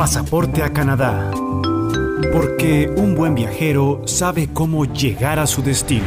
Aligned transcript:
Pasaporte 0.00 0.62
a 0.62 0.72
Canadá. 0.72 1.30
Porque 2.32 2.90
un 2.96 3.14
buen 3.14 3.34
viajero 3.34 4.00
sabe 4.06 4.48
cómo 4.50 4.86
llegar 4.86 5.38
a 5.38 5.46
su 5.46 5.62
destino. 5.62 6.06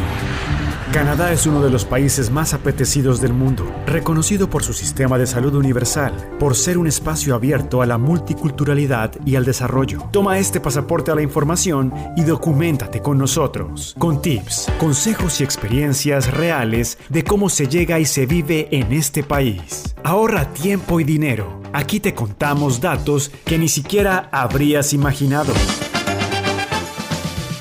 Canadá 0.93 1.33
es 1.33 1.47
uno 1.47 1.63
de 1.63 1.71
los 1.71 1.85
países 1.85 2.29
más 2.29 2.53
apetecidos 2.53 3.19
del 3.19 3.33
mundo, 3.33 3.65
reconocido 3.87 4.47
por 4.47 4.63
su 4.63 4.73
sistema 4.73 5.17
de 5.17 5.25
salud 5.25 5.55
universal, 5.55 6.13
por 6.37 6.55
ser 6.55 6.77
un 6.77 6.85
espacio 6.85 7.33
abierto 7.33 7.81
a 7.81 7.87
la 7.87 7.97
multiculturalidad 7.97 9.11
y 9.25 9.35
al 9.35 9.43
desarrollo. 9.43 10.07
Toma 10.11 10.37
este 10.37 10.59
pasaporte 10.59 11.09
a 11.09 11.15
la 11.15 11.23
información 11.23 11.91
y 12.15 12.21
documentate 12.21 13.01
con 13.01 13.17
nosotros, 13.17 13.95
con 13.97 14.21
tips, 14.21 14.71
consejos 14.77 15.41
y 15.41 15.43
experiencias 15.43 16.31
reales 16.31 16.99
de 17.09 17.23
cómo 17.23 17.49
se 17.49 17.67
llega 17.67 17.99
y 17.99 18.05
se 18.05 18.27
vive 18.27 18.67
en 18.69 18.93
este 18.93 19.23
país. 19.23 19.95
Ahorra 20.03 20.53
tiempo 20.53 20.99
y 20.99 21.03
dinero. 21.03 21.59
Aquí 21.73 21.99
te 21.99 22.13
contamos 22.13 22.81
datos 22.81 23.31
que 23.45 23.57
ni 23.57 23.67
siquiera 23.67 24.29
habrías 24.31 24.93
imaginado. 24.93 25.53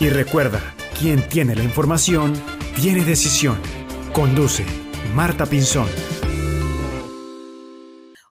Y 0.01 0.11
recuerda, 0.11 0.61
quien 1.01 1.27
tiene 1.29 1.57
la 1.57 1.65
información, 1.65 2.35
tiene 2.77 3.05
decisión. 3.05 3.61
Conduce 4.13 4.65
Marta 5.15 5.47
Pinzón. 5.47 5.89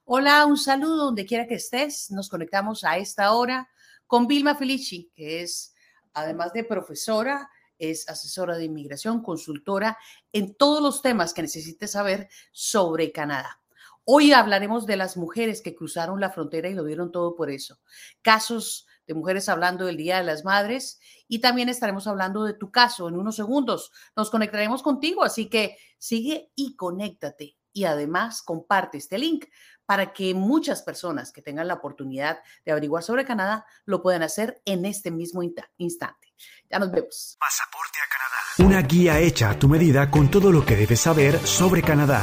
Hola, 0.06 0.46
un 0.46 0.58
saludo 0.58 1.06
donde 1.06 1.26
quiera 1.26 1.48
que 1.48 1.56
estés. 1.56 2.12
Nos 2.12 2.28
conectamos 2.28 2.84
a 2.84 2.98
esta 2.98 3.34
hora 3.34 3.70
con 4.08 4.28
Vilma 4.28 4.56
Felici, 4.56 5.12
que 5.16 5.42
es, 5.42 5.74
además 6.14 6.54
de 6.54 6.64
profesora, 6.64 7.50
es 7.78 8.10
asesora 8.10 8.58
de 8.58 8.66
inmigración, 8.66 9.24
consultora 9.24 9.98
en 10.34 10.56
todos 10.56 10.82
los 10.82 11.02
temas 11.02 11.34
que 11.34 11.42
necesites 11.42 11.92
saber 11.92 12.30
sobre 12.52 13.12
Canadá. 13.12 13.60
Hoy 14.04 14.34
hablaremos 14.34 14.86
de 14.86 14.98
las 14.98 15.16
mujeres 15.16 15.62
que 15.62 15.76
cruzaron 15.76 16.20
la 16.20 16.32
frontera 16.32 16.68
y 16.68 16.74
lo 16.74 16.84
dieron 16.84 17.12
todo 17.12 17.36
por 17.36 17.50
eso. 17.50 17.80
Casos 18.22 18.88
de 19.08 19.14
mujeres 19.14 19.48
hablando 19.50 19.86
del 19.86 19.98
Día 19.98 20.18
de 20.18 20.24
las 20.24 20.44
Madres 20.44 21.00
y 21.32 21.40
también 21.40 21.70
estaremos 21.70 22.08
hablando 22.08 22.44
de 22.44 22.56
tu 22.56 22.72
caso 22.72 23.08
en 23.08 23.16
unos 23.16 23.38
segundos. 23.38 23.94
Nos 24.18 24.30
conectaremos 24.30 24.84
contigo, 24.84 25.24
así 25.24 25.48
que 25.50 25.78
sigue 25.98 26.52
y 26.56 26.76
conéctate 26.76 27.56
y 27.72 27.86
además 27.86 28.42
comparte 28.42 28.98
este 28.98 29.18
link 29.18 29.46
para 29.86 30.12
que 30.12 30.34
muchas 30.34 30.82
personas 30.82 31.32
que 31.32 31.42
tengan 31.42 31.70
la 31.70 31.76
oportunidad 31.76 32.40
de 32.66 32.74
averiguar 32.74 33.02
sobre 33.02 33.24
Canadá 33.24 33.66
lo 33.86 34.02
puedan 34.02 34.24
hacer 34.24 34.62
en 34.66 34.84
este 34.84 35.10
mismo 35.10 35.42
instante. 35.78 36.34
Ya 36.70 36.80
nos 36.80 36.92
vemos. 36.92 37.38
Pasaporte 37.40 38.00
a 38.06 38.10
Canadá. 38.10 38.70
Una 38.70 38.86
guía 38.86 39.20
hecha 39.20 39.52
a 39.52 39.58
tu 39.58 39.70
medida 39.70 40.12
con 40.12 40.30
todo 40.30 40.52
lo 40.52 40.66
que 40.66 40.76
debes 40.76 41.00
saber 41.00 41.40
sobre 41.48 41.82
Canadá. 41.82 42.20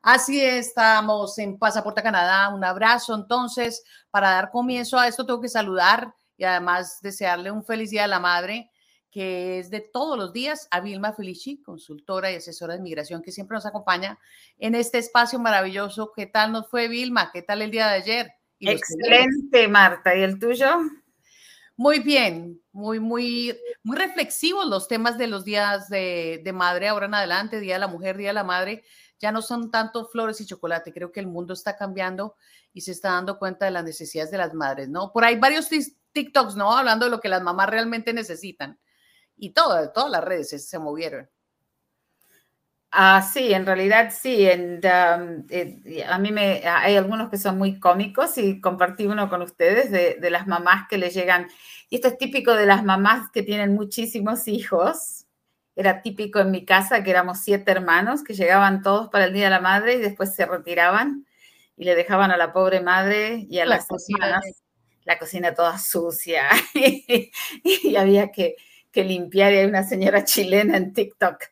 Así 0.00 0.40
estamos 0.40 1.36
en 1.38 1.58
Pasaporte 1.58 2.04
Canadá. 2.04 2.50
Un 2.50 2.64
abrazo. 2.64 3.16
Entonces, 3.16 3.82
para 4.12 4.30
dar 4.30 4.52
comienzo 4.52 4.96
a 4.96 5.08
esto, 5.08 5.26
tengo 5.26 5.40
que 5.40 5.48
saludar 5.48 6.14
y 6.40 6.44
además 6.44 7.00
desearle 7.02 7.50
un 7.50 7.62
feliz 7.62 7.90
Día 7.90 8.02
de 8.02 8.08
la 8.08 8.18
Madre, 8.18 8.70
que 9.10 9.58
es 9.58 9.68
de 9.68 9.80
todos 9.80 10.16
los 10.16 10.32
días, 10.32 10.68
a 10.70 10.80
Vilma 10.80 11.12
Felici, 11.12 11.60
consultora 11.60 12.32
y 12.32 12.36
asesora 12.36 12.72
de 12.72 12.78
inmigración, 12.78 13.20
que 13.20 13.30
siempre 13.30 13.56
nos 13.56 13.66
acompaña 13.66 14.18
en 14.56 14.74
este 14.74 14.96
espacio 14.96 15.38
maravilloso. 15.38 16.12
¿Qué 16.16 16.24
tal 16.24 16.52
nos 16.52 16.70
fue, 16.70 16.88
Vilma? 16.88 17.30
¿Qué 17.30 17.42
tal 17.42 17.60
el 17.60 17.70
día 17.70 17.88
de 17.88 17.94
ayer? 17.96 18.32
Excelente, 18.58 19.68
Marta. 19.68 20.16
¿Y 20.16 20.22
el 20.22 20.38
tuyo? 20.38 20.78
Muy 21.76 21.98
bien, 21.98 22.58
muy, 22.72 23.00
muy, 23.00 23.54
muy 23.82 23.98
reflexivos 23.98 24.66
los 24.66 24.88
temas 24.88 25.18
de 25.18 25.26
los 25.26 25.44
días 25.44 25.90
de, 25.90 26.40
de 26.42 26.52
madre 26.54 26.88
ahora 26.88 27.04
en 27.04 27.14
adelante, 27.14 27.60
Día 27.60 27.74
de 27.74 27.80
la 27.80 27.88
Mujer, 27.88 28.16
Día 28.16 28.28
de 28.28 28.34
la 28.34 28.44
Madre 28.44 28.82
ya 29.20 29.30
no 29.30 29.42
son 29.42 29.70
tanto 29.70 30.06
flores 30.06 30.40
y 30.40 30.46
chocolate, 30.46 30.92
creo 30.92 31.12
que 31.12 31.20
el 31.20 31.26
mundo 31.26 31.52
está 31.52 31.76
cambiando 31.76 32.36
y 32.72 32.80
se 32.80 32.92
está 32.92 33.10
dando 33.10 33.38
cuenta 33.38 33.66
de 33.66 33.70
las 33.70 33.84
necesidades 33.84 34.30
de 34.30 34.38
las 34.38 34.54
madres, 34.54 34.88
¿no? 34.88 35.12
Por 35.12 35.24
ahí 35.24 35.36
varios 35.36 35.68
TikToks, 36.12 36.56
¿no? 36.56 36.76
Hablando 36.76 37.06
de 37.06 37.10
lo 37.10 37.20
que 37.20 37.28
las 37.28 37.42
mamás 37.42 37.68
realmente 37.68 38.12
necesitan. 38.12 38.78
Y 39.36 39.50
todo, 39.50 39.90
todas 39.92 40.10
las 40.10 40.22
redes 40.22 40.68
se, 40.68 40.78
movieron. 40.78 41.28
Ah, 42.90 43.22
sí, 43.22 43.54
en 43.54 43.64
realidad 43.64 44.12
sí. 44.12 44.46
En, 44.46 44.80
um, 44.84 45.46
eh, 45.48 46.04
a 46.08 46.18
mí 46.18 46.32
me 46.32 46.62
hay 46.66 46.96
algunos 46.96 47.30
que 47.30 47.38
son 47.38 47.56
muy 47.56 47.78
cómicos 47.78 48.36
y 48.38 48.60
compartí 48.60 49.06
uno 49.06 49.30
con 49.30 49.42
ustedes 49.42 49.90
de, 49.90 50.16
de, 50.20 50.30
las 50.30 50.46
mamás 50.46 50.88
que 50.88 50.98
le 50.98 51.10
llegan. 51.10 51.48
Y 51.88 51.96
esto 51.96 52.08
es 52.08 52.18
típico 52.18 52.54
de 52.54 52.66
las 52.66 52.84
mamás 52.84 53.30
que 53.32 53.42
tienen 53.42 53.74
muchísimos 53.74 54.48
hijos, 54.48 55.26
era 55.76 56.02
típico 56.02 56.40
en 56.40 56.50
mi 56.50 56.64
casa 56.64 57.02
que 57.02 57.10
éramos 57.10 57.38
siete 57.40 57.70
hermanos 57.70 58.22
que 58.22 58.34
llegaban 58.34 58.82
todos 58.82 59.08
para 59.08 59.24
el 59.24 59.32
Día 59.32 59.44
de 59.44 59.50
la 59.50 59.60
Madre 59.60 59.94
y 59.94 59.98
después 59.98 60.34
se 60.34 60.44
retiraban 60.44 61.26
y 61.76 61.84
le 61.84 61.94
dejaban 61.94 62.30
a 62.30 62.36
la 62.36 62.52
pobre 62.52 62.82
madre 62.82 63.46
y 63.48 63.58
a 63.60 63.64
las 63.64 63.86
cocinas 63.86 64.44
la 65.04 65.18
cocina 65.18 65.54
toda 65.54 65.78
sucia 65.78 66.48
y, 66.74 67.96
había 67.96 68.30
que, 68.30 68.56
limpiar. 68.94 69.52
Y 69.52 69.56
hay 69.58 69.66
una 69.66 69.84
señora 69.84 70.24
chilena 70.24 70.76
en 70.76 70.92
TikTok 70.92 71.42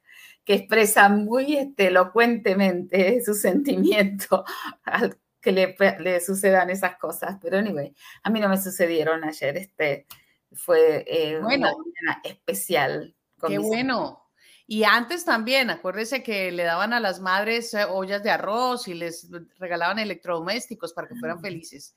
que 0.45 0.55
expresa 0.55 1.09
muy 1.09 1.57
este, 1.57 1.89
elocuentemente 1.89 3.23
su 3.25 3.35
sentimiento 3.35 4.45
al 4.85 5.19
que 5.41 5.53
le, 5.53 6.21
sucedan 6.21 6.71
esas 6.71 6.97
cosas. 6.97 7.39
Pero 7.41 7.59
anyway, 7.59 7.95
a 8.23 8.31
mí 8.31 8.41
no 8.41 8.49
me 8.49 8.61
sucedieron 8.61 9.25
ayer. 9.25 9.57
Este 9.57 10.07
fue 10.53 11.05
eh, 11.07 11.39
una 11.39 11.49
mañana 11.49 12.21
especial 12.25 13.15
Qué 13.47 13.59
bueno. 13.59 14.28
Y 14.71 14.85
antes 14.85 15.25
también, 15.25 15.71
acuérdese 15.71 16.23
que 16.23 16.53
le 16.53 16.63
daban 16.63 16.93
a 16.93 17.01
las 17.01 17.21
madres 17.21 17.73
eh, 17.73 17.87
ollas 17.87 18.23
de 18.23 18.31
arroz 18.31 18.87
y 18.87 18.93
les 18.93 19.27
regalaban 19.59 19.99
electrodomésticos 19.99 20.93
para 20.93 21.09
que 21.09 21.15
fueran 21.15 21.39
mm. 21.39 21.41
felices. 21.41 21.95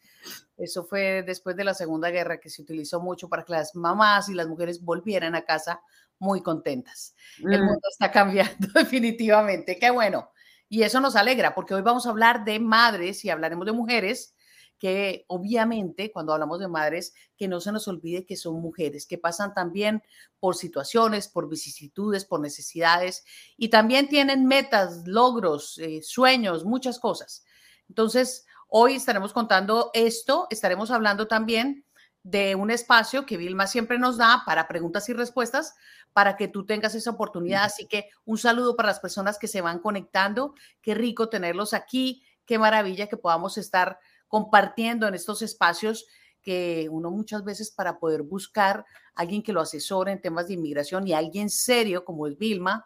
Eso 0.55 0.85
fue 0.85 1.21
después 1.23 1.57
de 1.57 1.65
la 1.65 1.73
Segunda 1.73 2.09
Guerra 2.11 2.39
que 2.39 2.49
se 2.49 2.61
utilizó 2.61 3.01
mucho 3.01 3.27
para 3.27 3.43
que 3.43 3.51
las 3.51 3.75
mamás 3.75 4.29
y 4.29 4.33
las 4.35 4.47
mujeres 4.47 4.81
volvieran 4.81 5.35
a 5.35 5.41
casa 5.41 5.81
muy 6.17 6.41
contentas. 6.41 7.13
El 7.39 7.61
mm. 7.61 7.65
mundo 7.65 7.81
está 7.91 8.09
cambiando 8.09 8.67
definitivamente. 8.73 9.77
Qué 9.77 9.91
bueno. 9.91 10.29
Y 10.69 10.83
eso 10.83 11.01
nos 11.01 11.17
alegra 11.17 11.53
porque 11.53 11.73
hoy 11.73 11.81
vamos 11.81 12.05
a 12.05 12.11
hablar 12.11 12.45
de 12.45 12.57
madres 12.61 13.25
y 13.25 13.29
hablaremos 13.29 13.65
de 13.65 13.73
mujeres 13.73 14.33
que 14.81 15.25
obviamente 15.27 16.11
cuando 16.11 16.33
hablamos 16.33 16.57
de 16.57 16.67
madres, 16.67 17.13
que 17.37 17.47
no 17.47 17.61
se 17.61 17.71
nos 17.71 17.87
olvide 17.87 18.25
que 18.25 18.35
son 18.35 18.59
mujeres, 18.59 19.05
que 19.05 19.19
pasan 19.19 19.53
también 19.53 20.01
por 20.39 20.55
situaciones, 20.55 21.27
por 21.27 21.47
vicisitudes, 21.47 22.25
por 22.25 22.39
necesidades 22.39 23.23
y 23.57 23.69
también 23.69 24.09
tienen 24.09 24.47
metas, 24.47 25.03
logros, 25.05 25.77
eh, 25.77 26.01
sueños, 26.01 26.65
muchas 26.65 26.97
cosas. 26.97 27.45
Entonces, 27.89 28.47
hoy 28.67 28.95
estaremos 28.95 29.33
contando 29.33 29.91
esto, 29.93 30.47
estaremos 30.49 30.89
hablando 30.89 31.27
también 31.27 31.85
de 32.23 32.55
un 32.55 32.71
espacio 32.71 33.27
que 33.27 33.37
Vilma 33.37 33.67
siempre 33.67 33.99
nos 33.99 34.17
da 34.17 34.41
para 34.47 34.67
preguntas 34.67 35.07
y 35.09 35.13
respuestas 35.13 35.75
para 36.11 36.37
que 36.37 36.47
tú 36.47 36.65
tengas 36.65 36.95
esa 36.95 37.11
oportunidad. 37.11 37.65
Así 37.65 37.85
que 37.85 38.09
un 38.25 38.39
saludo 38.39 38.75
para 38.75 38.87
las 38.87 38.99
personas 38.99 39.37
que 39.37 39.47
se 39.47 39.61
van 39.61 39.77
conectando. 39.77 40.55
Qué 40.81 40.95
rico 40.95 41.29
tenerlos 41.29 41.75
aquí. 41.75 42.23
Qué 42.45 42.57
maravilla 42.57 43.07
que 43.07 43.17
podamos 43.17 43.59
estar 43.59 43.99
compartiendo 44.31 45.09
en 45.09 45.13
estos 45.13 45.41
espacios 45.41 46.07
que 46.41 46.87
uno 46.89 47.11
muchas 47.11 47.43
veces 47.43 47.69
para 47.69 47.99
poder 47.99 48.23
buscar 48.23 48.85
a 49.13 49.21
alguien 49.21 49.43
que 49.43 49.51
lo 49.51 49.59
asesore 49.59 50.13
en 50.13 50.21
temas 50.21 50.47
de 50.47 50.53
inmigración 50.53 51.05
y 51.05 51.11
alguien 51.11 51.49
serio 51.49 52.05
como 52.05 52.27
es 52.27 52.37
Vilma, 52.37 52.85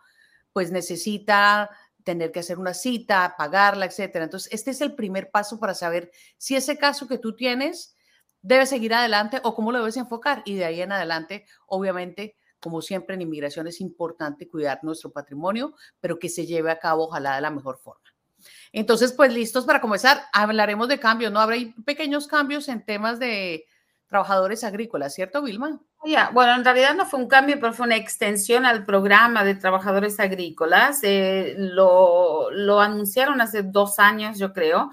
pues 0.51 0.71
necesita 0.71 1.69
tener 2.03 2.31
que 2.31 2.39
hacer 2.39 2.57
una 2.57 2.73
cita, 2.73 3.35
pagarla, 3.37 3.85
etcétera. 3.85 4.25
Entonces, 4.25 4.51
este 4.51 4.71
es 4.71 4.81
el 4.81 4.95
primer 4.95 5.29
paso 5.29 5.59
para 5.59 5.75
saber 5.75 6.11
si 6.37 6.55
ese 6.55 6.79
caso 6.79 7.07
que 7.07 7.19
tú 7.19 7.35
tienes 7.35 7.95
debe 8.41 8.65
seguir 8.65 8.95
adelante 8.95 9.39
o 9.43 9.53
cómo 9.53 9.71
lo 9.71 9.77
debes 9.77 9.97
enfocar. 9.97 10.41
Y 10.45 10.55
de 10.55 10.65
ahí 10.65 10.81
en 10.81 10.91
adelante, 10.91 11.45
obviamente, 11.67 12.37
como 12.59 12.81
siempre 12.81 13.13
en 13.13 13.21
inmigración 13.21 13.67
es 13.67 13.81
importante 13.81 14.47
cuidar 14.47 14.79
nuestro 14.81 15.11
patrimonio, 15.11 15.75
pero 15.99 16.17
que 16.17 16.29
se 16.29 16.47
lleve 16.47 16.71
a 16.71 16.79
cabo, 16.79 17.05
ojalá 17.05 17.35
de 17.35 17.41
la 17.41 17.51
mejor 17.51 17.77
forma. 17.77 18.14
Entonces, 18.71 19.13
pues 19.13 19.33
listos 19.33 19.65
para 19.65 19.81
comenzar. 19.81 20.23
Hablaremos 20.33 20.87
de 20.87 20.99
cambios, 20.99 21.31
¿no? 21.31 21.39
Habrá 21.39 21.57
pequeños 21.85 22.27
cambios 22.27 22.67
en 22.67 22.83
temas 22.83 23.19
de 23.19 23.65
trabajadores 24.07 24.63
agrícolas, 24.63 25.13
¿cierto, 25.13 25.41
Vilma? 25.41 25.79
Ya, 26.05 26.29
bueno, 26.33 26.53
en 26.53 26.63
realidad 26.63 26.93
no 26.93 27.05
fue 27.05 27.19
un 27.19 27.27
cambio, 27.27 27.59
pero 27.59 27.73
fue 27.73 27.87
una 27.87 27.95
extensión 27.95 28.65
al 28.65 28.85
programa 28.85 29.43
de 29.43 29.55
trabajadores 29.55 30.19
agrícolas. 30.19 30.99
Eh, 31.03 31.55
lo, 31.57 32.51
lo 32.51 32.79
anunciaron 32.79 33.41
hace 33.41 33.63
dos 33.63 33.97
años, 33.97 34.37
yo 34.37 34.53
creo, 34.53 34.89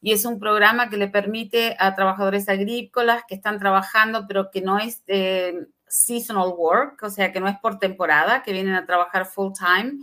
y 0.00 0.12
es 0.12 0.24
un 0.24 0.38
programa 0.38 0.88
que 0.88 0.96
le 0.96 1.08
permite 1.08 1.76
a 1.78 1.94
trabajadores 1.94 2.48
agrícolas 2.48 3.22
que 3.28 3.34
están 3.34 3.58
trabajando, 3.58 4.26
pero 4.26 4.50
que 4.50 4.60
no 4.60 4.78
es 4.78 5.02
seasonal 5.88 6.52
work, 6.56 7.02
o 7.02 7.10
sea, 7.10 7.32
que 7.32 7.40
no 7.40 7.48
es 7.48 7.56
por 7.58 7.78
temporada, 7.78 8.42
que 8.42 8.52
vienen 8.52 8.74
a 8.74 8.86
trabajar 8.86 9.26
full 9.26 9.52
time 9.52 9.98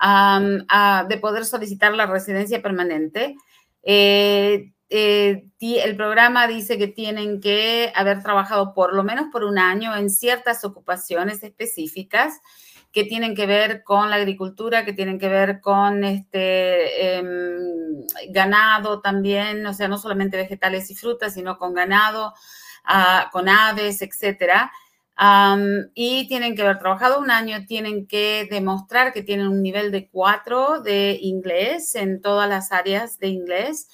de 0.00 1.18
poder 1.18 1.44
solicitar 1.44 1.94
la 1.94 2.06
residencia 2.06 2.62
permanente. 2.62 3.36
Eh, 3.82 4.72
eh, 4.90 5.44
el 5.60 5.96
programa 5.96 6.46
dice 6.46 6.78
que 6.78 6.88
tienen 6.88 7.40
que 7.40 7.92
haber 7.94 8.22
trabajado 8.22 8.72
por 8.74 8.94
lo 8.94 9.04
menos 9.04 9.26
por 9.30 9.44
un 9.44 9.58
año 9.58 9.94
en 9.94 10.10
ciertas 10.10 10.64
ocupaciones 10.64 11.42
específicas, 11.42 12.40
que 12.90 13.04
tienen 13.04 13.34
que 13.34 13.46
ver 13.46 13.82
con 13.84 14.08
la 14.08 14.16
agricultura, 14.16 14.84
que 14.84 14.94
tienen 14.94 15.18
que 15.18 15.28
ver 15.28 15.60
con 15.60 16.04
este 16.04 17.16
em, 17.18 18.06
ganado 18.30 19.00
también, 19.00 19.66
o 19.66 19.74
sea, 19.74 19.88
no 19.88 19.98
solamente 19.98 20.38
vegetales 20.38 20.90
y 20.90 20.94
frutas, 20.94 21.34
sino 21.34 21.58
con 21.58 21.74
ganado, 21.74 22.32
ah, 22.84 23.28
con 23.30 23.48
aves, 23.48 24.00
etcétera. 24.00 24.72
Y 25.94 26.28
tienen 26.28 26.54
que 26.54 26.62
haber 26.62 26.78
trabajado 26.78 27.18
un 27.18 27.30
año, 27.30 27.66
tienen 27.66 28.06
que 28.06 28.46
demostrar 28.50 29.12
que 29.12 29.22
tienen 29.22 29.48
un 29.48 29.62
nivel 29.62 29.90
de 29.90 30.08
cuatro 30.08 30.80
de 30.80 31.18
inglés 31.20 31.94
en 31.94 32.22
todas 32.22 32.48
las 32.48 32.70
áreas 32.72 33.18
de 33.18 33.28
inglés. 33.28 33.88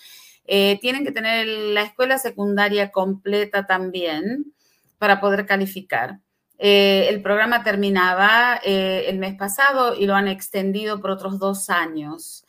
Eh, 0.46 0.78
tienen 0.82 1.04
que 1.04 1.12
tener 1.12 1.46
la 1.46 1.82
escuela 1.82 2.18
secundaria 2.18 2.90
completa 2.92 3.66
también 3.66 4.52
para 4.98 5.20
poder 5.20 5.46
calificar. 5.46 6.20
Eh, 6.58 7.08
el 7.08 7.20
programa 7.22 7.64
terminaba 7.64 8.60
eh, 8.64 9.06
el 9.08 9.18
mes 9.18 9.34
pasado 9.36 9.94
y 9.94 10.06
lo 10.06 10.14
han 10.14 10.28
extendido 10.28 11.00
por 11.00 11.10
otros 11.10 11.38
dos 11.38 11.68
años. 11.68 12.44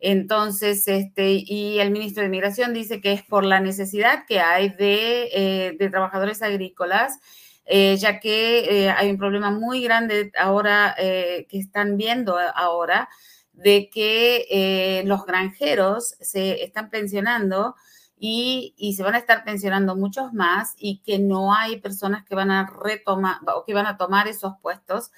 Entonces, 0.00 0.86
este, 0.86 1.42
y 1.46 1.78
el 1.78 1.90
ministro 1.90 2.22
de 2.22 2.28
Migración 2.28 2.74
dice 2.74 3.00
que 3.00 3.12
es 3.12 3.22
por 3.22 3.44
la 3.44 3.60
necesidad 3.60 4.24
que 4.28 4.40
hay 4.40 4.68
de, 4.70 5.30
eh, 5.32 5.88
trabajadores 5.90 6.42
agrícolas, 6.42 7.18
ya 7.66 8.20
que 8.20 8.92
hay 8.96 9.10
un 9.10 9.18
problema 9.18 9.50
muy 9.50 9.82
grande 9.82 10.30
ahora 10.38 10.94
que 10.96 11.46
están 11.50 11.96
viendo 11.96 12.36
ahora 12.54 13.08
de 13.52 13.88
que 13.90 15.02
los 15.06 15.24
granjeros 15.24 16.16
se 16.20 16.62
están 16.62 16.90
pensionando 16.90 17.74
y, 18.18 18.94
se 18.96 19.02
van 19.02 19.14
a 19.14 19.18
estar 19.18 19.44
pensionando 19.44 19.96
muchos 19.96 20.32
más 20.32 20.74
y 20.78 21.00
que 21.00 21.18
no 21.18 21.54
hay 21.54 21.80
personas 21.80 22.24
que 22.24 22.34
van 22.34 22.50
a 22.50 22.66
retomar 22.66 23.38
o 23.54 23.64
que 23.64 23.74
van 23.74 23.86
a 23.86 23.96
tomar 23.96 24.28
esos 24.28 24.54
puestos. 24.62 25.10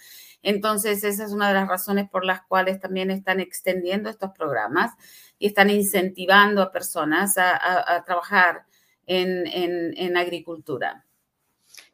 Entonces, 0.43 1.04
esa 1.04 1.25
es 1.25 1.32
una 1.32 1.48
de 1.48 1.54
las 1.54 1.69
razones 1.69 2.08
por 2.10 2.25
las 2.25 2.43
cuales 2.43 2.81
también 2.81 3.10
están 3.10 3.40
extendiendo 3.40 4.10
estos 4.10 4.31
programas 4.32 4.93
y 5.38 5.46
están 5.46 5.70
incentivando 5.70 6.62
a 6.62 6.72
personas 6.72 7.37
a, 7.38 8.02
trabajar 8.04 8.64
en, 9.06 9.46
en, 9.46 10.16
agricultura. 10.16 11.06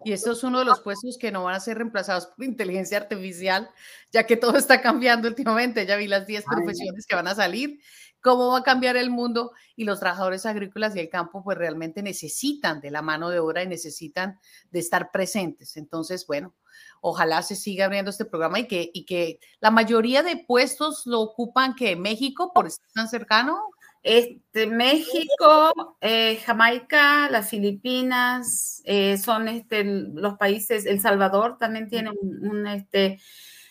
Y 0.04 0.12
esto 0.12 0.32
es 0.32 0.43
uno 0.43 0.58
de 0.60 0.64
los 0.64 0.81
puestos 0.81 1.19
que 1.19 1.31
no 1.31 1.44
van 1.44 1.54
a 1.54 1.60
ser 1.60 1.78
reemplazados 1.78 2.26
por 2.26 2.44
inteligencia 2.44 2.99
artificial, 2.99 3.70
ya 4.12 4.26
que 4.26 4.37
todo 4.37 4.56
está 4.56 4.81
cambiando 4.81 5.28
últimamente. 5.28 5.87
Ya 5.87 5.96
vi 5.96 6.08
las 6.08 6.26
10 6.26 6.44
profesiones 6.44 7.06
que 7.06 7.14
van 7.14 7.28
a 7.28 7.34
salir 7.34 7.81
cómo 8.22 8.52
va 8.52 8.58
a 8.58 8.62
cambiar 8.62 8.96
el 8.96 9.10
mundo 9.10 9.52
y 9.76 9.84
los 9.84 10.00
trabajadores 10.00 10.46
agrícolas 10.46 10.96
y 10.96 11.00
el 11.00 11.10
campo 11.10 11.43
pues 11.43 11.58
realmente 11.58 12.02
necesitan 12.02 12.81
de 12.81 12.90
la 12.90 13.02
mano 13.02 13.28
de 13.28 13.40
obra 13.40 13.62
y 13.62 13.66
necesitan 13.66 14.38
de 14.70 14.78
estar 14.78 15.10
presentes. 15.10 15.76
Entonces, 15.76 16.26
bueno, 16.26 16.54
ojalá 17.00 17.43
se 17.43 17.56
siga 17.56 17.87
abriendo 17.87 18.10
este 18.10 18.25
programa 18.25 18.60
y 18.60 18.69
que, 18.69 18.90
y 18.94 19.04
que 19.04 19.40
la 19.60 19.70
mayoría 19.70 20.22
de 20.22 20.37
puestos 20.37 21.04
lo 21.04 21.20
ocupan 21.20 21.75
que 21.75 21.96
México 21.96 22.52
por 22.54 22.69
estar 22.69 22.88
tan 22.94 23.08
cercano. 23.08 23.60
Este, 24.02 24.66
México, 24.66 25.96
eh, 26.00 26.37
Jamaica, 26.44 27.31
las 27.31 27.49
Filipinas, 27.49 28.82
eh, 28.84 29.16
son 29.16 29.46
este, 29.46 29.84
los 29.84 30.37
países, 30.38 30.87
El 30.87 31.00
Salvador 31.00 31.56
también 31.56 31.88
tiene 31.88 32.10
un, 32.10 32.66
este, 32.66 33.20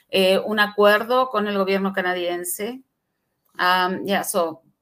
eh, 0.10 0.40
acuerdo 0.60 1.30
con 1.30 1.48
el 1.48 1.58
gobierno 1.58 1.92
canadiense 1.94 2.82
ya, 4.04 4.24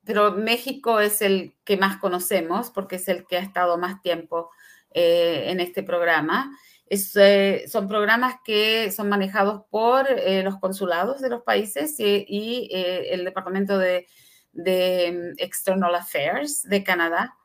pero 0.06 0.31
México 0.31 1.00
es 1.00 1.22
el 1.22 1.56
que 1.63 1.78
más 1.78 1.98
conocemos 1.98 2.69
porque 2.69 2.98
es 2.98 3.07
el 3.07 3.25
que 3.25 3.38
ha 3.38 3.42
estado 3.42 3.78
más 3.78 4.01
tiempo 4.01 4.51
en 4.92 5.60
este 5.60 5.84
programa. 5.84 6.51
Son 7.68 7.88
programas 7.88 8.36
que 8.46 8.92
son 8.92 9.10
manejados 9.10 9.63
por 9.69 10.07
los 10.44 10.60
consulados 10.60 11.19
de 11.22 11.30
los 11.30 11.44
países 11.44 11.96
y, 12.00 12.69
el 12.72 13.25
Departamento 13.25 13.78
de, 13.78 14.07
de, 14.64 15.34
External 15.38 15.96
Affairs 15.96 16.64
de 16.64 16.84
Canadá. 16.84 17.36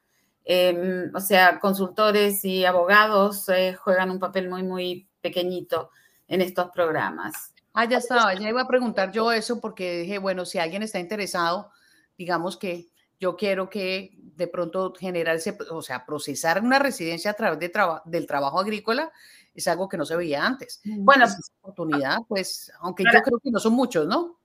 Em, 0.44 1.10
o 1.14 1.20
sea, 1.20 1.58
consultores 1.58 2.44
y 2.44 2.64
abogados 2.64 3.46
juegan 3.82 4.10
un 4.10 4.18
papel 4.18 4.48
muy, 4.48 4.62
muy 4.62 5.08
pequeñito 5.20 5.90
en 6.28 6.42
estos 6.42 6.70
programas. 6.70 7.54
Ah, 7.72 7.86
ya 7.86 7.98
estaba, 7.98 8.34
ya 8.34 8.48
iba 8.48 8.62
a 8.62 8.68
preguntar 8.68 9.10
yo 9.10 9.32
eso 9.32 9.60
porque 9.60 10.00
dije, 10.00 10.18
bueno, 10.18 10.44
si 10.44 10.58
alguien 10.58 10.82
está 10.82 11.00
interesado, 11.00 11.70
digamos 12.16 12.56
que 12.56 12.88
yo 13.18 13.36
quiero 13.36 13.68
que 13.70 14.16
de 14.36 14.46
pronto 14.48 14.92
generarse, 14.98 15.56
o 15.70 15.82
sea, 15.82 16.04
procesar 16.04 16.62
una 16.62 16.78
residencia 16.78 17.30
a 17.30 17.34
través 17.34 17.58
de 17.58 17.72
del 18.04 18.26
trabajo 18.26 18.60
agrícola 18.60 19.10
es 19.54 19.68
algo 19.68 19.88
que 19.88 19.96
no 19.96 20.04
se 20.04 20.16
veía 20.16 20.44
antes. 20.44 20.80
Mm, 20.84 21.04
bueno, 21.04 21.24
esa 21.24 21.38
oportunidad, 21.62 22.18
pues, 22.28 22.72
aunque 22.80 23.04
yo 23.04 23.22
creo 23.22 23.38
que 23.38 23.50
no 23.50 23.58
son 23.58 23.74
muchos, 23.74 24.06
¿no? 24.06 24.38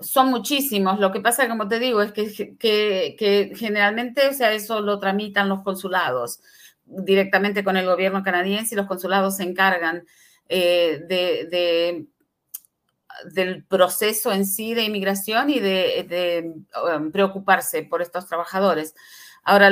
Son 0.00 0.28
muchísimos. 0.28 1.00
Lo 1.00 1.10
que 1.12 1.20
pasa, 1.20 1.48
como 1.48 1.68
te 1.68 1.78
digo, 1.78 2.02
es 2.02 2.12
que, 2.12 2.56
que, 2.58 3.52
generalmente, 3.56 4.28
o 4.28 4.32
sea, 4.32 4.52
eso 4.52 4.80
lo 4.80 4.98
tramitan 4.98 5.48
los 5.48 5.62
consulados 5.62 6.40
directamente 6.84 7.64
con 7.64 7.76
el 7.76 7.86
gobierno 7.86 8.22
canadiense 8.22 8.74
y 8.74 8.76
los 8.76 8.86
consulados 8.86 9.36
se 9.36 9.42
encargan 9.42 10.04
eh, 10.48 11.02
de 11.08 12.06
del 13.24 13.64
proceso 13.64 14.32
en 14.32 14.46
sí 14.46 14.74
de 14.74 14.84
inmigración 14.84 15.50
y 15.50 15.60
de, 15.60 16.52
um, 16.96 17.10
preocuparse 17.10 17.82
por 17.82 18.02
estos 18.02 18.26
trabajadores. 18.26 18.94
Ahora, 19.42 19.70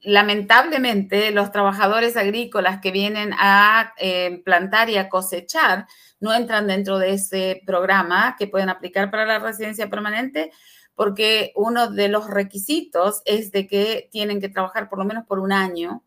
lamentablemente, 0.00 1.30
los 1.30 1.50
trabajadores 1.50 2.16
agrícolas 2.16 2.80
que 2.80 2.90
vienen 2.90 3.32
a 3.38 3.94
eh, 3.98 4.42
plantar 4.44 4.90
y 4.90 4.96
a 4.96 5.08
cosechar 5.08 5.86
no 6.20 6.32
entran 6.34 6.66
dentro 6.66 6.98
de 6.98 7.12
ese 7.12 7.62
programa 7.66 8.36
que 8.38 8.46
pueden 8.46 8.68
aplicar 8.68 9.10
para 9.10 9.26
la 9.26 9.38
residencia 9.38 9.88
permanente 9.88 10.50
porque 10.96 11.52
uno 11.54 11.90
de 11.90 12.08
los 12.08 12.28
requisitos 12.28 13.22
es 13.26 13.52
de 13.52 13.68
que 13.68 14.08
tienen 14.10 14.40
que 14.40 14.48
trabajar 14.48 14.88
por 14.88 14.98
lo 14.98 15.04
menos 15.04 15.26
por 15.26 15.38
un 15.38 15.52
año 15.52 16.02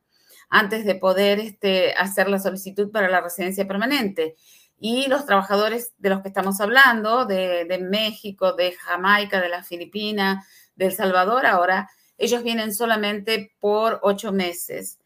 antes 0.50 0.84
de 0.84 0.96
poder 0.96 1.40
este, 1.40 1.94
hacer 1.94 2.28
la 2.28 2.40
solicitud 2.40 2.92
para 2.92 3.08
la 3.08 3.22
residencia 3.22 3.68
permanente. 3.68 4.36
Y 4.80 5.08
los 5.08 5.26
trabajadores 5.26 5.94
de 6.00 6.10
los 6.10 6.22
que 6.22 6.30
estamos 6.30 6.60
hablando, 6.60 7.26
de, 7.26 7.80
México, 7.88 8.54
de 8.54 8.72
Jamaica, 8.72 9.40
de 9.40 9.50
las 9.50 9.68
Filipinas, 9.68 10.46
de 10.76 10.88
El 10.88 10.94
Salvador, 10.94 11.46
ahora, 11.46 11.90
ellos 12.18 12.44
vienen 12.44 12.74
solamente 12.74 13.54
por 13.60 14.00
ocho 14.02 14.32
meses 14.32 14.99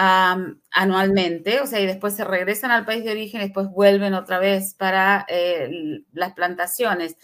anualmente, 0.00 1.60
o 1.60 1.66
sea, 1.66 1.80
y 1.80 1.86
después 1.86 2.14
se 2.14 2.22
regresan 2.22 2.70
al 2.70 2.84
país 2.84 3.02
de 3.02 3.10
origen 3.10 3.40
después 3.40 3.68
vuelven 3.68 4.14
otra 4.14 4.38
vez 4.38 4.74
para 4.74 5.26
eh, 5.28 6.04
las 6.12 6.34
plantaciones. 6.34 7.16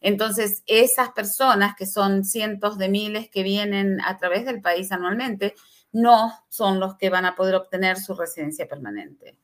Entonces, 0.00 0.62
esas 0.66 1.10
personas, 1.10 1.74
que 1.76 1.86
son 1.86 2.24
cientos 2.24 2.78
de 2.78 2.88
miles 2.88 3.28
que 3.30 3.42
vienen 3.42 4.00
a 4.02 4.16
través 4.16 4.44
del 4.44 4.62
país 4.62 4.92
anualmente, 4.92 5.54
no 5.90 6.32
son 6.48 6.78
los 6.78 6.96
que 6.96 7.10
van 7.10 7.24
a 7.24 7.34
poder 7.34 7.56
obtener 7.56 7.98
su 7.98 8.14
residencia 8.14 8.68
permanente. 8.68 9.36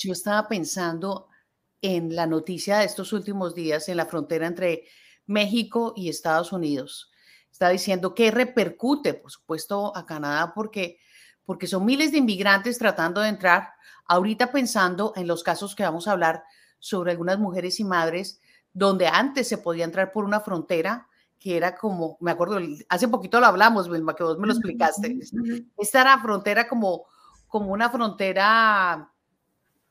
Yo 0.00 0.12
estaba 0.12 0.46
pensando 0.46 1.28
en 1.82 2.14
la 2.14 2.26
noticia 2.26 2.78
de 2.78 2.84
estos 2.84 3.12
últimos 3.12 3.56
días 3.56 3.88
en 3.88 3.96
la 3.96 4.06
frontera 4.06 4.46
entre 4.46 4.84
México 5.26 5.94
y 5.96 6.08
Estados 6.08 6.52
Unidos. 6.52 7.10
Está 7.50 7.70
diciendo 7.70 8.14
que 8.14 8.30
repercute, 8.30 9.14
por 9.14 9.32
supuesto, 9.32 9.96
a 9.96 10.06
Canadá 10.06 10.52
porque, 10.54 10.98
porque 11.48 11.66
son 11.66 11.86
miles 11.86 12.12
de 12.12 12.18
inmigrantes 12.18 12.76
tratando 12.76 13.22
de 13.22 13.30
entrar. 13.30 13.70
Ahorita 14.04 14.52
pensando 14.52 15.14
en 15.16 15.26
los 15.26 15.42
casos 15.42 15.74
que 15.74 15.82
vamos 15.82 16.06
a 16.06 16.12
hablar 16.12 16.44
sobre 16.78 17.12
algunas 17.12 17.38
mujeres 17.38 17.80
y 17.80 17.84
madres, 17.84 18.42
donde 18.74 19.06
antes 19.06 19.48
se 19.48 19.56
podía 19.56 19.86
entrar 19.86 20.12
por 20.12 20.26
una 20.26 20.40
frontera 20.40 21.08
que 21.38 21.56
era 21.56 21.74
como, 21.74 22.18
me 22.20 22.32
acuerdo, 22.32 22.58
hace 22.90 23.08
poquito 23.08 23.40
lo 23.40 23.46
hablamos, 23.46 23.88
Wilma, 23.88 24.14
que 24.14 24.24
vos 24.24 24.38
me 24.38 24.46
lo 24.46 24.52
explicaste. 24.52 25.20
Esta 25.78 26.02
era 26.02 26.20
frontera 26.20 26.68
como, 26.68 27.06
como 27.46 27.72
una 27.72 27.88
frontera 27.88 29.10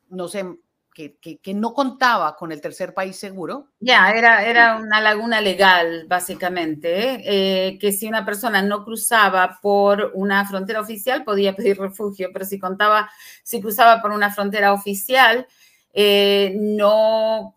no 0.10 0.28
sé, 0.28 0.60
que, 0.98 1.38
que, 1.40 1.54
no 1.54 1.76
contaba 1.76 2.36
con 2.36 2.52
el 2.52 2.60
tercer 2.60 2.96
país 2.96 3.16
seguro. 3.18 3.68
Ya, 3.80 4.10
era, 4.10 4.44
era 4.44 4.78
una 4.78 5.00
laguna 5.00 5.42
legal, 5.42 6.06
básicamente, 6.08 7.22
eh, 7.24 7.78
que 7.78 7.92
si 7.92 8.08
una 8.08 8.26
persona 8.26 8.64
no 8.64 8.84
cruzaba 8.84 9.60
por 9.62 10.12
una 10.16 10.44
frontera 10.48 10.82
oficial 10.82 11.24
podía 11.24 11.56
pedir 11.56 11.78
refugio, 11.80 12.30
pero 12.34 12.46
si 12.46 12.58
contaba, 12.58 13.12
si 13.44 13.62
cruzaba 13.62 14.02
por 14.02 14.10
una 14.10 14.34
frontera 14.34 14.74
oficial, 14.74 15.46
eh, 15.94 16.56
no, 16.56 17.56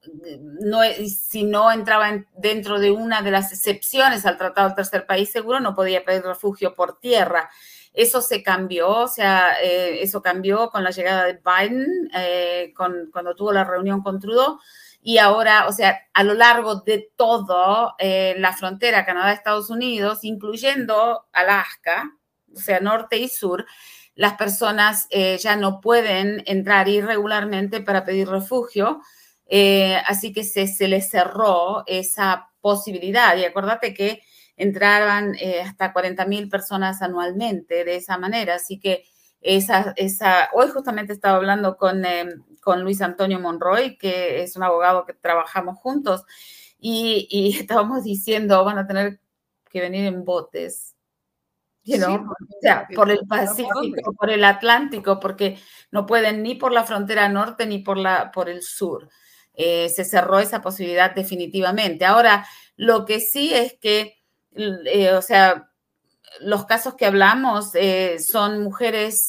no, 0.61 0.81
si 1.07 1.45
no 1.45 1.73
entraba 1.73 2.25
dentro 2.37 2.79
de 2.79 2.91
una 2.91 3.23
de 3.23 3.31
las 3.31 3.53
excepciones 3.53 4.27
al 4.27 4.37
Tratado 4.37 4.69
del 4.69 4.77
Tercer 4.77 5.07
País 5.07 5.31
Seguro, 5.31 5.61
no 5.61 5.75
podía 5.75 6.05
pedir 6.05 6.23
refugio 6.25 6.75
por 6.75 7.01
tierra. 7.01 7.49
Eso 7.93 8.21
se 8.23 8.43
cambió, 8.43 8.89
o 8.89 9.09
sea, 9.09 9.61
eh, 9.63 10.03
eso 10.03 10.23
cambió 10.23 10.71
con 10.71 10.85
la 10.85 10.91
llegada 10.91 11.25
de 11.25 11.41
Biden, 11.45 12.11
eh, 12.15 12.73
con, 12.77 13.11
cuando 13.13 13.35
tuvo 13.35 13.53
la 13.53 13.65
reunión 13.65 14.03
con 14.03 14.21
Trudeau. 14.21 14.59
Y 15.03 15.19
ahora, 15.19 15.67
o 15.67 15.73
sea, 15.73 15.99
a 16.15 16.23
lo 16.23 16.35
largo 16.35 16.77
de 16.77 17.11
todo 17.17 17.95
eh, 17.99 18.35
la 18.39 18.53
frontera 18.53 19.05
Canadá-Estados 19.05 19.71
Unidos, 19.71 20.21
incluyendo 20.25 21.27
Alaska, 21.33 22.17
o 22.55 22.59
sea, 22.59 22.81
norte 22.81 23.17
y 23.19 23.29
sur, 23.29 23.67
las 24.15 24.35
personas 24.35 25.09
ya 25.39 25.57
no 25.57 25.81
pueden 25.81 26.43
entrar 26.47 26.89
irregularmente 26.89 27.81
para 27.81 28.05
pedir 28.05 28.29
refugio 28.29 29.01
Eh, 29.53 29.97
así 30.07 30.33
que 30.33 30.45
se, 30.45 30.69
se 30.69 30.87
les 30.89 31.11
cerró 31.11 31.83
esa 31.87 32.51
posibilidad. 32.61 33.37
Y 33.37 33.45
acuérdate 33.45 33.93
que 33.93 34.23
entraban 34.61 35.35
eh, 35.41 35.63
hasta 35.63 35.93
40 35.93 36.27
mil 36.27 36.51
personas 36.51 37.01
anualmente 37.01 37.83
de 37.85 37.97
esa 37.97 38.19
manera. 38.19 38.57
Así 38.57 38.79
que 38.79 39.05
esa, 39.41 39.95
esa, 39.97 40.51
hoy 40.53 40.69
justamente 40.69 41.15
estaba 41.15 41.37
hablando 41.37 41.79
con, 41.79 42.05
em, 42.05 42.45
con 42.61 42.83
Luis 42.83 43.01
Antonio 43.01 43.41
Monroy, 43.41 43.97
que 43.97 44.43
es 44.43 44.57
un 44.57 44.63
abogado 44.63 45.07
que 45.07 45.15
trabajamos 45.15 45.79
juntos, 45.79 46.25
y, 46.79 47.27
y 47.31 47.59
estábamos 47.59 48.05
diciendo, 48.05 48.63
van 48.65 48.79
a 48.79 48.87
tener 48.87 49.21
que 49.71 49.81
venir 49.81 50.05
en 50.05 50.27
botes. 50.27 50.95
o 51.87 52.27
sea, 52.61 52.87
por 52.95 53.11
el 53.11 53.27
Pacífico, 53.27 54.13
por 54.13 54.29
el 54.29 54.45
Atlántico, 54.45 55.19
porque 55.21 55.59
no 55.91 56.05
pueden 56.05 56.43
ni 56.43 56.55
por 56.55 56.73
la 56.73 56.85
frontera 56.85 57.31
norte 57.31 57.65
ni 57.65 57.79
por, 57.79 57.97
la, 57.97 58.31
por 58.31 58.51
el 58.51 58.63
sur. 58.63 59.09
Eh, 59.55 59.89
se 59.89 60.05
cerró 60.05 60.39
esa 60.39 60.61
posibilidad 60.61 61.15
definitivamente. 61.15 62.05
Ahora, 62.05 62.47
lo 62.77 63.07
que 63.07 63.21
sí 63.21 63.55
es 63.55 63.75
que, 63.81 64.20
eh, 64.55 65.13
o 65.13 65.23
sea, 65.23 65.71
los 66.41 66.67
casos 66.67 66.95
que 66.95 67.07
hablamos 67.07 67.75
eh, 67.75 68.19
son 68.19 68.63
mujeres, 68.63 69.29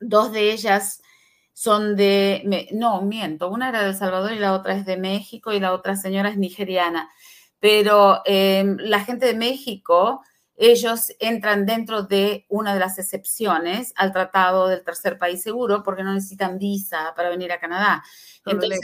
dos 0.00 0.32
de 0.32 0.52
ellas 0.52 1.00
son 1.52 1.96
de, 1.96 2.68
no, 2.72 3.02
miento, 3.02 3.50
una 3.50 3.70
era 3.70 3.82
de 3.82 3.88
El 3.88 3.96
Salvador 3.96 4.32
y 4.32 4.38
la 4.38 4.52
otra 4.52 4.74
es 4.74 4.86
de 4.86 4.96
México 4.96 5.52
y 5.52 5.58
la 5.58 5.72
otra 5.72 5.96
señora 5.96 6.28
es 6.28 6.36
nigeriana. 6.36 7.10
Pero 7.58 8.22
em, 8.24 8.76
la 8.78 9.00
gente 9.00 9.26
de 9.26 9.34
México, 9.34 10.22
ellos 10.54 11.12
entran 11.18 11.66
dentro 11.66 12.04
de 12.04 12.46
una 12.48 12.74
de 12.74 12.80
las 12.80 12.98
excepciones 13.00 13.92
al 13.96 14.12
Tratado 14.12 14.68
del 14.68 14.84
Tercer 14.84 15.18
País 15.18 15.42
Seguro 15.42 15.82
porque 15.82 16.04
no 16.04 16.14
necesitan 16.14 16.58
visa 16.58 17.12
para 17.16 17.28
venir 17.28 17.50
a 17.50 17.58
Canadá. 17.58 18.04
Entonces, 18.46 18.78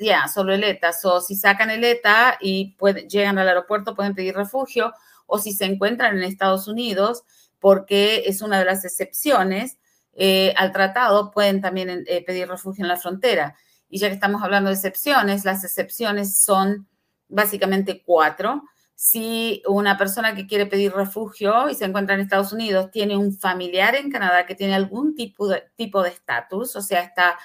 ya, 0.00 0.28
solo 0.28 0.54
el 0.54 0.64
ETA. 0.64 0.90
O 1.04 1.20
si 1.20 1.36
sacan 1.36 1.70
el 1.70 1.84
ETA 1.84 2.38
y 2.40 2.76
llegan 3.08 3.38
al 3.38 3.48
aeropuerto, 3.48 3.94
pueden 3.94 4.14
pedir 4.14 4.34
refugio. 4.34 4.92
O 5.26 5.38
si 5.38 5.52
se 5.52 5.64
encuentran 5.64 6.16
en 6.16 6.22
Estados 6.22 6.68
Unidos, 6.68 7.24
porque 7.58 8.24
es 8.26 8.42
una 8.42 8.58
de 8.58 8.64
las 8.64 8.84
excepciones 8.84 9.78
eh, 10.12 10.54
al 10.56 10.72
tratado, 10.72 11.30
pueden 11.30 11.60
también 11.60 12.04
eh, 12.06 12.24
pedir 12.24 12.48
refugio 12.48 12.84
en 12.84 12.88
la 12.88 12.96
frontera. 12.96 13.56
Y 13.88 13.98
ya 13.98 14.08
que 14.08 14.14
estamos 14.14 14.42
hablando 14.42 14.68
de 14.68 14.74
excepciones, 14.74 15.44
las 15.44 15.64
excepciones 15.64 16.42
son 16.42 16.88
básicamente 17.28 18.02
cuatro. 18.04 18.62
Si 18.94 19.62
una 19.66 19.96
persona 19.96 20.34
que 20.34 20.46
quiere 20.46 20.66
pedir 20.66 20.92
refugio 20.92 21.70
y 21.70 21.74
se 21.74 21.84
encuentra 21.84 22.14
en 22.14 22.20
Estados 22.20 22.52
Unidos 22.52 22.90
tiene 22.90 23.16
un 23.16 23.32
familiar 23.32 23.94
en 23.94 24.10
Canadá 24.10 24.44
que 24.44 24.56
tiene 24.56 24.74
algún 24.74 25.14
tipo 25.14 25.46
de 25.46 25.70
tipo 25.76 26.02
de 26.02 26.10
estatus, 26.10 26.74
o 26.74 26.82
sea, 26.82 27.02
está 27.02 27.38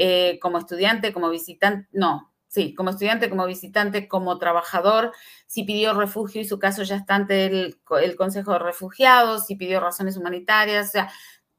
eh, 0.00 0.38
como 0.40 0.58
estudiante, 0.58 1.12
como 1.12 1.28
visitante, 1.28 1.88
no, 1.90 2.32
sí, 2.46 2.72
como 2.72 2.90
estudiante, 2.90 3.28
como 3.28 3.44
visitante, 3.46 4.06
como 4.06 4.38
trabajador, 4.38 5.12
si 5.48 5.64
pidió 5.64 5.92
refugio 5.92 6.40
y 6.40 6.44
su 6.44 6.60
caso 6.60 6.84
ya 6.84 6.94
está 6.94 7.16
ante 7.16 7.46
el, 7.46 7.80
el 8.00 8.14
Consejo 8.14 8.52
de 8.52 8.60
Refugiados, 8.60 9.46
si 9.46 9.56
pidió 9.56 9.80
razones 9.80 10.16
humanitarias, 10.16 10.86
o 10.86 10.90
sea, 10.92 11.10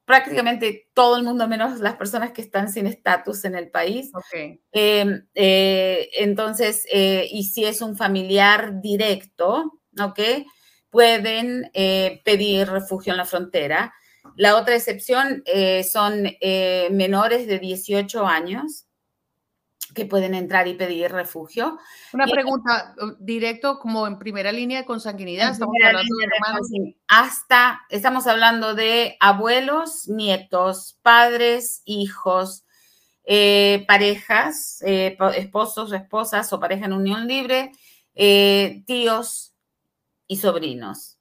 prácticamente 0.05 0.89
todo 0.93 1.17
el 1.17 1.23
mundo, 1.23 1.49
menos 1.49 1.81
las 1.81 1.95
personas 1.95 2.31
que 2.31 2.41
están 2.41 2.71
sin 2.71 2.87
estatus 2.87 3.43
en 3.43 3.55
el 3.55 3.69
país. 3.69 4.09
Em, 4.71 5.27
eh, 5.35 6.09
entonces, 6.13 6.87
eh, 6.91 7.27
y 7.29 7.43
si 7.43 7.65
es 7.65 7.81
un 7.81 7.97
familiar 7.97 8.79
directo, 8.81 9.81
¿ok? 10.01 10.19
Pueden 10.89 11.69
pedir 12.23 12.69
refugio 12.69 13.11
en 13.11 13.17
la 13.17 13.25
frontera. 13.25 13.93
La 14.35 14.55
otra 14.55 14.75
excepción 14.75 15.43
son 15.89 16.23
menores 16.91 17.47
de 17.47 17.59
18 17.59 18.25
años 18.25 18.85
que 19.93 20.05
pueden 20.05 20.35
entrar 20.35 20.67
y 20.67 20.75
pedir 20.75 21.11
refugio. 21.11 21.77
Una 22.13 22.27
pregunta 22.27 22.95
directo 23.19 23.79
como 23.79 24.07
en 24.07 24.19
primera 24.19 24.51
línea 24.51 24.79
de 24.79 24.85
consanguinidad. 24.85 25.51
Estamos 25.51 25.75
hablando 25.83 26.15
de 26.69 26.95
hasta, 27.07 27.81
estamos 27.89 28.27
hablando 28.27 28.75
de 28.75 29.17
abuelos, 29.19 30.07
nietos, 30.07 30.97
padres, 31.01 31.81
hijos, 31.85 32.65
eh, 33.31 33.85
parejas, 33.87 34.81
eh, 34.85 35.17
esposos, 35.35 35.91
esposas 35.93 36.51
o 36.53 36.59
pareja 36.59 36.85
en 36.85 36.93
unión 36.93 37.27
libre, 37.27 37.71
eh, 38.15 38.83
tíos 38.85 39.53
y 40.27 40.37
sobrinos. 40.37 41.18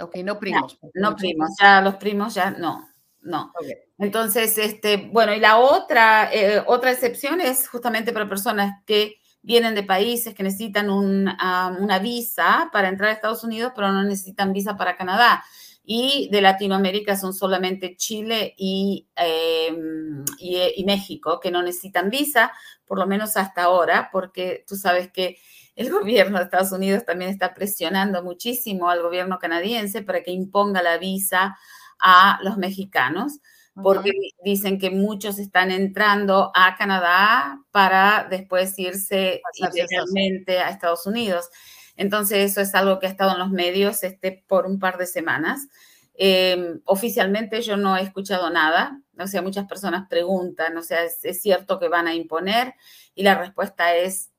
Ok, 0.00 0.16
no 0.24 0.38
primos. 0.38 0.78
No, 0.94 1.16
primos, 1.16 1.50
ya 1.60 1.80
los 1.80 1.96
primos 1.96 2.34
ya 2.34 2.50
no, 2.52 2.88
no. 3.20 3.52
Entonces, 3.98 4.56
este, 4.58 4.96
bueno, 5.12 5.34
y 5.34 5.40
la 5.40 5.58
otra, 5.58 6.32
eh, 6.32 6.62
otra 6.66 6.92
excepción 6.92 7.40
es 7.40 7.68
justamente 7.68 8.12
para 8.12 8.28
personas 8.28 8.82
que 8.86 9.16
vienen 9.42 9.74
de 9.74 9.82
países 9.82 10.34
que 10.34 10.42
necesitan 10.42 10.90
una 10.90 11.98
visa 12.00 12.68
para 12.72 12.88
entrar 12.88 13.10
a 13.10 13.12
Estados 13.12 13.44
Unidos, 13.44 13.72
pero 13.74 13.90
no 13.90 14.02
necesitan 14.04 14.52
visa 14.52 14.76
para 14.76 14.96
Canadá. 14.96 15.42
Y 15.90 16.28
de 16.30 16.42
Latinoamérica 16.42 17.16
son 17.16 17.32
solamente 17.32 17.96
Chile 17.96 18.54
y, 18.58 19.08
em, 19.16 20.22
y, 20.38 20.84
México, 20.84 21.40
que 21.40 21.50
no 21.50 21.62
necesitan 21.62 22.10
visa, 22.10 22.52
por 22.86 22.98
lo 22.98 23.06
menos 23.06 23.38
hasta 23.38 23.62
ahora, 23.62 24.10
porque 24.12 24.64
tú 24.68 24.76
sabes 24.76 25.10
que 25.10 25.38
el 25.78 25.90
gobierno 25.92 26.38
de 26.38 26.44
Estados 26.44 26.72
Unidos 26.72 27.04
también 27.04 27.30
está 27.30 27.54
presionando 27.54 28.24
muchísimo 28.24 28.90
al 28.90 29.00
gobierno 29.00 29.38
canadiense 29.38 30.02
para 30.02 30.24
que 30.24 30.32
imponga 30.32 30.82
la 30.82 30.98
visa 30.98 31.56
a 32.00 32.40
los 32.42 32.58
mexicanos 32.58 33.38
porque 33.80 34.10
dicen 34.44 34.80
que 34.80 34.90
muchos 34.90 35.38
están 35.38 35.70
entrando 35.70 36.50
a 36.52 36.76
Canadá 36.76 37.62
para 37.70 38.26
después 38.28 38.76
irse 38.76 39.40
ilegalmente 39.54 40.58
a 40.58 40.70
Estados 40.70 41.06
Unidos. 41.06 41.48
Entonces, 41.94 42.50
eso 42.50 42.60
es 42.60 42.74
algo 42.74 42.98
que 42.98 43.06
ha 43.06 43.10
estado 43.10 43.34
en 43.34 43.38
los 43.38 43.50
medios 43.50 44.02
este, 44.02 44.44
por 44.48 44.66
un 44.66 44.80
par 44.80 44.98
de 44.98 45.06
semanas. 45.06 45.68
Em, 46.14 46.80
oficialmente 46.86 47.62
yo 47.62 47.76
no 47.76 47.96
he 47.96 48.02
escuchado 48.02 48.50
nada, 48.50 49.00
o 49.16 49.28
sea, 49.28 49.42
muchas 49.42 49.68
personas 49.68 50.08
preguntan, 50.08 50.76
o 50.76 50.82
sea, 50.82 51.04
¿es, 51.04 51.24
¿es, 51.24 51.40
cierto 51.40 51.78
que 51.78 51.88
van 51.88 52.08
a 52.08 52.14
imponer? 52.16 52.74
Y 53.14 53.22
la 53.22 53.36
respuesta 53.36 53.94
es, 53.94 54.32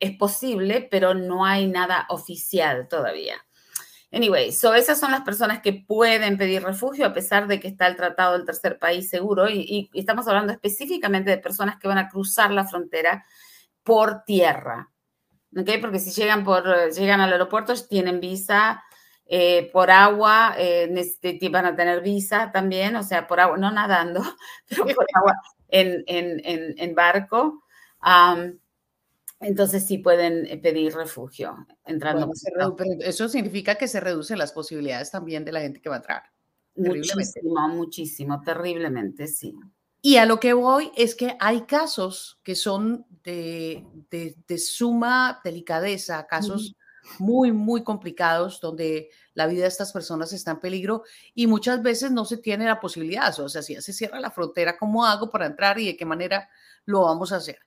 es 0.00 0.16
posible, 0.16 0.86
pero 0.90 1.14
no 1.14 1.44
hay 1.44 1.66
nada 1.66 2.06
oficial 2.08 2.88
todavía. 2.88 3.36
Anyway, 4.12 4.52
so 4.52 4.72
esas 4.74 5.00
son 5.00 5.10
las 5.10 5.22
personas 5.22 5.60
que 5.60 5.72
pueden 5.72 6.38
pedir 6.38 6.62
refugio 6.62 7.06
a 7.06 7.12
pesar 7.12 7.48
de 7.48 7.58
que 7.58 7.68
está 7.68 7.86
el 7.86 7.96
Tratado 7.96 8.32
del 8.32 8.46
Tercer 8.46 8.78
País 8.78 9.10
Seguro 9.10 9.48
y, 9.50 9.90
estamos 9.94 10.28
hablando 10.28 10.52
específicamente 10.52 11.30
de 11.30 11.38
personas 11.38 11.76
que 11.78 11.88
van 11.88 11.98
a 11.98 12.08
cruzar 12.08 12.50
la 12.52 12.66
frontera 12.66 13.26
por 13.82 14.24
tierra, 14.24 14.90
¿ok? 15.56 15.68
Porque 15.80 15.98
si 15.98 16.12
llegan, 16.12 16.44
por, 16.44 16.64
llegan 16.92 17.20
al 17.20 17.32
aeropuerto 17.32 17.74
tienen 17.88 18.20
visa, 18.20 18.82
eh, 19.26 19.70
por 19.72 19.90
agua 19.90 20.54
eh, 20.56 20.88
van 21.50 21.66
a 21.66 21.74
tener 21.74 22.00
visa 22.00 22.52
también, 22.52 22.94
o 22.94 23.02
sea, 23.02 23.26
por 23.26 23.40
agua, 23.40 23.58
no 23.58 23.72
nadando, 23.72 24.22
pero 24.68 24.86
por 24.86 25.06
agua 25.14 25.34
en, 25.68 26.04
en, 26.06 26.74
en, 26.78 26.94
barco. 26.94 27.64
Entonces 29.40 29.84
sí 29.84 29.98
pueden 29.98 30.46
eh, 30.46 30.56
pedir 30.58 30.94
refugio 30.94 31.66
entrando. 31.84 32.30
eso 33.00 33.28
significa 33.28 33.74
que 33.74 33.88
se 33.88 34.00
reducen 34.00 34.38
las 34.38 34.52
posibilidades 34.52 35.10
también 35.10 35.44
de 35.44 35.52
la 35.52 35.60
gente 35.60 35.80
que 35.80 35.88
va 35.88 35.96
a 35.96 35.98
entrar. 35.98 36.22
Muchísimo, 36.76 37.68
muchísimo, 37.68 38.42
terriblemente, 38.42 39.26
sí. 39.26 39.54
Y 40.02 40.18
a 40.18 40.26
lo 40.26 40.38
que 40.38 40.52
voy 40.52 40.90
es 40.96 41.14
que 41.14 41.36
hay 41.40 41.62
casos 41.62 42.38
que 42.42 42.54
son 42.54 43.06
de, 43.24 43.84
suma 44.58 45.40
delicadeza, 45.42 46.26
casos 46.26 46.76
muy, 47.18 47.52
muy 47.52 47.82
complicados 47.82 48.60
donde 48.60 49.10
la 49.34 49.46
vida 49.46 49.62
de 49.62 49.68
estas 49.68 49.92
personas 49.92 50.32
está 50.32 50.52
en 50.52 50.60
peligro 50.60 51.02
y 51.34 51.46
muchas 51.46 51.82
veces 51.82 52.10
no 52.10 52.24
se 52.24 52.36
tiene 52.36 52.66
la 52.66 52.80
posibilidad. 52.80 53.38
O 53.40 53.48
sea, 53.48 53.62
si 53.62 53.74
ya 53.74 53.80
se 53.80 53.92
cierra 53.92 54.20
la 54.20 54.30
frontera, 54.30 54.76
¿cómo 54.76 55.04
hago 55.04 55.30
para 55.30 55.46
entrar 55.46 55.78
y 55.78 55.86
de 55.86 55.96
qué 55.96 56.04
manera 56.04 56.48
lo 56.84 57.02
vamos 57.02 57.32
a 57.32 57.36
hacer? 57.36 57.58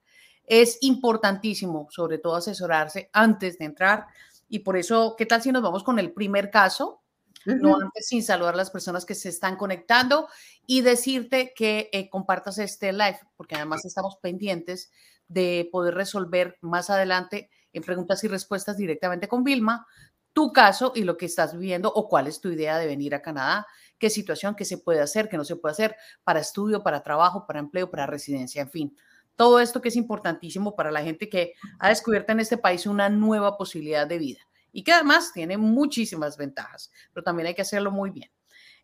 Es 0.50 0.80
importantísimo, 0.82 1.88
sobre 1.92 2.18
todo, 2.18 2.36
asesorarse 2.36 3.12
antes 3.14 3.60
de 3.60 3.66
entrar. 3.66 4.08
Y 4.50 4.60
por 4.60 4.78
eso, 4.78 5.14
¿qué 5.16 5.28
tal 5.28 5.44
si 5.44 5.52
nos 5.52 5.62
vamos 5.62 5.84
con 5.84 6.00
el 6.00 6.12
primer 6.12 6.50
caso? 6.50 7.04
No 7.46 7.76
antes 7.76 8.08
sin 8.08 8.24
saludar 8.24 8.56
a 8.56 8.58
las 8.58 8.72
personas 8.72 9.06
que 9.06 9.14
se 9.14 9.30
están 9.30 9.56
conectando 9.58 10.28
y 10.66 10.82
decirte 10.82 11.54
que 11.56 11.90
eh, 11.94 12.10
compartas 12.10 12.58
este 12.58 12.92
live, 12.92 13.20
porque 13.38 13.56
además 13.56 13.86
estamos 13.86 14.18
pendientes 14.18 14.92
de 15.28 15.70
poder 15.72 15.94
resolver 15.94 16.58
más 16.62 16.90
adelante 16.90 17.52
en 17.72 17.84
preguntas 17.84 18.24
y 18.24 18.28
respuestas 18.28 18.76
directamente 18.76 19.28
con 19.28 19.44
Vilma 19.44 19.86
tu 20.34 20.52
caso 20.52 20.94
y 20.96 21.04
lo 21.04 21.16
que 21.16 21.28
estás 21.28 21.54
viviendo 21.54 21.92
o 21.94 22.10
cuál 22.10 22.28
es 22.28 22.42
tu 22.42 22.50
idea 22.50 22.78
de 22.78 22.88
venir 22.88 23.14
a 23.14 23.22
Canadá, 23.22 23.68
qué 24.00 24.10
situación, 24.10 24.56
qué 24.56 24.66
se 24.66 24.80
puede 24.80 25.02
hacer, 25.02 25.30
qué 25.30 25.38
no 25.38 25.46
se 25.46 25.56
puede 25.56 25.74
hacer 25.74 25.96
para 26.24 26.40
estudio, 26.40 26.82
para 26.82 27.04
trabajo, 27.04 27.46
para 27.46 27.60
empleo, 27.60 27.92
para 27.92 28.08
residencia, 28.08 28.64
en 28.64 28.70
fin 28.70 28.98
todo 29.40 29.62
esto 29.62 29.80
que 29.80 29.88
es 29.88 29.96
importantísimo 29.96 30.76
para 30.76 30.92
la 30.92 31.02
gente 31.02 31.30
que 31.30 31.54
ha 31.80 31.88
descubierto 31.88 32.34
en 32.34 32.42
este 32.42 32.58
país 32.58 32.86
una 32.86 33.08
nueva 33.08 33.56
posibilidad 33.58 34.06
de 34.06 34.18
vida 34.18 34.42
y 34.74 34.84
que 34.84 34.92
además 34.92 35.32
tiene 35.32 35.56
muchísimas 35.58 36.36
ventajas, 36.36 36.92
pero 37.14 37.24
también 37.24 37.48
hay 37.48 37.56
que 37.56 37.62
hacerlo 37.62 37.90
muy 37.90 38.10
bien. 38.10 38.30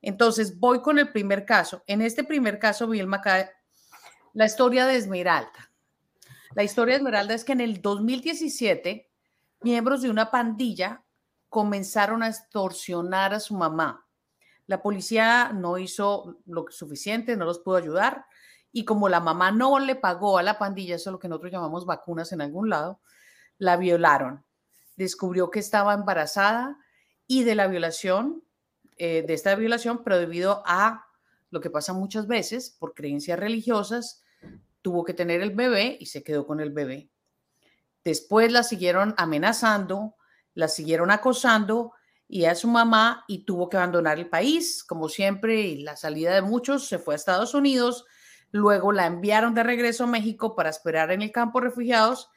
Entonces, 0.02 0.58
voy 0.58 0.82
con 0.82 0.98
el 0.98 1.12
primer 1.12 1.44
caso. 1.44 1.84
En 1.88 2.02
este 2.02 2.24
primer 2.24 2.58
caso, 2.58 2.88
Vilma, 2.88 3.22
la 4.32 4.46
historia 4.46 4.86
de 4.86 4.96
Esmeralda. 4.96 5.74
La 6.54 6.64
historia 6.64 6.94
de 6.94 7.00
Esmeralda 7.00 7.34
es 7.34 7.44
que 7.44 7.52
en 7.52 7.60
el 7.60 7.82
2017, 7.82 9.12
miembros 9.60 10.04
de 10.04 10.10
una 10.10 10.32
pandilla 10.32 11.04
comenzaron 11.50 12.24
a 12.24 12.30
extorsionar 12.30 13.34
a 13.34 13.42
su 13.42 13.56
mamá. 13.56 14.08
La 14.68 14.82
policía 14.82 15.52
no 15.54 15.78
hizo 15.78 16.38
lo 16.46 16.68
suficiente, 16.70 17.36
no 17.36 17.44
los 17.44 17.60
pudo 17.60 17.76
ayudar. 17.76 18.26
Y 18.76 18.84
como 18.84 19.08
la 19.08 19.22
mamá 19.22 19.54
no 19.54 19.80
le 19.80 19.96
pagó 19.96 20.38
a 20.38 20.44
la 20.44 20.60
pandilla, 20.60 20.96
eso 20.96 21.10
es 21.10 21.14
lo 21.14 21.20
que 21.20 21.30
nosotros 21.30 21.54
llamamos 21.54 21.86
vacunas 21.86 22.34
en 22.34 22.42
algún 22.42 22.70
lado, 22.70 23.00
la 23.58 23.78
violaron. 23.78 24.44
Descubrió 24.98 25.50
que 25.50 25.60
estaba 25.60 25.94
embarazada 25.94 26.78
y 27.26 27.46
de 27.46 27.56
la 27.56 27.68
violación, 27.68 28.44
eh, 28.98 29.24
de 29.26 29.34
esta 29.34 29.56
violación, 29.56 30.04
pero 30.04 30.20
debido 30.20 30.62
a 30.66 31.06
lo 31.52 31.62
que 31.62 31.70
pasa 31.70 31.94
muchas 31.94 32.28
veces 32.28 32.70
por 32.70 32.94
creencias 32.94 33.40
religiosas, 33.40 34.22
tuvo 34.82 35.06
que 35.06 35.14
tener 35.14 35.40
el 35.40 35.52
bebé 35.52 35.96
y 35.98 36.08
se 36.08 36.22
quedó 36.22 36.46
con 36.46 36.60
el 36.60 36.74
bebé. 36.74 37.10
Después 38.04 38.52
la 38.52 38.64
siguieron 38.64 39.16
amenazando, 39.16 40.18
la 40.54 40.68
siguieron 40.68 41.12
acosando 41.12 41.94
y 42.28 42.44
a 42.44 42.56
su 42.56 42.68
mamá 42.68 43.24
y 43.30 43.46
tuvo 43.46 43.70
que 43.70 43.78
abandonar 43.78 44.20
el 44.20 44.28
país, 44.28 44.84
como 44.84 45.08
siempre, 45.08 45.62
y 45.62 45.82
la 45.82 45.96
salida 45.96 46.34
de 46.34 46.42
muchos 46.42 46.90
se 46.90 47.00
fue 47.00 47.14
a 47.14 47.16
Estados 47.16 47.54
Unidos. 47.54 48.04
Luego 48.56 48.94
la 48.94 49.06
enviaron 49.06 49.54
de 49.54 49.64
regreso 49.64 50.06
a 50.06 50.08
México 50.08 50.56
para 50.56 50.70
esperar 50.70 51.12
en 51.12 51.22
el 51.22 51.34
campo 51.34 51.60
de 51.60 51.66
refugiados 51.68 52.30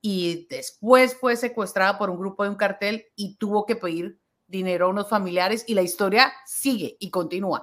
y 0.00 0.46
después 0.48 1.14
fue 1.20 1.36
secuestrada 1.36 1.98
por 1.98 2.08
un 2.08 2.18
grupo 2.18 2.44
de 2.44 2.48
un 2.48 2.56
cartel 2.56 3.04
y 3.14 3.36
tuvo 3.36 3.66
que 3.66 3.76
pedir 3.76 4.18
dinero 4.46 4.86
a 4.86 4.88
unos 4.88 5.10
familiares 5.10 5.66
y 5.68 5.74
la 5.74 5.82
historia 5.82 6.32
sigue 6.46 6.96
y 6.98 7.10
continúa. 7.10 7.62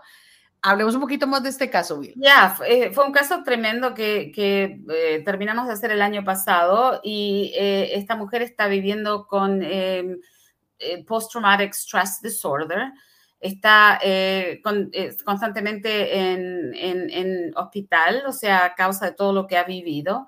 Hablemos 0.62 0.94
un 0.94 1.02
poquito 1.02 1.26
más 1.26 1.42
de 1.42 1.50
este 1.50 1.72
caso, 1.72 1.98
Bill. 1.98 2.14
Ya, 2.18 2.52
fue, 2.56 2.86
eh, 2.86 2.92
un 3.04 3.12
caso 3.12 3.42
tremendo 3.44 3.96
que, 3.96 4.32
eh, 4.38 5.24
terminamos 5.26 5.66
de 5.66 5.74
hacer 5.74 5.90
el 5.90 6.04
año 6.04 6.24
pasado 6.24 7.02
y 7.04 7.52
eh, 7.56 7.98
esta 7.98 8.16
mujer 8.16 8.44
está 8.44 8.68
viviendo 8.68 9.26
con 9.26 9.64
em, 9.64 10.20
post-traumatic 11.08 11.74
stress 11.74 12.22
disorder. 12.22 12.94
Está 13.44 14.00
constantemente 15.26 16.18
en, 16.18 16.74
en, 16.74 17.52
hospital, 17.58 18.24
o 18.26 18.32
sea, 18.32 18.64
a 18.64 18.74
causa 18.74 19.08
de 19.08 19.12
todo 19.12 19.34
lo 19.34 19.48
que 19.48 19.58
ha 19.58 19.66
vivido. 19.66 20.28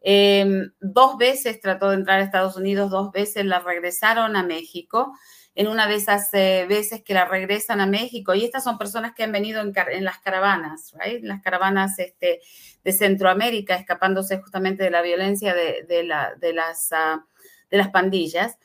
Em, 0.00 0.72
dos 0.80 1.16
veces 1.16 1.60
trató 1.60 1.90
de 1.90 1.96
entrar 1.96 2.18
a 2.18 2.24
Estados 2.24 2.56
Unidos, 2.56 2.90
dos 2.90 3.12
veces 3.12 3.44
la 3.44 3.60
regresaron 3.60 4.34
a 4.34 4.42
México 4.42 5.12
en 5.56 5.68
una 5.68 5.86
de 5.88 5.94
esas 5.94 6.28
eh, 6.34 6.66
veces 6.68 7.02
que 7.02 7.14
la 7.14 7.24
regresan 7.24 7.80
a 7.80 7.86
México. 7.86 8.34
Y 8.34 8.44
estas 8.44 8.62
son 8.62 8.78
personas 8.78 9.14
que 9.14 9.24
han 9.24 9.32
venido 9.32 9.60
en, 9.60 10.04
las 10.04 10.18
caravanas, 10.18 10.92
right? 11.02 11.24
las 11.24 11.40
caravanas 11.42 11.98
este, 11.98 12.40
de 12.84 12.92
Centroamérica, 12.92 13.74
escapándose 13.74 14.38
justamente 14.38 14.84
de 14.84 14.90
la 14.90 15.02
violencia 15.02 15.54
de, 15.54 16.04
la, 16.04 16.34
de, 16.34 16.52
las, 16.52 16.92
ah, 16.92 17.24
de 17.70 17.76
las 17.78 17.88
pandillas 17.88 18.58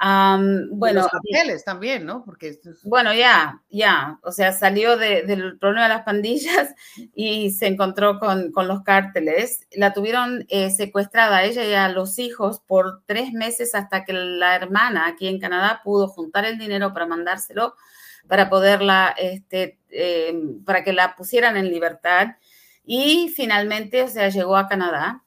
bueno, 0.00 1.00
los 1.02 1.08
carteles 1.08 1.64
también, 1.64 2.06
¿no? 2.06 2.24
Porque 2.24 2.58
bueno, 2.84 3.12
ya, 3.12 3.62
ya, 3.68 4.18
o 4.22 4.30
sea, 4.30 4.52
salió 4.52 4.96
del 4.96 5.58
problema 5.58 5.84
de 5.84 5.88
las 5.88 6.04
pandillas 6.04 6.74
y 7.14 7.50
se 7.50 7.66
encontró 7.66 8.18
con, 8.20 8.52
los 8.54 8.82
cárteles. 8.82 9.66
La 9.72 9.92
tuvieron 9.92 10.46
eh, 10.48 10.70
secuestrada 10.70 11.42
ella 11.42 11.64
y 11.64 11.74
a 11.74 11.88
los 11.88 12.18
hijos 12.18 12.60
por 12.60 13.02
tres 13.06 13.32
meses 13.32 13.74
hasta 13.74 14.04
que 14.04 14.12
la 14.12 14.54
hermana 14.54 15.06
aquí 15.08 15.26
en 15.26 15.40
Canadá 15.40 15.80
pudo 15.82 16.08
juntar 16.08 16.44
el 16.44 16.58
dinero 16.58 16.92
para 16.92 17.06
mandárselo 17.06 17.74
para 18.28 18.50
poderla, 18.50 19.14
este, 19.18 19.78
eh, 19.88 20.38
para 20.64 20.84
que 20.84 20.92
la 20.92 21.16
pusieran 21.16 21.56
en 21.56 21.70
libertad. 21.70 22.36
Y 22.84 23.32
finalmente, 23.34 24.02
o 24.02 24.08
sea, 24.08 24.28
llegó 24.28 24.56
a 24.56 24.68
Canadá 24.68 25.24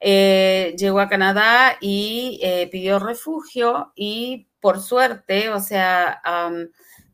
eh, 0.00 0.74
llegó 0.78 1.00
a 1.00 1.08
Canadá 1.08 1.78
y 1.80 2.38
eh, 2.42 2.68
pidió 2.70 2.98
refugio 2.98 3.92
y 3.94 4.48
por 4.60 4.80
suerte, 4.80 5.48
o 5.50 5.60
sea, 5.60 6.20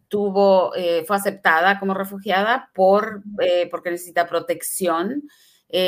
tuvo, 0.08 0.74
eh, 0.74 1.04
fue 1.06 1.16
aceptada 1.16 1.78
como 1.78 1.94
refugiada 1.94 2.70
por, 2.74 3.22
porque 3.70 3.90
necesita 3.90 4.26
protección. 4.26 5.24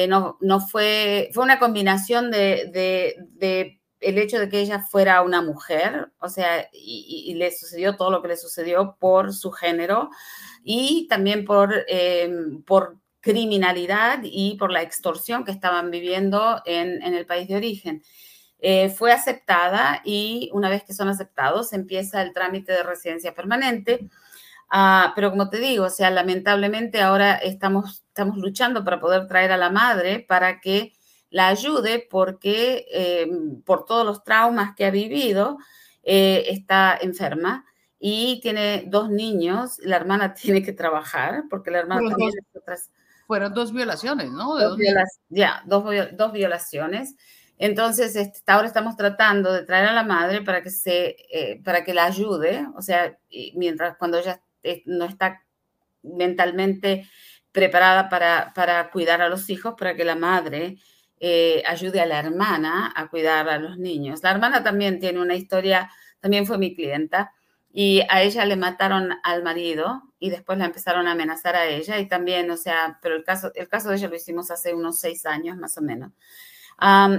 no, 0.09 0.37
no 0.41 0.61
fue, 0.61 1.31
fue 1.33 1.45
una 1.45 1.59
combinación 1.59 2.31
de, 2.31 3.81
el 4.01 4.19
hecho 4.19 4.39
de 4.39 4.49
que 4.51 4.61
ella 4.61 4.81
fuera 4.81 5.23
una 5.23 5.41
mujer, 5.41 6.13
o 6.19 6.29
sea, 6.29 6.69
y, 6.73 7.35
le 7.35 7.51
sucedió 7.51 7.97
todo 7.97 8.11
lo 8.11 8.21
que 8.21 8.29
le 8.29 8.37
sucedió 8.37 8.97
por 9.01 9.33
su 9.33 9.51
género 9.51 10.11
y 10.63 11.07
también 11.09 11.47
por, 11.47 11.87
por 12.67 12.99
criminalidad 13.25 14.21
y 14.23 14.57
por 14.59 14.71
la 14.71 14.83
extorsión 14.83 15.45
que 15.45 15.51
estaban 15.51 15.91
viviendo 15.91 16.61
en, 16.67 17.03
el 17.03 17.25
país 17.25 17.49
de 17.49 17.57
origen. 17.57 18.03
Eh, 18.59 18.91
fue 18.91 19.13
aceptada 19.13 20.03
y 20.05 20.51
una 20.53 20.69
vez 20.69 20.85
que 20.85 20.93
son 20.93 21.09
aceptados 21.09 21.73
empieza 21.73 22.21
el 22.23 22.35
trámite 22.35 22.73
de 22.73 22.83
residencia 22.83 23.35
permanente. 23.35 24.11
Ah, 24.69 25.13
pero 25.15 25.31
como 25.31 25.49
te 25.49 25.59
digo, 25.59 25.87
o 25.87 25.91
sea, 25.91 26.11
lamentablemente 26.11 27.01
ahora 27.01 27.35
estamos, 27.37 28.05
estamos 28.09 28.37
luchando 28.37 28.85
para 28.85 29.01
poder 29.01 29.27
traer 29.27 29.53
a 29.53 29.57
la 29.57 29.71
madre 29.71 30.21
para 30.21 30.61
que 30.61 30.93
la 31.31 31.49
ayude 31.49 32.07
porque 32.11 32.87
eh, 32.93 33.27
por 33.65 33.87
todos 33.87 34.05
los 34.05 34.23
traumas 34.23 34.75
que 34.77 34.85
ha 34.85 34.91
vivido 34.91 35.57
eh, 36.03 36.45
está 36.49 36.99
enferma 37.01 37.65
y 37.99 38.39
tiene 38.43 38.85
dos 38.87 39.09
niños. 39.09 39.79
La 39.79 39.97
hermana 39.97 40.35
tiene 40.35 40.63
que 40.63 40.75
trabajar 40.75 41.45
porque 41.49 41.71
la 41.71 41.79
hermana 41.79 42.11
también 42.11 42.33
otras 42.55 42.91
fueron 43.27 43.55
dos 43.55 43.73
violaciones, 43.73 44.31
¿no? 44.31 44.59
Dos 44.59 44.79
ya, 45.29 45.63
dos, 45.67 45.85
dos, 46.13 46.33
violaciones. 46.33 47.15
Entonces, 47.59 48.17
este, 48.17 48.41
ahora 48.47 48.67
estamos 48.67 48.97
tratando 48.97 49.53
de 49.53 49.65
traer 49.65 49.87
a 49.89 49.93
la 49.93 50.03
madre 50.03 50.43
para 50.43 50.63
que, 50.63 50.71
se, 50.71 51.17
eh, 51.31 51.61
para 51.65 51.85
que 51.85 51.95
la 51.95 52.05
ayude, 52.05 52.67
o 52.77 52.83
sea, 52.83 53.17
mientras 53.55 53.97
cuando 53.97 54.19
ella 54.19 54.41
eh, 54.63 54.83
no 54.87 55.05
está 55.05 55.43
mentalmente 56.03 57.09
preparada 57.53 58.09
para, 58.09 58.53
para, 58.55 58.91
cuidar 58.91 59.23
a 59.23 59.29
los 59.29 59.49
hijos, 59.49 59.75
para 59.79 59.95
que 59.95 60.05
la 60.05 60.17
madre 60.17 60.77
eh, 61.21 61.63
ayude 61.67 62.01
a 62.01 62.07
la 62.07 62.19
hermana 62.19 62.93
a 62.95 63.09
cuidar 63.09 63.49
a 63.49 63.59
los 63.59 63.79
niños. 63.79 64.23
La 64.23 64.33
hermana 64.33 64.65
también 64.65 64.99
tiene 64.99 65.21
una 65.21 65.37
historia, 65.37 65.91
también 66.21 66.47
fue 66.47 66.59
mi 66.59 66.75
clienta, 66.75 67.33
y 67.77 68.03
a 68.09 68.23
ella 68.23 68.45
le 68.45 68.55
mataron 68.55 69.19
al 69.25 69.43
marido 69.43 70.05
y 70.21 70.31
después 70.31 70.57
la 70.59 70.67
empezaron 70.67 71.09
a 71.09 71.13
amenazar 71.13 71.57
a 71.57 71.67
ella 71.67 71.99
y 71.99 72.07
también, 72.07 72.49
o 72.53 72.57
sea, 72.57 73.01
pero 73.03 73.17
el 73.17 73.25
caso, 73.25 73.51
el 73.57 73.69
caso 73.69 73.89
de 73.89 73.97
ella 73.97 74.09
lo 74.09 74.15
hicimos 74.15 74.53
hace 74.53 74.73
unos 74.75 75.01
seis 75.01 75.27
años 75.27 75.57
más 75.57 75.77
o 75.77 75.83
menos. 75.83 76.13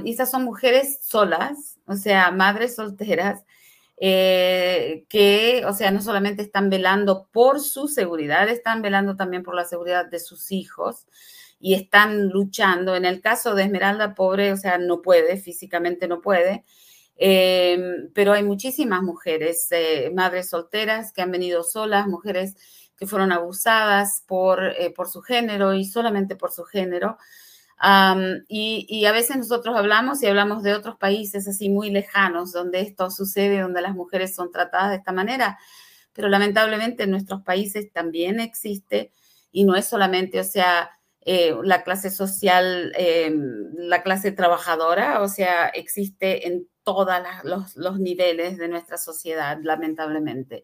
y 0.06 0.12
estas 0.12 0.32
son 0.32 0.46
mujeres 0.46 1.00
solas, 1.02 1.80
o 1.88 1.96
sea, 1.96 2.32
madres 2.32 2.76
solteras, 2.76 3.44
eh, 3.98 5.06
que, 5.10 5.64
o 5.68 5.74
sea, 5.74 5.92
no 5.92 6.02
solamente 6.02 6.42
están 6.42 6.70
velando 6.70 7.28
por 7.34 7.60
su 7.60 7.90
seguridad, 7.90 8.48
están 8.48 8.82
velando 8.82 9.18
también 9.18 9.44
por 9.44 9.56
la 9.56 9.66
seguridad 9.66 10.06
de 10.06 10.20
sus 10.20 10.54
hijos 10.54 11.06
y 11.60 11.74
están 11.74 12.30
luchando. 12.30 12.96
En 12.96 13.04
el 13.04 13.20
caso 13.22 13.56
de 13.56 13.64
Esmeralda, 13.64 14.16
pobre, 14.16 14.54
o 14.54 14.58
sea, 14.58 14.78
no 14.78 15.02
puede, 15.02 15.36
físicamente 15.36 16.08
no 16.08 16.22
puede, 16.22 16.64
Em, 17.18 18.12
pero 18.14 18.34
hay 18.34 18.44
muchísimas 18.44 19.02
mujeres, 19.02 19.68
eh, 19.72 20.12
madres 20.14 20.50
solteras 20.50 21.14
que 21.14 21.22
han 21.22 21.32
venido 21.32 21.64
solas, 21.64 22.08
mujeres 22.08 22.56
que 22.98 23.08
fueron 23.08 23.32
abusadas 23.32 24.24
por, 24.28 24.64
eh, 24.64 24.92
por 24.96 25.08
su 25.10 25.22
género 25.22 25.74
y 25.74 25.86
solamente 25.86 26.36
por 26.36 26.52
su 26.52 26.64
género. 26.64 27.18
y, 28.48 29.06
a 29.06 29.12
veces 29.12 29.38
nosotros 29.38 29.76
hablamos 29.76 30.24
y 30.24 30.28
hablamos 30.28 30.64
de 30.64 30.74
otros 30.74 30.98
países 30.98 31.48
así 31.48 31.70
muy 31.70 31.90
lejanos 31.92 32.52
donde 32.54 32.82
esto 32.82 33.12
sucede, 33.12 33.62
donde 33.62 33.82
las 33.82 33.94
mujeres 33.96 34.34
son 34.36 34.52
tratadas 34.52 34.92
de 34.92 34.98
esta 34.98 35.12
manera, 35.12 35.60
pero 36.14 36.30
lamentablemente 36.30 37.04
en 37.04 37.12
nuestros 37.12 37.42
países 37.44 37.92
también 37.92 38.40
existe 38.40 39.12
y 39.52 39.66
no 39.66 39.76
es 39.76 39.88
solamente, 39.88 40.40
o 40.40 40.44
sea, 40.44 40.92
eh, 41.22 41.56
la 41.64 41.84
clase 41.84 42.10
social, 42.12 42.94
em, 42.96 43.74
la 43.78 44.04
clase 44.04 44.32
trabajadora, 44.32 45.22
o 45.22 45.28
sea, 45.28 45.68
existe 45.70 46.48
en 46.48 46.68
todos 46.86 47.10
los, 47.76 48.00
niveles 48.00 48.58
de 48.58 48.70
nuestra 48.70 48.98
sociedad, 48.98 49.58
lamentablemente. 49.62 50.64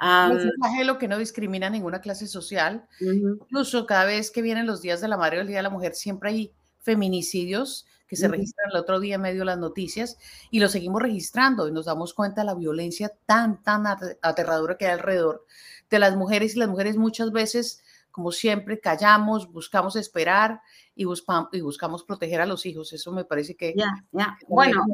es 0.00 0.44
un 0.44 0.52
flagelo 0.58 0.98
que 0.98 1.06
no 1.06 1.18
discrimina 1.18 1.70
ninguna 1.70 2.00
clase 2.00 2.26
social. 2.26 2.88
Incluso 3.00 3.86
cada 3.86 4.06
vez 4.06 4.32
que 4.32 4.42
vienen 4.42 4.66
los 4.66 4.82
días 4.82 5.00
de 5.00 5.08
la 5.08 5.16
madre 5.16 5.38
o 5.38 5.40
el 5.42 5.46
día 5.46 5.58
de 5.58 5.62
la 5.62 5.70
mujer, 5.70 5.94
siempre 5.94 6.30
hay 6.30 6.52
feminicidios 6.80 7.86
que 8.08 8.16
se 8.16 8.28
registran 8.28 8.70
el 8.70 8.76
otro 8.76 9.00
día 9.00 9.14
en 9.14 9.22
medio 9.22 9.38
de 9.40 9.46
las 9.46 9.58
noticias 9.58 10.18
y 10.50 10.60
lo 10.60 10.68
seguimos 10.68 11.00
registrando 11.00 11.66
y 11.66 11.72
nos 11.72 11.86
damos 11.86 12.12
cuenta 12.12 12.42
de 12.42 12.46
la 12.46 12.54
violencia 12.54 13.10
tan, 13.24 13.62
tan 13.62 13.86
aterradora 13.86 14.76
que 14.76 14.84
hay 14.86 14.92
alrededor 14.92 15.46
de 15.88 15.98
las 15.98 16.14
mujeres 16.14 16.54
y 16.54 16.58
las 16.58 16.68
mujeres 16.68 16.98
muchas 16.98 17.32
veces 17.32 17.82
como 18.12 18.30
siempre, 18.30 18.78
callamos, 18.78 19.50
buscamos 19.50 19.96
esperar 19.96 20.60
y, 20.94 21.04
y 21.04 21.60
buscamos 21.60 22.04
proteger 22.04 22.40
a 22.40 22.46
los 22.46 22.64
hijos. 22.66 22.92
Eso 22.92 23.10
me 23.10 23.24
parece 23.24 23.56
que... 23.56 23.74
Ya, 23.76 23.90
ya. 24.12 24.36
Bueno, 24.46 24.84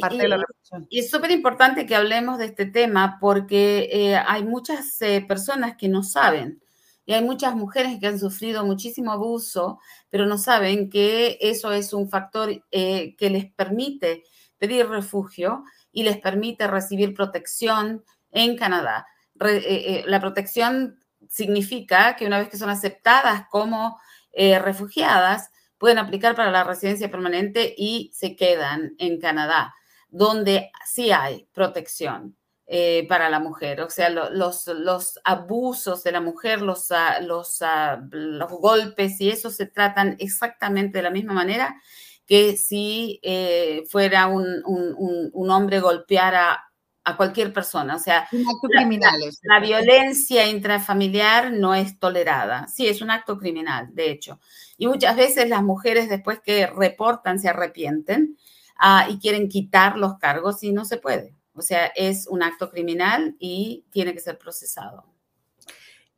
parte 0.00 0.16
y, 0.16 0.18
de 0.18 0.28
la 0.28 0.44
y 0.90 0.98
es 0.98 1.10
súper 1.10 1.30
importante 1.30 1.86
que 1.86 1.94
hablemos 1.94 2.38
de 2.38 2.46
este 2.46 2.66
tema 2.66 3.18
porque 3.20 3.88
eh, 3.92 4.16
hay 4.16 4.44
muchas 4.44 5.00
eh, 5.00 5.24
personas 5.26 5.76
que 5.76 5.88
no 5.88 6.02
saben 6.02 6.60
Y 7.06 7.12
hay 7.12 7.22
muchas 7.22 7.54
mujeres 7.54 7.98
que 8.00 8.06
han 8.06 8.18
sufrido 8.18 8.64
muchísimo 8.64 9.12
abuso, 9.12 9.78
pero 10.10 10.26
no 10.26 10.38
saben 10.38 10.90
que 10.90 11.38
eso 11.40 11.72
es 11.72 11.92
un 11.92 12.08
factor 12.08 12.64
eh, 12.70 13.14
que 13.16 13.30
les 13.30 13.52
permite 13.52 14.24
pedir 14.58 14.88
refugio 14.88 15.64
y 15.92 16.02
les 16.02 16.18
permite 16.18 16.66
recibir 16.66 17.14
protección 17.14 18.02
en 18.30 18.56
Canadá. 18.56 19.06
Eh, 19.40 19.62
eh, 19.66 20.04
la 20.06 20.20
protección 20.20 20.98
significa 21.34 22.16
que 22.16 22.26
una 22.26 22.38
vez 22.38 22.48
que 22.48 22.56
son 22.56 22.70
aceptadas 22.70 23.46
como 23.50 23.98
refugiadas, 24.32 25.50
pueden 25.78 25.98
aplicar 25.98 26.34
para 26.34 26.50
la 26.50 26.64
residencia 26.64 27.10
permanente 27.10 27.74
y 27.76 28.10
se 28.14 28.36
quedan 28.36 28.94
en 28.98 29.20
Canadá, 29.20 29.74
donde 30.08 30.70
sí 30.86 31.12
hay 31.12 31.48
protección. 31.52 32.36
Eh, 32.66 33.04
para 33.10 33.28
la 33.28 33.40
mujer. 33.40 33.82
O 33.82 33.90
sea, 33.90 34.08
los, 34.08 34.66
los, 34.68 35.20
abusos 35.22 36.02
de 36.02 36.12
la 36.12 36.22
mujer, 36.22 36.62
los, 36.62 36.90
ah, 36.92 37.20
los, 37.20 37.60
ah, 37.60 38.02
los, 38.10 38.50
golpes 38.52 39.20
y 39.20 39.28
eso 39.28 39.50
se 39.50 39.66
tratan 39.66 40.16
exactamente 40.18 40.96
de 40.96 41.02
la 41.02 41.10
misma 41.10 41.34
manera 41.34 41.78
que 42.24 42.56
si 42.56 43.20
eh, 43.22 43.82
fuera 43.90 44.28
un, 44.28 44.62
un, 44.64 45.30
un, 45.30 45.50
hombre 45.50 45.80
golpeara 45.80 46.64
a 47.04 47.16
cualquier 47.16 47.52
persona. 47.52 47.96
O 47.96 47.98
sea, 47.98 48.26
un 48.32 48.40
acto 48.42 48.68
criminal. 48.68 49.20
La, 49.42 49.60
violencia 49.60 50.46
intrafamiliar 50.46 51.52
no 51.52 51.74
es 51.74 51.98
tolerada. 51.98 52.66
Sí, 52.68 52.86
es 52.86 53.02
un 53.02 53.10
acto 53.10 53.38
criminal, 53.38 53.94
de 53.94 54.10
hecho. 54.10 54.40
Y 54.78 54.86
muchas 54.86 55.16
veces 55.16 55.48
las 55.48 55.62
mujeres 55.62 56.08
después 56.08 56.40
que 56.40 56.66
reportan 56.66 57.38
se 57.38 57.48
arrepienten 57.48 58.36
ah, 58.78 59.06
y 59.08 59.18
quieren 59.18 59.48
quitar 59.48 59.98
los 59.98 60.18
cargos 60.18 60.62
y 60.62 60.72
no 60.72 60.84
se 60.84 60.96
puede. 60.96 61.34
O 61.54 61.62
sea, 61.62 61.86
es 61.94 62.26
un 62.26 62.42
acto 62.42 62.70
criminal 62.70 63.36
y 63.38 63.84
tiene 63.90 64.12
que 64.12 64.20
ser 64.20 64.38
procesado. 64.38 65.04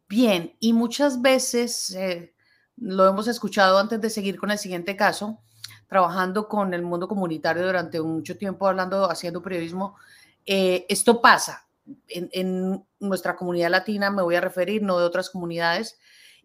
Bien, 0.09 0.55
y 0.61 0.73
muchas 0.73 1.21
veces 1.21 1.91
eh, 1.91 2.33
lo 2.77 3.09
hemos 3.09 3.27
escuchado 3.27 3.79
antes 3.79 4.01
de 4.01 4.09
seguir 4.09 4.39
con 4.39 4.51
el 4.53 4.59
siguiente 4.59 4.97
caso, 4.97 5.41
trabajando 5.89 6.49
con 6.49 6.73
el 6.75 6.83
mundo 6.83 7.09
comunitario 7.09 7.67
durante 7.67 8.01
mucho 8.01 8.39
tiempo, 8.39 8.69
hablando, 8.69 9.11
haciendo 9.11 9.43
periodismo. 9.43 9.97
Eh, 10.47 10.87
esto 10.89 11.21
pasa 11.21 11.67
en, 12.09 12.85
nuestra 12.99 13.37
comunidad 13.37 13.71
latina, 13.71 14.11
me 14.11 14.23
voy 14.23 14.37
a 14.37 14.41
referir, 14.41 14.83
no 14.83 14.99
de 14.99 15.05
otras 15.05 15.31
comunidades, 15.31 15.99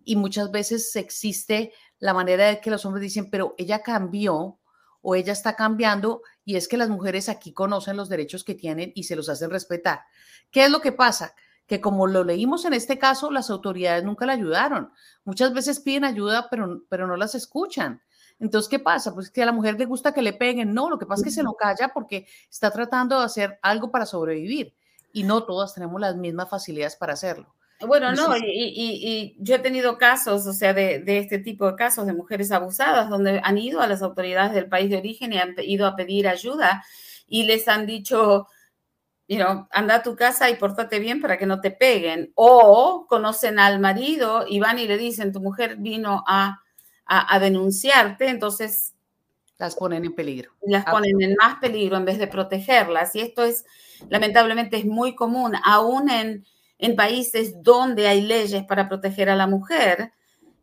y 0.03 0.15
muchas 0.15 0.51
veces 0.51 0.95
existe 0.95 1.71
la 1.99 2.13
manera 2.13 2.47
de 2.47 2.59
que 2.59 2.71
los 2.71 2.85
hombres 2.85 3.03
dicen, 3.03 3.29
pero 3.29 3.55
ella 3.57 3.81
cambió 3.83 4.59
o 5.01 5.15
ella 5.15 5.33
está 5.33 5.55
cambiando 5.55 6.21
y 6.43 6.55
es 6.55 6.67
que 6.67 6.77
las 6.77 6.89
mujeres 6.89 7.29
aquí 7.29 7.53
conocen 7.53 7.97
los 7.97 8.09
derechos 8.09 8.43
que 8.43 8.55
tienen 8.55 8.91
y 8.95 9.03
se 9.03 9.15
los 9.15 9.29
hacen 9.29 9.49
respetar. 9.49 10.01
¿Qué 10.51 10.65
es 10.65 10.71
lo 10.71 10.81
que 10.81 10.91
pasa? 10.91 11.33
Que 11.65 11.79
como 11.79 12.07
lo 12.07 12.23
leímos 12.23 12.65
en 12.65 12.73
este 12.73 12.99
caso, 12.99 13.31
las 13.31 13.49
autoridades 13.49 14.03
nunca 14.03 14.25
la 14.25 14.33
ayudaron. 14.33 14.91
Muchas 15.23 15.53
veces 15.53 15.79
piden 15.79 16.03
ayuda, 16.03 16.47
pero, 16.49 16.83
pero 16.89 17.07
no 17.07 17.15
las 17.15 17.35
escuchan. 17.35 18.01
Entonces, 18.41 18.67
¿qué 18.67 18.79
pasa? 18.79 19.13
Pues 19.13 19.29
que 19.29 19.43
a 19.43 19.45
la 19.45 19.51
mujer 19.51 19.79
le 19.79 19.85
gusta 19.85 20.13
que 20.13 20.21
le 20.21 20.33
peguen. 20.33 20.73
No, 20.73 20.89
lo 20.89 20.97
que 20.97 21.05
pasa 21.05 21.21
es 21.21 21.25
que 21.25 21.31
se 21.31 21.43
lo 21.43 21.53
calla 21.53 21.91
porque 21.93 22.27
está 22.49 22.71
tratando 22.71 23.19
de 23.19 23.25
hacer 23.25 23.59
algo 23.61 23.91
para 23.91 24.05
sobrevivir 24.05 24.73
y 25.13 25.23
no 25.23 25.43
todas 25.43 25.73
tenemos 25.73 26.01
las 26.01 26.15
mismas 26.15 26.49
facilidades 26.49 26.95
para 26.95 27.13
hacerlo. 27.13 27.53
Bueno, 27.85 28.11
no, 28.13 28.35
y, 28.37 29.35
yo 29.39 29.55
he 29.55 29.59
tenido 29.59 29.97
casos, 29.97 30.45
o 30.45 30.53
sea, 30.53 30.73
de, 30.73 31.03
este 31.05 31.39
tipo 31.39 31.65
de 31.67 31.75
casos 31.75 32.05
de 32.05 32.13
mujeres 32.13 32.51
abusadas, 32.51 33.09
donde 33.09 33.41
han 33.43 33.57
ido 33.57 33.81
a 33.81 33.87
las 33.87 34.01
autoridades 34.03 34.53
del 34.53 34.69
país 34.69 34.89
de 34.89 34.97
origen 34.97 35.33
y 35.33 35.39
han 35.39 35.55
ido 35.57 35.87
a 35.87 35.95
pedir 35.95 36.27
ayuda 36.27 36.83
y 37.27 37.43
les 37.43 37.67
han 37.67 37.87
dicho, 37.87 38.47
you 39.27 39.37
know, 39.37 39.67
anda 39.71 39.95
a 39.95 40.03
tu 40.03 40.15
casa 40.15 40.49
y 40.49 40.55
pórtate 40.55 40.99
bien 40.99 41.21
para 41.21 41.37
que 41.37 41.47
no 41.47 41.59
te 41.59 41.71
peguen. 41.71 42.31
O 42.35 43.07
conocen 43.09 43.57
al 43.57 43.79
marido 43.79 44.45
y 44.47 44.59
van 44.59 44.77
y 44.77 44.87
le 44.87 44.97
dicen, 44.97 45.31
tu 45.31 45.41
mujer 45.41 45.77
vino 45.77 46.23
a, 46.27 46.61
a, 47.05 47.39
denunciarte, 47.39 48.29
entonces... 48.29 48.93
Las 49.57 49.75
ponen 49.75 50.05
en 50.05 50.13
peligro. 50.13 50.51
Las 50.61 50.85
ponen 50.85 51.21
en 51.21 51.35
más 51.35 51.59
peligro 51.59 51.97
en 51.97 52.05
vez 52.05 52.17
de 52.17 52.27
protegerlas. 52.27 53.15
Y 53.15 53.19
esto 53.19 53.43
es, 53.43 53.65
lamentablemente, 54.09 54.77
es 54.77 54.85
muy 54.85 55.13
común, 55.13 55.53
aún 55.63 56.09
en 56.09 56.45
en 56.81 56.95
países 56.95 57.61
donde 57.61 58.07
hay 58.07 58.21
leyes 58.21 58.63
para 58.65 58.89
proteger 58.89 59.29
a 59.29 59.35
la 59.35 59.47
mujer, 59.47 60.11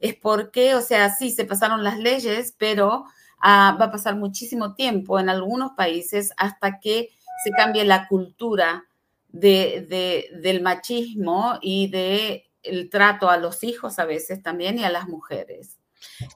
es 0.01 0.17
porque, 0.17 0.75
o 0.75 0.81
sea, 0.81 1.11
sí, 1.11 1.31
se 1.31 1.45
pasaron 1.45 1.85
las 1.85 1.97
leyes, 1.99 2.55
pero 2.59 3.05
ah, 3.41 3.77
va 3.81 3.87
a 3.87 3.91
pasar 3.93 4.17
muchísimo 4.17 4.75
tiempo 4.75 5.21
en 5.21 5.29
algunos 5.29 5.73
países 5.77 6.33
hasta 6.37 6.81
que 6.81 7.11
se 7.45 7.51
cambie 7.53 7.85
la 7.85 8.09
cultura 8.09 8.85
de, 9.29 10.29
del 10.43 10.61
machismo 10.61 11.59
y 11.63 11.89
del 11.89 12.43
el 12.65 12.91
trato 12.91 13.31
a 13.31 13.37
los 13.37 13.63
hijos 13.63 14.01
a 14.01 14.05
veces 14.05 14.43
también 14.43 14.79
y 14.79 14.85
a 14.85 14.91
las 14.91 15.07
mujeres. 15.07 15.78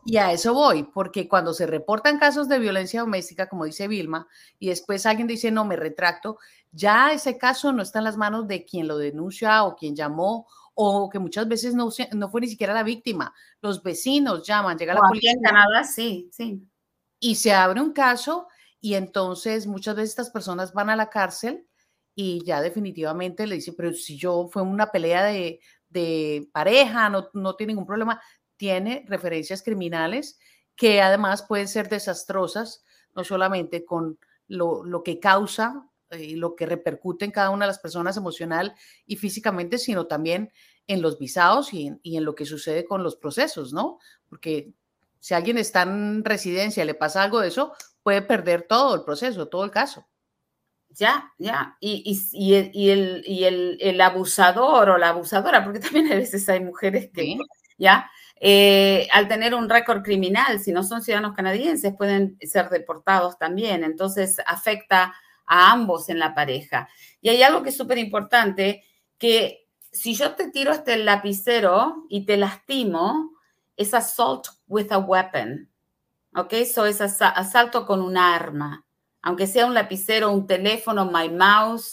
Y 0.05 0.17
a 0.17 0.33
eso 0.33 0.55
voy, 0.55 0.85
porque 0.85 1.29
cuando 1.29 1.55
se 1.55 1.67
reportan 1.67 2.19
casos 2.19 2.49
de 2.49 2.59
violencia 2.59 3.01
doméstica, 3.01 3.49
como 3.49 3.65
dice 3.65 3.89
Vilma, 3.89 4.29
y 4.59 4.69
después 4.69 5.07
alguien 5.07 5.27
dice, 5.27 5.51
no, 5.51 5.65
me 5.65 5.77
retracto, 5.77 6.39
ya 6.71 7.13
ese 7.13 7.39
caso 7.39 7.73
no 7.73 7.83
está 7.83 7.99
en 7.99 8.05
las 8.05 8.17
manos 8.17 8.49
de 8.49 8.65
quien 8.65 8.89
lo 8.89 8.99
denuncia 8.99 9.65
o 9.65 9.77
quien 9.77 9.95
llamó 9.95 10.47
o 10.75 11.11
que 11.11 11.19
muchas 11.19 11.47
veces 11.49 11.75
no, 11.75 11.91
no 12.13 12.31
fue 12.31 12.41
ni 12.41 12.49
siquiera 12.49 12.73
la 12.73 12.83
víctima. 12.83 13.35
Los 13.61 13.83
vecinos 13.83 14.47
llaman, 14.47 14.79
llega 14.79 14.95
la 14.95 15.01
policía. 15.01 15.33
en 15.33 15.43
Canadá, 15.43 15.85
sí, 15.85 16.31
sí. 16.33 16.67
Y 17.21 17.35
se 17.35 17.53
abre 17.53 17.81
un 17.81 17.93
caso 17.93 18.49
y 18.81 18.95
entonces 18.95 19.67
muchas 19.67 19.95
veces 19.97 20.11
estas 20.11 20.31
personas 20.31 20.73
van 20.73 20.91
a 20.91 20.97
la 20.97 21.11
cárcel 21.11 21.67
y 22.15 22.45
ya 22.45 22.61
definitivamente 22.61 23.47
le 23.47 23.57
dicen, 23.57 23.75
pero 23.77 23.93
si 23.93 24.19
yo 24.19 24.49
fue 24.51 24.63
una 24.63 24.91
pelea 24.91 25.25
de, 25.25 25.61
de 25.89 26.49
pareja, 26.53 27.09
no, 27.09 27.29
no 27.35 27.55
tiene 27.55 27.73
ningún 27.73 27.87
problema, 27.87 28.21
tiene 28.63 29.05
referencias 29.09 29.61
criminales 29.61 30.39
que 30.77 31.03
además 31.03 31.43
pueden 31.43 31.67
ser 31.67 31.89
desastrosas, 31.89 32.85
no 33.13 33.25
solamente 33.25 33.85
con 33.85 34.21
lo, 34.47 34.85
lo 34.85 35.03
que 35.03 35.19
causa 35.19 35.91
y 36.13 36.37
lo 36.37 36.55
que 36.55 36.67
repercute 36.67 37.25
en 37.25 37.33
cada 37.33 37.51
una 37.51 37.65
de 37.65 37.71
las 37.71 37.81
personas 37.81 38.17
emocional 38.17 38.77
y 39.05 39.17
físicamente, 39.17 39.79
sino 39.79 40.07
también 40.07 40.53
en 40.87 41.03
los 41.03 41.19
visados 41.19 41.75
y 41.75 41.89
en, 41.89 42.25
lo 42.25 42.37
que 42.37 42.47
sucede 42.47 42.85
con 42.85 43.03
los 43.03 43.17
procesos, 43.17 43.73
¿no? 43.73 43.99
Porque 44.29 44.73
si 45.19 45.35
alguien 45.35 45.59
está 45.59 45.83
en 45.83 46.25
residencia 46.25 46.85
y 46.85 46.87
le 46.87 46.95
pasa 46.95 47.25
algo 47.25 47.41
de 47.41 47.49
eso, 47.49 47.73
puede 48.05 48.23
perder 48.23 48.69
todo 48.69 48.95
el 48.95 49.03
proceso, 49.03 49.49
todo 49.49 49.65
el 49.65 49.73
caso. 49.73 50.07
Ya, 50.91 51.33
ya. 51.37 51.77
Y, 51.81 52.05
y, 52.07 52.45
y, 52.47 52.55
el, 52.55 53.25
y 53.27 53.43
el, 53.43 53.79
el, 53.81 54.01
abusador 54.01 54.89
o 54.89 54.99
la 54.99 55.09
abusadora, 55.09 55.65
porque 55.65 55.81
también 55.81 56.13
a 56.13 56.15
veces 56.15 56.49
hay 56.49 56.61
mujeres 56.61 57.11
que, 57.13 57.39
ya, 57.77 58.09
eh, 58.45 59.07
al 59.13 59.29
tener 59.29 59.55
un 59.55 59.69
récord 59.69 60.03
criminal, 60.03 60.59
si 60.59 60.73
no 60.73 60.83
son 60.83 61.01
ciudadanos 61.01 61.37
canadienses, 61.37 61.95
pueden 61.97 62.37
ser 62.41 62.71
deportados 62.71 63.39
también. 63.39 63.85
Entonces, 63.85 64.41
afecta 64.45 65.15
a 65.47 65.71
ambos 65.71 66.09
en 66.09 66.19
la 66.19 66.35
pareja. 66.35 66.89
Y 67.21 67.29
hay 67.29 67.41
algo 67.45 67.63
que 67.63 67.69
es 67.69 67.77
súper 67.77 67.99
importante, 67.99 68.83
que 69.17 69.69
si 69.93 70.17
yo 70.17 70.35
te 70.35 70.51
tiro 70.51 70.73
este 70.73 70.97
lapicero 70.97 72.05
y 72.09 72.27
te 72.27 72.37
lastimo, 72.37 73.31
es 73.77 73.95
assault 73.95 74.49
with 74.67 74.91
a 74.91 74.99
weapon. 74.99 75.71
¿Ok? 76.35 76.55
Eso 76.55 76.85
es 76.87 77.01
asalto 77.01 77.87
con 77.87 78.03
un 78.03 78.17
arma. 78.17 78.85
Aunque 79.21 79.47
sea 79.47 79.67
un 79.67 79.75
lapicero, 79.75 80.33
un 80.33 80.49
teléfono, 80.49 81.09
my 81.09 81.29
mouse, 81.29 81.93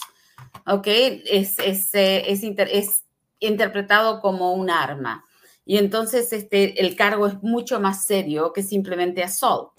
¿ok? 0.66 0.86
Es, 0.86 1.60
es, 1.60 1.94
eh, 1.94 2.24
es, 2.28 2.42
es 2.42 3.04
interpretado 3.38 4.20
como 4.20 4.52
un 4.54 4.68
arma. 4.68 5.24
Y 5.64 5.78
entonces 5.78 6.32
este, 6.32 6.80
el 6.80 6.96
cargo 6.96 7.26
es 7.26 7.42
mucho 7.42 7.80
más 7.80 8.04
serio 8.04 8.52
que 8.52 8.62
simplemente 8.62 9.22
assault. 9.22 9.72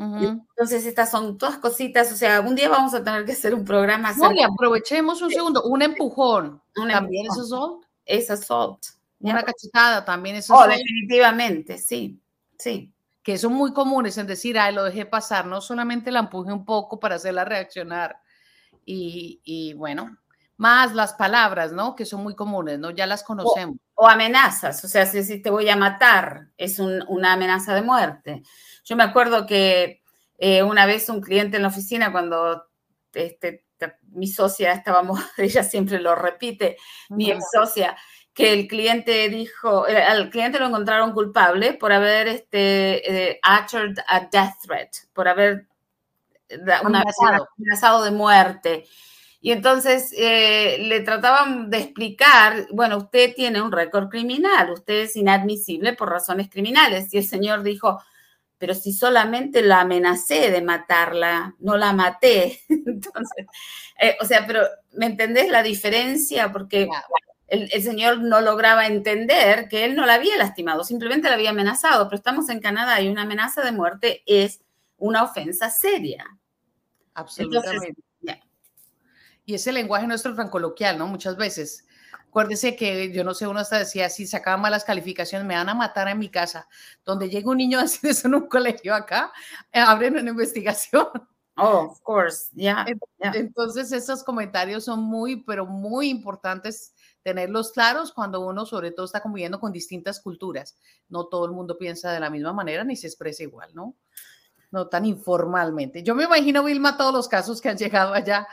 Entonces, 0.00 0.86
estas 0.86 1.10
son 1.10 1.36
todas 1.36 1.58
cositas, 1.58 2.10
o 2.10 2.16
sea, 2.16 2.40
un 2.40 2.54
día 2.54 2.70
vamos 2.70 2.94
a 2.94 3.04
tener 3.04 3.26
que 3.26 3.32
hacer 3.32 3.54
un 3.54 3.66
programa. 3.66 4.14
No, 4.14 4.32
y 4.32 4.40
aprovechemos 4.40 5.20
un 5.20 5.30
segundo, 5.30 5.62
un 5.64 5.82
empujón. 5.82 6.62
¿También 6.74 7.26
es 7.26 7.38
assault? 7.38 7.84
Es 8.06 8.30
assault. 8.30 8.82
Una 9.20 9.42
cachetada 9.42 10.02
también 10.02 10.36
es 10.36 10.48
oh, 10.50 10.54
assault. 10.54 10.72
Oh, 10.72 10.76
definitivamente, 10.78 11.76
sí, 11.76 12.18
sí. 12.58 12.90
Que 13.22 13.36
son 13.36 13.52
muy 13.52 13.74
comunes 13.74 14.16
en 14.16 14.26
decir, 14.26 14.58
ay, 14.58 14.74
lo 14.74 14.84
dejé 14.84 15.04
pasar, 15.04 15.44
no 15.44 15.60
solamente 15.60 16.10
la 16.10 16.20
empuje 16.20 16.50
un 16.50 16.64
poco 16.64 16.98
para 16.98 17.16
hacerla 17.16 17.44
reaccionar. 17.44 18.20
Y, 18.86 19.42
y 19.44 19.74
bueno, 19.74 20.16
más 20.56 20.94
las 20.94 21.12
palabras, 21.12 21.72
¿no? 21.72 21.94
Que 21.94 22.06
son 22.06 22.22
muy 22.22 22.34
comunes, 22.34 22.78
¿no? 22.78 22.90
Ya 22.90 23.06
las 23.06 23.22
conocemos. 23.22 23.76
O, 24.02 24.08
amenazas, 24.08 24.82
o 24.84 24.88
sea, 24.88 25.04
si, 25.04 25.42
te 25.42 25.50
voy 25.50 25.68
a 25.68 25.76
matar, 25.76 26.48
es 26.56 26.78
una 26.78 27.34
amenaza 27.34 27.74
de 27.74 27.82
muerte. 27.82 28.42
Yo 28.84 28.96
me 28.96 29.04
acuerdo 29.04 29.46
que 29.46 30.02
eh, 30.38 30.62
una 30.62 30.86
vez 30.86 31.10
un 31.10 31.20
cliente 31.20 31.56
en 31.56 31.62
la 31.62 31.68
oficina, 31.68 32.10
cuando 32.10 32.64
este, 33.12 33.66
mi 34.08 34.26
socia 34.26 34.72
estábamos, 34.72 35.20
ella 35.36 35.62
siempre 35.62 36.00
lo 36.00 36.14
repite, 36.14 36.76
mi 37.10 37.30
ex 37.30 37.44
socia, 37.52 37.96
que 38.32 38.52
el 38.52 38.68
cliente 38.68 39.28
dijo, 39.28 39.86
eh, 39.86 40.02
al 40.02 40.30
cliente 40.30 40.58
lo 40.58 40.66
encontraron 40.66 41.12
culpable 41.12 41.74
por 41.74 41.92
haber 41.92 42.28
este, 42.28 43.32
eh, 43.32 43.40
uttered 43.44 43.98
a 44.08 44.20
death 44.20 44.54
threat, 44.62 44.88
por 45.12 45.28
haber 45.28 45.66
amenazado. 46.50 47.48
amenazado 47.58 48.04
de 48.04 48.10
muerte. 48.10 48.86
Y 49.42 49.52
entonces 49.52 50.12
eh, 50.16 50.76
le 50.80 51.00
trataban 51.00 51.70
de 51.70 51.78
explicar, 51.78 52.66
bueno, 52.72 52.98
usted 52.98 53.34
tiene 53.34 53.62
un 53.62 53.72
récord 53.72 54.10
criminal, 54.10 54.70
usted 54.70 55.02
es 55.02 55.16
inadmisible 55.16 55.94
por 55.94 56.10
razones 56.10 56.50
criminales. 56.50 57.12
Y 57.14 57.18
el 57.18 57.24
señor 57.24 57.62
dijo, 57.62 58.02
pero 58.58 58.74
si 58.74 58.92
solamente 58.92 59.62
la 59.62 59.80
amenacé 59.80 60.50
de 60.50 60.60
matarla, 60.60 61.54
no 61.58 61.78
la 61.78 61.94
maté. 61.94 62.60
Entonces, 62.68 63.46
eh, 63.98 64.16
o 64.20 64.26
sea, 64.26 64.46
pero 64.46 64.60
¿me 64.92 65.06
entendés 65.06 65.48
la 65.48 65.62
diferencia? 65.62 66.52
Porque 66.52 66.86
el, 67.48 67.70
el, 67.72 67.82
señor 67.82 68.20
no 68.20 68.42
lograba 68.42 68.86
entender 68.86 69.68
que 69.68 69.86
él 69.86 69.96
no 69.96 70.04
la 70.04 70.14
había 70.14 70.36
lastimado, 70.36 70.84
simplemente 70.84 71.28
la 71.28 71.36
había 71.36 71.50
amenazado. 71.50 72.06
Pero 72.08 72.18
estamos 72.18 72.50
en 72.50 72.60
Canadá 72.60 73.00
y 73.00 73.08
una 73.08 73.22
amenaza 73.22 73.62
de 73.62 73.72
muerte 73.72 74.22
es 74.26 74.60
una 74.98 75.22
ofensa 75.22 75.70
seria. 75.70 76.26
Absolutamente. 77.14 78.09
Y 79.50 79.54
ese 79.54 79.72
lenguaje 79.72 80.06
nuestro 80.06 80.32
tan 80.36 80.48
coloquial, 80.48 80.96
¿no? 80.96 81.08
Muchas 81.08 81.36
veces. 81.36 81.84
Acuérdese 82.28 82.76
que 82.76 83.12
yo 83.12 83.24
no 83.24 83.34
sé, 83.34 83.48
uno 83.48 83.58
hasta 83.58 83.80
decía, 83.80 84.08
si 84.08 84.24
sacaban 84.24 84.60
malas 84.60 84.84
calificaciones, 84.84 85.44
me 85.44 85.56
van 85.56 85.68
a 85.68 85.74
matar 85.74 86.06
en 86.06 86.20
mi 86.20 86.28
casa. 86.28 86.68
Donde 87.04 87.28
llega 87.28 87.50
un 87.50 87.56
niño 87.56 87.80
así 87.80 87.98
de 88.00 88.10
eso 88.10 88.28
en 88.28 88.36
un 88.36 88.46
colegio 88.46 88.94
acá, 88.94 89.32
eh, 89.72 89.80
abren 89.80 90.16
una 90.16 90.30
investigación. 90.30 91.08
Oh, 91.56 91.88
of 91.90 92.00
course, 92.02 92.48
yeah, 92.54 92.86
Entonces, 93.18 93.90
esos 93.90 94.22
comentarios 94.22 94.84
son 94.84 95.02
muy, 95.02 95.42
pero 95.42 95.66
muy 95.66 96.08
importantes 96.08 96.94
tenerlos 97.24 97.72
claros 97.72 98.12
cuando 98.12 98.46
uno, 98.46 98.64
sobre 98.66 98.92
todo, 98.92 99.06
está 99.06 99.20
conviviendo 99.20 99.58
con 99.58 99.72
distintas 99.72 100.20
culturas. 100.20 100.76
No 101.08 101.26
todo 101.26 101.44
el 101.46 101.50
mundo 101.50 101.76
piensa 101.76 102.12
de 102.12 102.20
la 102.20 102.30
misma 102.30 102.52
manera 102.52 102.84
ni 102.84 102.94
se 102.94 103.08
expresa 103.08 103.42
igual, 103.42 103.74
¿no? 103.74 103.96
No 104.70 104.86
tan 104.86 105.06
informalmente. 105.06 106.04
Yo 106.04 106.14
me 106.14 106.22
imagino, 106.22 106.62
Vilma, 106.62 106.96
todos 106.96 107.12
los 107.12 107.26
casos 107.26 107.60
que 107.60 107.68
han 107.68 107.76
llegado 107.76 108.14
allá 108.14 108.46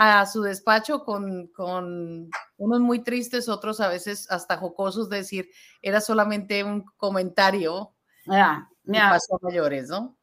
a 0.00 0.24
su 0.26 0.42
despacho 0.42 1.04
con, 1.04 1.48
con, 1.48 2.30
unos 2.56 2.80
muy 2.80 3.00
tristes, 3.00 3.48
otros 3.48 3.80
a 3.80 3.88
veces 3.88 4.30
hasta 4.30 4.56
jocosos, 4.56 5.08
decir, 5.08 5.50
era 5.82 6.00
solamente 6.00 6.62
un 6.62 6.84
comentario. 6.96 7.94
Ya, 8.24 8.68
yeah, 8.84 9.10
pasó 9.10 9.40
mayores, 9.42 9.88
¿no? 9.88 10.16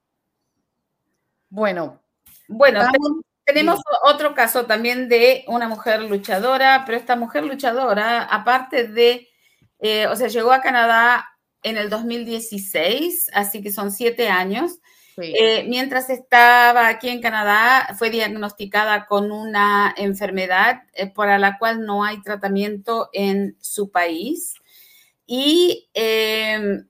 Bueno. 1.49 2.01
Bueno, 2.47 2.79
tenemos 3.43 3.81
otro 4.05 4.33
caso 4.33 4.65
también 4.65 5.09
de 5.09 5.43
una 5.47 5.67
mujer 5.67 6.03
luchadora, 6.03 6.83
pero 6.85 6.97
esta 6.97 7.17
mujer 7.17 7.43
luchadora, 7.43 8.23
aparte 8.23 8.87
de, 8.87 9.27
eh, 9.79 10.07
o 10.07 10.15
sea, 10.15 10.29
llegó 10.29 10.53
a 10.53 10.61
Canadá 10.61 11.27
en 11.63 11.75
el 11.75 11.89
2016, 11.89 13.29
así 13.33 13.61
que 13.61 13.73
son 13.73 13.91
siete 13.91 14.29
años. 14.29 14.79
Eh, 15.17 15.65
mientras 15.67 16.09
estaba 16.09 16.87
aquí 16.87 17.09
en 17.09 17.21
Canadá, 17.21 17.95
fue 17.97 18.09
diagnosticada 18.09 19.05
con 19.05 19.31
una 19.31 19.93
enfermedad 19.97 20.83
eh, 20.93 21.07
para 21.07 21.39
la 21.39 21.57
cual 21.57 21.85
no 21.85 22.03
hay 22.03 22.21
tratamiento 22.21 23.09
en 23.13 23.57
su 23.61 23.91
país. 23.91 24.55
Y 25.25 25.89
em, 25.93 26.87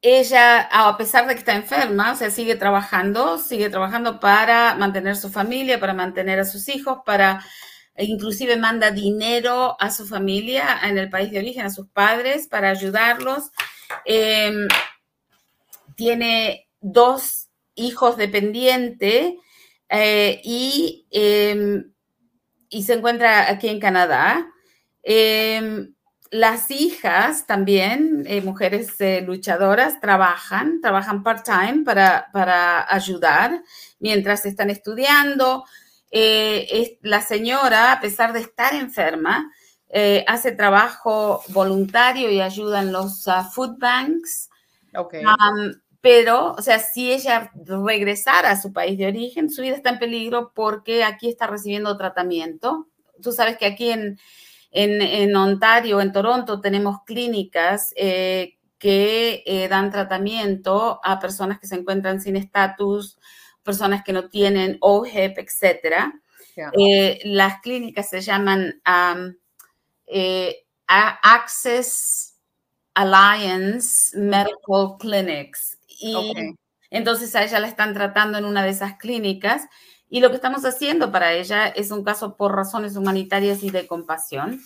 ella, 0.00 0.68
a 0.70 0.96
pesar 0.96 1.26
de 1.26 1.34
que 1.34 1.40
está 1.40 1.54
enferma, 1.54 2.12
o 2.12 2.30
sigue 2.30 2.54
trabajando, 2.54 3.38
sigue 3.38 3.68
trabajando 3.70 4.20
para 4.20 4.74
mantener 4.76 5.16
su 5.16 5.30
familia, 5.30 5.80
para 5.80 5.94
mantener 5.94 6.38
a 6.38 6.44
sus 6.44 6.68
hijos, 6.68 6.98
para 7.04 7.44
e 7.96 8.04
inclusive 8.04 8.56
manda 8.58 8.90
dinero 8.90 9.76
a 9.80 9.90
su 9.90 10.06
familia 10.06 10.80
en 10.82 10.98
el 10.98 11.08
país 11.08 11.30
de 11.30 11.38
origen, 11.38 11.64
a 11.64 11.70
sus 11.70 11.88
padres, 11.88 12.46
para 12.46 12.68
ayudarlos. 12.70 13.50
Tiene 15.96 16.68
dos 16.80 17.46
hijos 17.76 18.16
dependientes 18.16 19.34
eh, 19.88 20.40
y, 20.42 21.06
em, 21.10 21.92
y, 22.68 22.82
se 22.82 22.94
encuentra 22.94 23.48
aquí 23.48 23.68
en 23.68 23.78
Canadá. 23.78 24.46
Em, 25.02 25.94
las 26.30 26.70
hijas 26.72 27.46
también, 27.46 28.24
eh, 28.26 28.40
mujeres 28.40 29.00
eh, 29.00 29.22
luchadoras, 29.22 30.00
trabajan, 30.00 30.80
trabajan 30.80 31.22
part-time 31.22 31.84
para, 31.84 32.28
para, 32.32 32.92
ayudar 32.92 33.62
mientras 34.00 34.44
están 34.44 34.70
estudiando. 34.70 35.64
la 37.02 37.20
señora, 37.20 37.92
a 37.92 38.00
pesar 38.00 38.32
de 38.32 38.40
estar 38.40 38.74
enferma, 38.74 39.50
hace 40.26 40.52
trabajo 40.52 41.42
voluntario 41.48 42.30
y 42.30 42.40
ayuda 42.40 42.80
en 42.82 42.92
los 42.92 43.26
uh, 43.26 43.44
food 43.52 43.78
banks. 43.78 44.48
Okay 44.94 45.22
pero, 46.06 46.52
o 46.52 46.62
sea, 46.62 46.78
si 46.78 47.10
ella 47.10 47.50
regresara 47.64 48.52
a 48.52 48.62
su 48.62 48.72
país 48.72 48.96
de 48.96 49.08
origen, 49.08 49.50
su 49.50 49.60
vida 49.60 49.74
está 49.74 49.90
en 49.90 49.98
peligro 49.98 50.52
porque 50.54 51.02
aquí 51.02 51.28
está 51.28 51.48
recibiendo 51.48 51.96
tratamiento. 51.96 52.86
Tú 53.20 53.32
sabes 53.32 53.56
que 53.56 53.66
aquí 53.66 53.90
en, 53.90 54.16
en, 54.70 55.34
Ontario, 55.34 56.00
en 56.00 56.12
Toronto, 56.12 56.60
tenemos 56.60 56.98
clínicas 57.04 57.92
eh, 57.96 58.56
que 58.78 59.42
eh, 59.46 59.66
dan 59.66 59.90
tratamiento 59.90 61.00
a 61.02 61.18
personas 61.18 61.58
que 61.58 61.66
se 61.66 61.74
encuentran 61.74 62.20
sin 62.20 62.36
estatus, 62.36 63.18
personas 63.64 64.04
que 64.04 64.12
no 64.12 64.28
tienen 64.28 64.78
OHEP, 64.82 65.38
etc. 65.38 66.12
Eh, 66.78 67.18
las 67.24 67.60
clínicas 67.62 68.10
se 68.10 68.20
llaman 68.20 68.80
Access 70.86 72.36
Alliance 72.94 74.16
Medical 74.16 74.98
Clinics 75.00 75.75
y 75.98 76.32
entonces 76.90 77.34
a 77.34 77.44
ella 77.44 77.60
la 77.60 77.68
están 77.68 77.94
tratando 77.94 78.38
en 78.38 78.44
una 78.44 78.62
de 78.62 78.70
esas 78.70 78.96
clínicas. 78.96 79.66
Y 80.08 80.20
lo 80.20 80.30
que 80.30 80.36
estamos 80.36 80.64
haciendo 80.64 81.10
para 81.10 81.32
ella 81.32 81.66
es 81.66 81.90
un 81.90 82.04
caso 82.04 82.36
por 82.36 82.54
razones 82.54 82.96
humanitarias 82.96 83.62
y 83.64 83.70
de 83.70 83.86
compasión, 83.86 84.60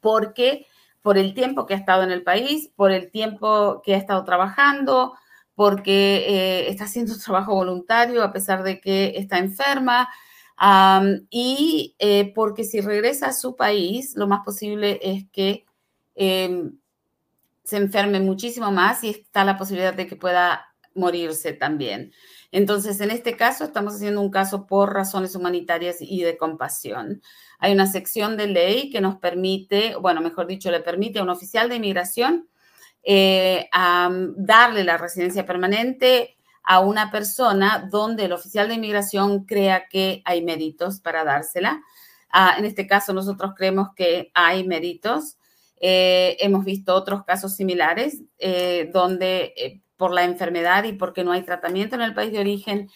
porque 0.00 0.66
por 1.02 1.18
el 1.18 1.34
tiempo 1.34 1.66
que 1.66 1.74
ha 1.74 1.76
estado 1.76 2.02
en 2.02 2.10
el 2.10 2.22
país, 2.22 2.70
por 2.74 2.92
el 2.92 3.10
tiempo 3.10 3.82
que 3.84 3.94
ha 3.94 3.98
estado 3.98 4.24
trabajando, 4.24 5.14
porque 5.54 6.24
eh, 6.28 6.70
está 6.70 6.84
haciendo 6.84 7.18
trabajo 7.24 7.54
voluntario 7.54 8.22
a 8.22 8.32
pesar 8.32 8.62
de 8.62 8.80
que 8.80 9.14
está 9.16 9.38
enferma, 9.38 10.08
y 11.30 11.96
eh, 11.98 12.32
porque 12.34 12.64
si 12.64 12.80
regresa 12.80 13.28
a 13.28 13.32
su 13.32 13.56
país, 13.56 14.14
lo 14.16 14.28
más 14.28 14.44
posible 14.44 15.00
es 15.02 15.24
que 15.32 15.64
em, 16.14 16.78
se 17.64 17.76
enferme 17.76 18.20
muchísimo 18.20 18.70
más 18.72 19.04
y 19.04 19.10
está 19.10 19.44
la 19.44 19.56
posibilidad 19.56 19.94
de 19.94 20.06
que 20.06 20.16
pueda 20.16 20.72
morirse 20.94 21.52
también. 21.52 22.12
Entonces, 22.50 23.00
en 23.00 23.10
este 23.10 23.36
caso, 23.36 23.64
estamos 23.64 23.94
haciendo 23.94 24.20
un 24.20 24.30
caso 24.30 24.66
por 24.66 24.92
razones 24.92 25.34
humanitarias 25.34 25.96
y 26.00 26.22
de 26.22 26.36
compasión. 26.36 27.22
Hay 27.58 27.72
una 27.72 27.86
sección 27.86 28.36
de 28.36 28.48
ley 28.48 28.90
que 28.90 29.00
nos 29.00 29.16
permite, 29.16 29.96
bueno, 29.96 30.20
mejor 30.20 30.46
dicho, 30.46 30.70
le 30.70 30.80
permite 30.80 31.18
a 31.18 31.22
un 31.22 31.30
oficial 31.30 31.68
de 31.68 31.76
inmigración 31.76 32.48
eh, 33.04 33.68
darle 34.36 34.84
la 34.84 34.98
residencia 34.98 35.46
permanente 35.46 36.36
a 36.62 36.80
una 36.80 37.10
persona 37.10 37.88
donde 37.90 38.26
el 38.26 38.32
oficial 38.32 38.68
de 38.68 38.74
inmigración 38.74 39.44
crea 39.44 39.88
que 39.88 40.22
hay 40.24 40.44
méritos 40.44 41.00
para 41.00 41.24
dársela. 41.24 41.82
Ah, 42.30 42.54
en 42.58 42.64
este 42.64 42.86
caso, 42.86 43.12
nosotros 43.12 43.52
creemos 43.56 43.88
que 43.96 44.30
hay 44.34 44.66
méritos. 44.66 45.38
Eh, 45.84 46.36
hemos 46.38 46.64
visto 46.64 46.94
otros 46.94 47.24
casos 47.24 47.56
similares 47.56 48.22
eh, 48.38 48.88
donde 48.92 49.52
eh, 49.56 49.82
por 49.96 50.12
la 50.12 50.22
enfermedad 50.22 50.84
y 50.84 50.92
porque 50.92 51.24
no 51.24 51.32
hay 51.32 51.42
tratamiento 51.42 51.96
en 51.96 52.02
el 52.02 52.14
país 52.14 52.30
de 52.30 52.38
origen 52.38 52.88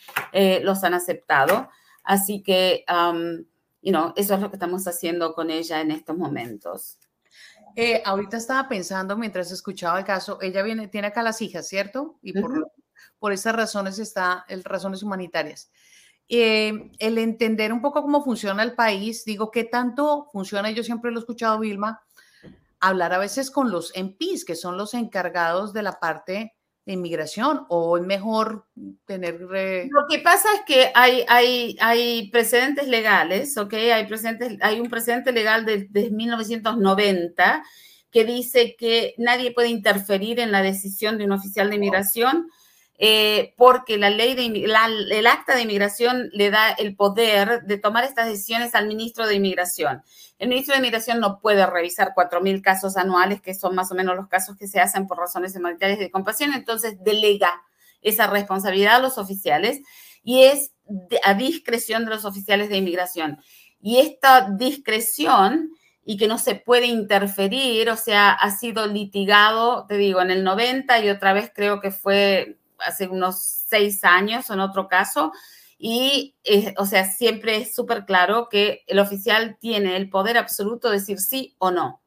los 0.63 0.85
han 0.85 0.95
aceptado. 0.95 1.69
Así 2.05 2.43
que, 2.43 2.85
um, 2.89 3.45
you 3.83 3.91
know, 3.91 4.13
eso 4.17 4.35
es 4.35 4.41
lo 4.41 4.51
que 4.51 4.57
estamos 4.57 4.87
haciendo 4.87 5.35
con 5.35 5.51
ella 5.51 5.81
en 5.81 5.91
estos 5.91 6.17
momentos. 6.17 6.99
ahorita 8.05 8.37
estaba 8.37 8.69
pensando 8.69 9.17
mientras 9.17 9.51
escuchaba 9.51 9.99
el 9.99 10.05
caso, 10.05 10.39
ella 10.41 10.63
viene, 10.63 10.89
tiene 10.89 11.09
acá 11.09 11.23
las 11.23 11.43
hijas, 11.43 11.69
¿cierto? 11.69 12.19
Y 12.23 12.41
por, 12.41 12.73
por 13.19 13.33
esas 13.33 13.55
razones 13.55 13.99
está, 13.99 14.45
el, 14.49 14.65
razones 14.65 15.03
humanitarias. 15.03 15.71
el 16.29 17.19
entender 17.19 17.73
un 17.73 17.83
poco 17.83 18.03
cómo 18.03 18.23
funciona 18.23 18.63
el 18.63 18.75
país, 18.75 19.25
digo, 19.25 19.51
¿qué 19.51 19.65
tanto 19.65 20.29
funciona? 20.33 20.71
Yo 20.71 20.83
siempre 20.83 21.11
lo 21.13 21.19
he 21.19 21.21
escuchado, 21.21 21.61
Vilma, 21.61 22.06
hablar 22.81 23.13
a 23.13 23.19
veces 23.19 23.51
con 23.51 23.71
los 23.71 23.93
MPs, 23.97 24.45
que 24.45 24.57
son 24.57 24.77
los 24.77 24.95
encargados 24.95 25.73
de 25.73 25.83
la 25.83 25.99
parte 25.99 26.55
de 26.85 26.93
inmigración, 26.93 27.67
o 27.69 27.99
es 27.99 28.05
mejor 28.05 28.67
tener... 29.07 29.41
Lo 29.41 30.07
que 30.09 30.21
pasa 30.21 30.49
es 30.55 30.61
que 30.67 30.93
hay, 30.95 31.25
hay, 31.29 31.77
hay 31.81 32.31
precedentes 32.31 32.87
legales, 32.87 33.57
¿ok? 33.59 33.75
Hay, 33.75 34.07
precedentes, 34.07 34.59
hay 34.63 34.79
un 34.79 34.89
precedente 34.89 35.33
legal 35.33 35.65
de, 35.65 35.89
de 35.91 36.11
1990 36.11 37.65
que 38.11 38.25
dice 38.25 38.77
que 38.79 39.15
nadie 39.19 39.53
puede 39.53 39.69
interferir 39.69 40.39
en 40.39 40.53
la 40.53 40.63
decisión 40.63 41.19
de 41.19 41.25
un 41.25 41.33
oficial 41.33 41.69
de 41.69 41.77
inmigración. 41.77 42.49
Eh, 42.99 43.53
porque 43.59 43.99
la 43.99 44.09
ley 44.09 44.35
de 44.35 44.47
el 44.47 45.27
acta 45.27 45.55
de 45.55 45.63
inmigración 45.63 46.31
le 46.33 46.51
da 46.51 46.71
el 46.71 46.97
poder 46.97 47.63
de 47.65 47.77
tomar 47.77 48.05
estas 48.05 48.27
decisiones 48.27 48.75
al 48.75 48.87
ministro 48.87 49.27
de 49.27 49.35
inmigración. 49.35 50.03
El 50.39 50.49
ministro 50.49 50.73
de 50.73 50.79
inmigración 50.79 51.21
no 51.21 51.39
puede 51.41 51.67
revisar 51.67 52.13
4.000 52.17 52.63
casos 52.63 52.97
anuales, 52.97 53.43
que 53.43 53.55
son 53.55 53.75
más 53.75 53.93
o 53.93 53.95
menos 53.95 54.17
los 54.17 54.29
casos 54.29 54.57
que 54.57 54.67
se 54.67 54.81
hacen 54.81 55.07
por 55.07 55.19
razones 55.19 55.55
humanitarias 55.57 55.99
de 55.99 56.11
compasión, 56.11 56.55
entonces 56.55 56.97
delega 57.03 57.63
esa 58.01 58.29
responsabilidad 58.29 58.97
a 58.97 59.01
los 59.01 59.19
oficiales 59.19 59.81
y 60.23 60.45
es 60.45 60.73
a 61.23 61.35
discreción 61.35 62.05
de 62.05 62.11
los 62.11 62.25
oficiales 62.25 62.71
de 62.71 62.79
inmigración. 62.79 63.39
Y 63.81 63.99
esta 63.99 64.49
discreción 64.51 65.71
y 66.05 66.17
que 66.17 66.29
no 66.29 66.39
se 66.39 66.55
puede 66.55 66.87
interferir, 66.87 67.91
o 67.91 67.97
sea, 67.97 68.31
ha 68.31 68.51
sido 68.53 68.87
litigado, 68.87 69.87
te 69.87 69.97
digo, 69.97 70.23
en 70.23 70.31
el 70.31 70.45
90 70.45 71.01
y 71.01 71.11
otra 71.11 71.33
vez 71.33 71.51
creo 71.55 71.81
que 71.81 71.91
fue 71.91 72.59
hace 72.85 73.09
unos 73.09 73.43
seis 73.43 74.05
años 74.05 74.51
en 74.51 74.61
otro 74.61 74.89
caso. 74.89 75.33
Y, 75.79 76.37
eh, 76.45 76.75
o 76.79 76.87
sea, 76.87 77.05
siempre 77.05 77.57
es 77.57 77.75
súper 77.75 78.07
claro 78.07 78.49
que 78.49 78.83
el 78.87 78.99
oficial 78.99 79.59
tiene 79.61 79.97
el 79.97 80.09
poder 80.09 80.39
absoluto 80.39 80.89
de 80.89 80.99
decir 80.99 81.21
sí 81.21 81.55
o 81.59 81.71
no. 81.71 82.03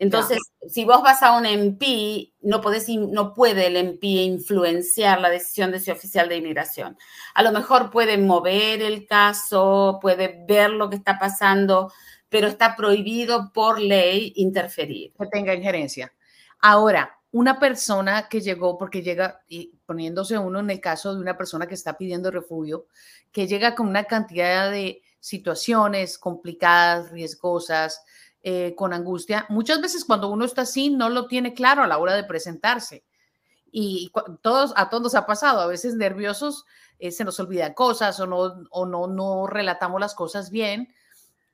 Entonces, 0.00 0.38
si 0.66 0.86
vos 0.86 1.02
vas 1.02 1.22
a 1.22 1.36
un 1.36 1.44
MP, 1.44 2.32
no, 2.40 2.62
podés, 2.62 2.88
no 2.88 3.34
puede 3.34 3.66
el 3.66 3.76
MP 3.76 4.06
influenciar 4.06 5.20
la 5.20 5.28
decisión 5.28 5.70
de 5.70 5.76
ese 5.76 5.92
oficial 5.92 6.26
de 6.26 6.38
inmigración. 6.38 6.96
A 7.34 7.42
lo 7.42 7.52
mejor 7.52 7.90
puede 7.90 8.16
mover 8.16 8.80
el 8.80 9.06
caso, 9.06 9.98
puede 10.00 10.42
ver 10.48 10.70
lo 10.70 10.88
que 10.88 10.96
está 10.96 11.18
pasando, 11.18 11.92
pero 12.30 12.48
está 12.48 12.76
prohibido 12.76 13.52
por 13.52 13.78
ley 13.78 14.32
interferir. 14.36 15.12
Que 15.18 15.26
tenga 15.26 15.52
injerencia. 15.52 16.14
Ahora, 16.60 17.19
una 17.32 17.60
persona 17.60 18.28
que 18.28 18.40
llegó, 18.40 18.76
porque 18.76 19.02
llega, 19.02 19.42
y 19.46 19.78
poniéndose 19.86 20.36
uno 20.36 20.60
en 20.60 20.70
el 20.70 20.80
caso 20.80 21.14
de 21.14 21.20
una 21.20 21.36
persona 21.36 21.66
que 21.66 21.74
está 21.74 21.96
pidiendo 21.96 22.30
refugio, 22.30 22.86
que 23.30 23.46
llega 23.46 23.74
con 23.74 23.88
una 23.88 24.04
cantidad 24.04 24.70
de 24.70 25.02
situaciones 25.20 26.18
complicadas, 26.18 27.10
riesgosas, 27.12 28.02
eh, 28.42 28.74
con 28.74 28.92
angustia. 28.92 29.46
Muchas 29.50 29.80
veces 29.80 30.04
cuando 30.04 30.28
uno 30.28 30.44
está 30.44 30.62
así 30.62 30.90
no 30.90 31.08
lo 31.08 31.26
tiene 31.26 31.52
claro 31.52 31.82
a 31.82 31.86
la 31.86 31.98
hora 31.98 32.14
de 32.14 32.24
presentarse. 32.24 33.04
Y 33.70 34.10
todos, 34.42 34.72
a 34.76 34.88
todos 34.88 35.02
nos 35.02 35.14
ha 35.14 35.26
pasado, 35.26 35.60
a 35.60 35.66
veces 35.66 35.94
nerviosos 35.94 36.64
eh, 36.98 37.12
se 37.12 37.24
nos 37.24 37.38
olvida 37.38 37.74
cosas 37.74 38.18
o, 38.18 38.26
no, 38.26 38.64
o 38.70 38.86
no, 38.86 39.06
no 39.06 39.46
relatamos 39.46 40.00
las 40.00 40.14
cosas 40.14 40.50
bien. 40.50 40.92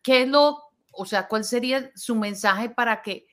¿Qué 0.00 0.22
es 0.22 0.28
lo, 0.28 0.70
o 0.92 1.04
sea, 1.04 1.28
cuál 1.28 1.44
sería 1.44 1.90
su 1.94 2.14
mensaje 2.14 2.70
para 2.70 3.02
que 3.02 3.26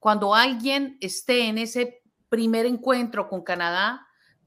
cuando 0.00 0.34
alguien 0.34 0.96
esté 1.00 1.46
en 1.46 1.58
ese 1.58 2.02
primer 2.28 2.66
encuentro 2.66 3.28
con 3.28 3.42
Canadá 3.42 4.06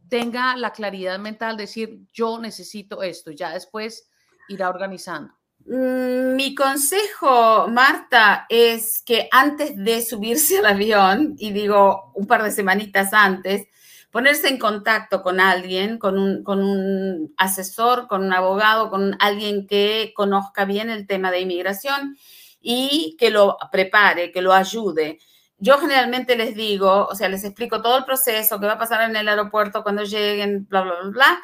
tenga 0.09 0.57
la 0.57 0.73
claridad 0.73 1.17
mental 1.19 1.55
de 1.55 1.63
decir, 1.63 2.01
yo 2.11 2.39
necesito 2.39 3.01
esto, 3.01 3.31
ya 3.31 3.51
después 3.51 4.09
irá 4.49 4.69
organizando? 4.69 5.33
Mm, 5.65 6.35
mi 6.35 6.53
consejo, 6.53 7.67
Marta, 7.69 8.45
es 8.49 9.01
que 9.01 9.29
antes 9.31 9.77
de 9.77 10.01
subirse 10.01 10.59
al 10.59 10.65
avión, 10.65 11.35
y 11.37 11.51
digo 11.51 12.11
un 12.15 12.27
par 12.27 12.43
de 12.43 12.51
semanitas 12.51 13.13
antes, 13.13 13.67
ponerse 14.11 14.49
en 14.49 14.59
contacto 14.59 15.23
con 15.23 15.39
alguien, 15.39 15.97
con 15.97 16.19
un, 16.19 16.43
con 16.43 16.63
un 16.63 17.33
asesor, 17.37 18.07
con 18.07 18.23
un 18.23 18.33
abogado, 18.33 18.89
con 18.89 19.15
alguien 19.19 19.65
que 19.65 20.13
conozca 20.15 20.65
bien 20.65 20.89
el 20.89 21.07
tema 21.07 21.31
de 21.31 21.39
inmigración 21.39 22.17
y 22.61 23.15
que 23.17 23.31
lo 23.31 23.57
prepare, 23.71 24.31
que 24.31 24.41
lo 24.41 24.53
ayude. 24.53 25.19
Yo 25.57 25.77
generalmente 25.77 26.35
les 26.35 26.55
digo, 26.55 27.07
o 27.07 27.15
sea, 27.15 27.29
les 27.29 27.43
explico 27.43 27.81
todo 27.81 27.97
el 27.97 28.05
proceso, 28.05 28.59
qué 28.59 28.65
va 28.65 28.73
a 28.73 28.79
pasar 28.79 29.09
en 29.09 29.15
el 29.15 29.29
aeropuerto 29.29 29.83
cuando 29.83 30.03
lleguen, 30.03 30.67
bla, 30.67 30.81
bla, 30.81 30.93
bla, 31.01 31.09
bla, 31.11 31.41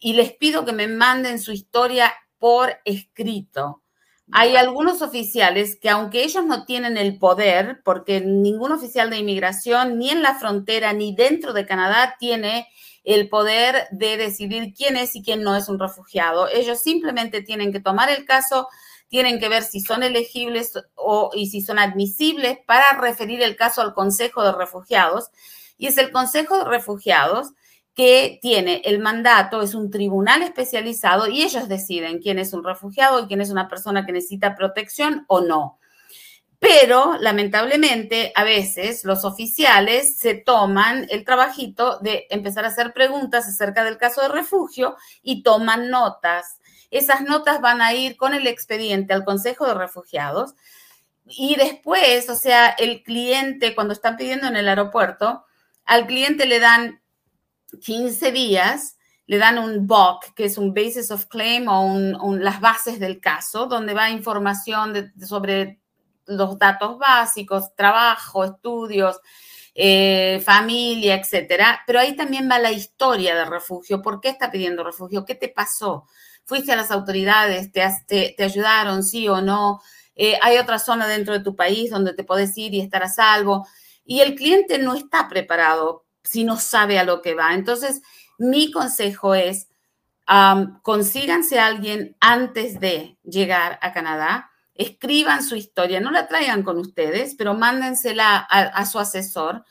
y 0.00 0.12
les 0.12 0.32
pido 0.32 0.64
que 0.64 0.72
me 0.72 0.86
manden 0.86 1.40
su 1.40 1.52
historia 1.52 2.12
por 2.38 2.78
escrito. 2.84 3.82
Hay 4.30 4.56
algunos 4.56 5.00
oficiales 5.00 5.78
que 5.80 5.88
aunque 5.88 6.22
ellos 6.22 6.44
no 6.44 6.66
tienen 6.66 6.98
el 6.98 7.18
poder, 7.18 7.80
porque 7.82 8.20
ningún 8.20 8.72
oficial 8.72 9.08
de 9.08 9.18
inmigración, 9.18 9.98
ni 9.98 10.10
en 10.10 10.22
la 10.22 10.34
frontera, 10.34 10.92
ni 10.92 11.14
dentro 11.14 11.54
de 11.54 11.64
Canadá, 11.66 12.16
tiene 12.18 12.68
el 13.04 13.30
poder 13.30 13.88
de 13.90 14.18
decidir 14.18 14.74
quién 14.74 14.98
es 14.98 15.16
y 15.16 15.22
quién 15.22 15.42
no 15.42 15.56
es 15.56 15.70
un 15.70 15.78
refugiado. 15.78 16.46
Ellos 16.48 16.82
simplemente 16.82 17.40
tienen 17.40 17.72
que 17.72 17.80
tomar 17.80 18.10
el 18.10 18.26
caso, 18.26 18.68
tienen 19.08 19.40
que 19.40 19.48
ver 19.48 19.62
si 19.62 19.80
son 19.80 20.02
elegibles 20.02 20.72
o, 20.94 21.30
y 21.34 21.48
si 21.48 21.60
son 21.60 21.78
admisibles 21.78 22.58
para 22.66 22.92
referir 23.00 23.42
el 23.42 23.56
caso 23.56 23.82
al 23.82 23.94
Consejo 23.94 24.44
de 24.44 24.52
Refugiados. 24.52 25.30
Y 25.76 25.86
es 25.86 25.98
el 25.98 26.10
Consejo 26.10 26.58
de 26.58 26.64
Refugiados 26.64 27.52
que 27.98 28.38
tiene 28.40 28.80
el 28.84 29.00
mandato, 29.00 29.60
es 29.60 29.74
un 29.74 29.90
tribunal 29.90 30.42
especializado 30.42 31.26
y 31.26 31.42
ellos 31.42 31.68
deciden 31.68 32.20
quién 32.20 32.38
es 32.38 32.52
un 32.52 32.62
refugiado 32.62 33.18
y 33.18 33.26
quién 33.26 33.40
es 33.40 33.50
una 33.50 33.68
persona 33.68 34.06
que 34.06 34.12
necesita 34.12 34.54
protección 34.54 35.24
o 35.26 35.40
no. 35.40 35.80
Pero 36.60 37.16
lamentablemente 37.18 38.32
a 38.36 38.44
veces 38.44 39.04
los 39.04 39.24
oficiales 39.24 40.16
se 40.16 40.34
toman 40.34 41.06
el 41.10 41.24
trabajito 41.24 41.98
de 41.98 42.28
empezar 42.30 42.64
a 42.64 42.68
hacer 42.68 42.92
preguntas 42.92 43.48
acerca 43.48 43.82
del 43.82 43.98
caso 43.98 44.22
de 44.22 44.28
refugio 44.28 44.96
y 45.22 45.42
toman 45.42 45.90
notas. 45.90 46.57
Esas 46.90 47.22
notas 47.22 47.60
van 47.60 47.82
a 47.82 47.92
ir 47.94 48.16
con 48.16 48.34
el 48.34 48.46
expediente 48.46 49.12
al 49.12 49.24
Consejo 49.24 49.66
de 49.66 49.74
Refugiados 49.74 50.54
y 51.26 51.56
después, 51.56 52.28
o 52.30 52.34
sea, 52.34 52.68
el 52.70 53.02
cliente 53.02 53.74
cuando 53.74 53.92
están 53.92 54.16
pidiendo 54.16 54.46
en 54.46 54.56
el 54.56 54.68
aeropuerto, 54.68 55.44
al 55.84 56.06
cliente 56.06 56.46
le 56.46 56.60
dan 56.60 57.02
15 57.80 58.32
días 58.32 58.98
le 59.28 59.36
dan 59.36 59.58
un 59.58 59.86
BOC, 59.86 60.34
que 60.34 60.46
es 60.46 60.56
un 60.56 60.72
Basis 60.72 61.10
of 61.10 61.26
Claim 61.26 61.68
o 61.68 62.34
las 62.36 62.60
bases 62.60 62.98
del 62.98 63.20
caso, 63.20 63.66
donde 63.66 63.92
va 63.92 64.10
información 64.10 65.12
sobre 65.22 65.80
los 66.24 66.58
datos 66.58 66.98
básicos, 66.98 67.74
trabajo, 67.76 68.42
estudios, 68.42 69.20
eh, 69.74 70.42
familia, 70.42 71.14
etcétera. 71.16 71.82
Pero 71.86 72.00
ahí 72.00 72.16
también 72.16 72.48
va 72.50 72.58
la 72.58 72.72
historia 72.72 73.34
del 73.34 73.50
refugio. 73.50 74.00
¿Por 74.00 74.18
qué 74.18 74.30
está 74.30 74.50
pidiendo 74.50 74.82
refugio? 74.82 75.26
¿Qué 75.26 75.34
te 75.34 75.50
pasó? 75.50 76.06
¿Fuiste 76.48 76.72
a 76.72 76.76
las 76.76 76.90
autoridades? 76.90 77.70
¿Te, 77.72 78.34
te, 78.34 78.42
ayudaron, 78.42 79.04
sí 79.04 79.28
o 79.28 79.42
no? 79.42 79.82
Eh, 80.16 80.38
¿Hay 80.40 80.56
otra 80.56 80.78
zona 80.78 81.06
dentro 81.06 81.34
de 81.34 81.44
tu 81.44 81.54
país 81.54 81.90
donde 81.90 82.14
te 82.14 82.24
puedes 82.24 82.56
ir 82.56 82.72
y 82.72 82.80
estar 82.80 83.02
a 83.02 83.10
salvo? 83.10 83.68
Y 84.02 84.20
el 84.20 84.34
cliente 84.34 84.78
no 84.78 84.94
está 84.94 85.28
preparado 85.28 86.06
si 86.22 86.44
no 86.44 86.56
sabe 86.56 86.98
a 86.98 87.04
lo 87.04 87.20
que 87.20 87.34
va. 87.34 87.52
Entonces, 87.52 88.00
mi 88.38 88.70
consejo 88.70 89.34
es, 89.34 89.68
consíganse 90.80 91.58
a 91.58 91.66
alguien 91.66 92.16
antes 92.18 92.80
de 92.80 93.18
llegar 93.24 93.78
a 93.82 93.92
Canadá, 93.92 94.50
escriban 94.74 95.44
su 95.44 95.54
historia, 95.54 96.00
no 96.00 96.10
la 96.10 96.28
traigan 96.28 96.62
con 96.62 96.78
ustedes, 96.78 97.34
pero 97.36 97.52
mándensela 97.52 98.38
a, 98.38 98.86
su 98.86 98.98
asesor. 98.98 99.66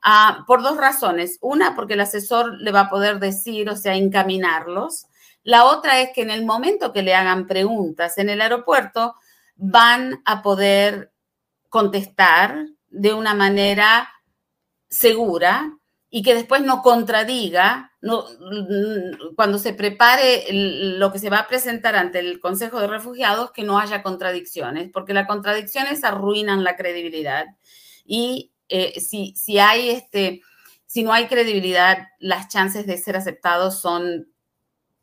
Ah, 0.00 0.44
por 0.46 0.62
dos 0.62 0.76
razones. 0.76 1.38
Una, 1.40 1.74
porque 1.74 1.94
el 1.94 2.02
asesor 2.02 2.54
le 2.60 2.70
va 2.70 2.82
a 2.82 2.88
poder 2.88 3.18
decir, 3.18 3.68
o 3.68 3.74
sea, 3.74 3.96
encaminarlos. 3.96 5.06
La 5.42 5.64
otra 5.64 6.00
es 6.00 6.10
que 6.14 6.22
en 6.22 6.30
el 6.30 6.44
momento 6.44 6.92
que 6.92 7.02
le 7.02 7.14
hagan 7.14 7.46
preguntas 7.46 8.18
en 8.18 8.28
el 8.28 8.40
aeropuerto, 8.40 9.14
van 9.56 10.22
a 10.24 10.42
poder 10.42 11.12
contestar 11.68 12.66
de 12.88 13.14
una 13.14 13.34
manera 13.34 14.08
segura 14.88 15.78
y 16.08 16.22
que 16.22 16.34
después 16.34 16.62
no 16.62 16.82
contradiga 16.82 17.90
no, 18.02 18.24
cuando 19.36 19.58
se 19.58 19.74
prepare 19.74 20.46
lo 20.50 21.12
que 21.12 21.18
se 21.18 21.30
va 21.30 21.40
a 21.40 21.48
presentar 21.48 21.96
ante 21.96 22.18
el 22.18 22.40
Consejo 22.40 22.80
de 22.80 22.86
Refugiados, 22.86 23.52
que 23.52 23.62
no 23.62 23.78
haya 23.78 24.02
contradicciones, 24.02 24.90
porque 24.90 25.12
las 25.12 25.26
contradicciones 25.26 26.02
arruinan 26.02 26.64
la 26.64 26.76
credibilidad. 26.76 27.46
Y 28.04 28.52
eh, 28.68 28.98
si, 29.00 29.34
si, 29.36 29.58
hay 29.58 29.90
este, 29.90 30.40
si 30.86 31.02
no 31.02 31.12
hay 31.12 31.26
credibilidad, 31.26 32.08
las 32.18 32.48
chances 32.48 32.86
de 32.86 32.96
ser 32.96 33.16
aceptados 33.16 33.80
son 33.80 34.29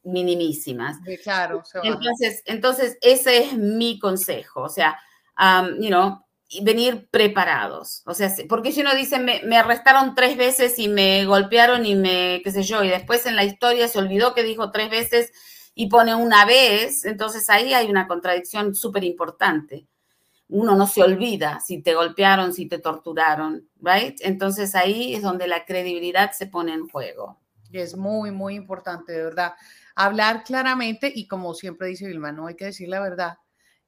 minimísimas. 0.08 0.98
claro. 1.24 1.64
entonces, 1.84 2.42
entonces, 2.46 2.98
ese 3.02 3.44
es 3.44 3.58
mi 3.58 4.00
consejo. 4.00 4.64
O 4.64 4.70
sea, 4.70 4.98
um, 5.40 5.80
you 5.82 5.90
know, 5.90 6.20
venir 6.62 7.10
preparados. 7.12 8.02
O 8.06 8.14
sea, 8.14 8.34
porque 8.48 8.72
si 8.72 8.82
uno 8.82 8.96
dice, 8.96 9.20
me, 9.20 9.58
arrestaron 9.58 10.16
tres 10.16 10.38
veces 10.38 10.80
y 10.80 10.88
me 10.88 11.26
golpearon 11.26 11.86
y 11.86 11.96
me, 11.96 12.42
qué 12.44 12.52
sé 12.52 12.64
yo, 12.64 12.84
y 12.84 12.90
después 12.90 13.26
en 13.26 13.36
la 13.36 13.44
historia 13.44 13.88
se 13.88 14.00
olvidó 14.00 14.34
que 14.34 14.44
dijo 14.44 14.72
tres 14.72 14.90
veces 14.90 15.32
y 15.76 15.90
pone 15.90 16.16
una 16.16 16.46
vez, 16.46 17.06
entonces 17.06 17.50
ahí 17.50 17.74
hay 17.74 17.90
una 17.90 18.08
contradicción 18.08 18.74
súper 18.74 19.04
importante. 19.04 19.88
Uno 20.50 20.76
no 20.76 20.88
se 20.88 21.04
olvida 21.04 21.60
si 21.60 21.82
te 21.82 21.94
golpearon, 21.94 22.54
si 22.54 22.68
te 22.68 22.80
torturaron, 22.80 23.68
¿right? 23.82 24.18
Entonces 24.22 24.76
ahí 24.76 25.14
es 25.14 25.22
donde 25.22 25.46
la 25.48 25.66
credibilidad 25.66 26.32
se 26.32 26.48
pone 26.48 26.74
en 26.74 26.88
juego. 26.88 27.38
Y 27.70 27.80
es 27.80 27.98
muy, 27.98 28.32
muy 28.32 28.56
importante, 28.56 29.12
de 29.12 29.24
verdad. 29.24 29.54
Hablar 30.00 30.44
claramente 30.44 31.12
y 31.14 31.28
como 31.28 31.54
siempre 31.54 31.88
dice 31.88 32.08
Vilma, 32.08 32.32
no 32.32 32.48
hay 32.48 32.56
que 32.56 32.66
decir 32.66 32.88
la 32.88 33.00
verdad 33.00 33.38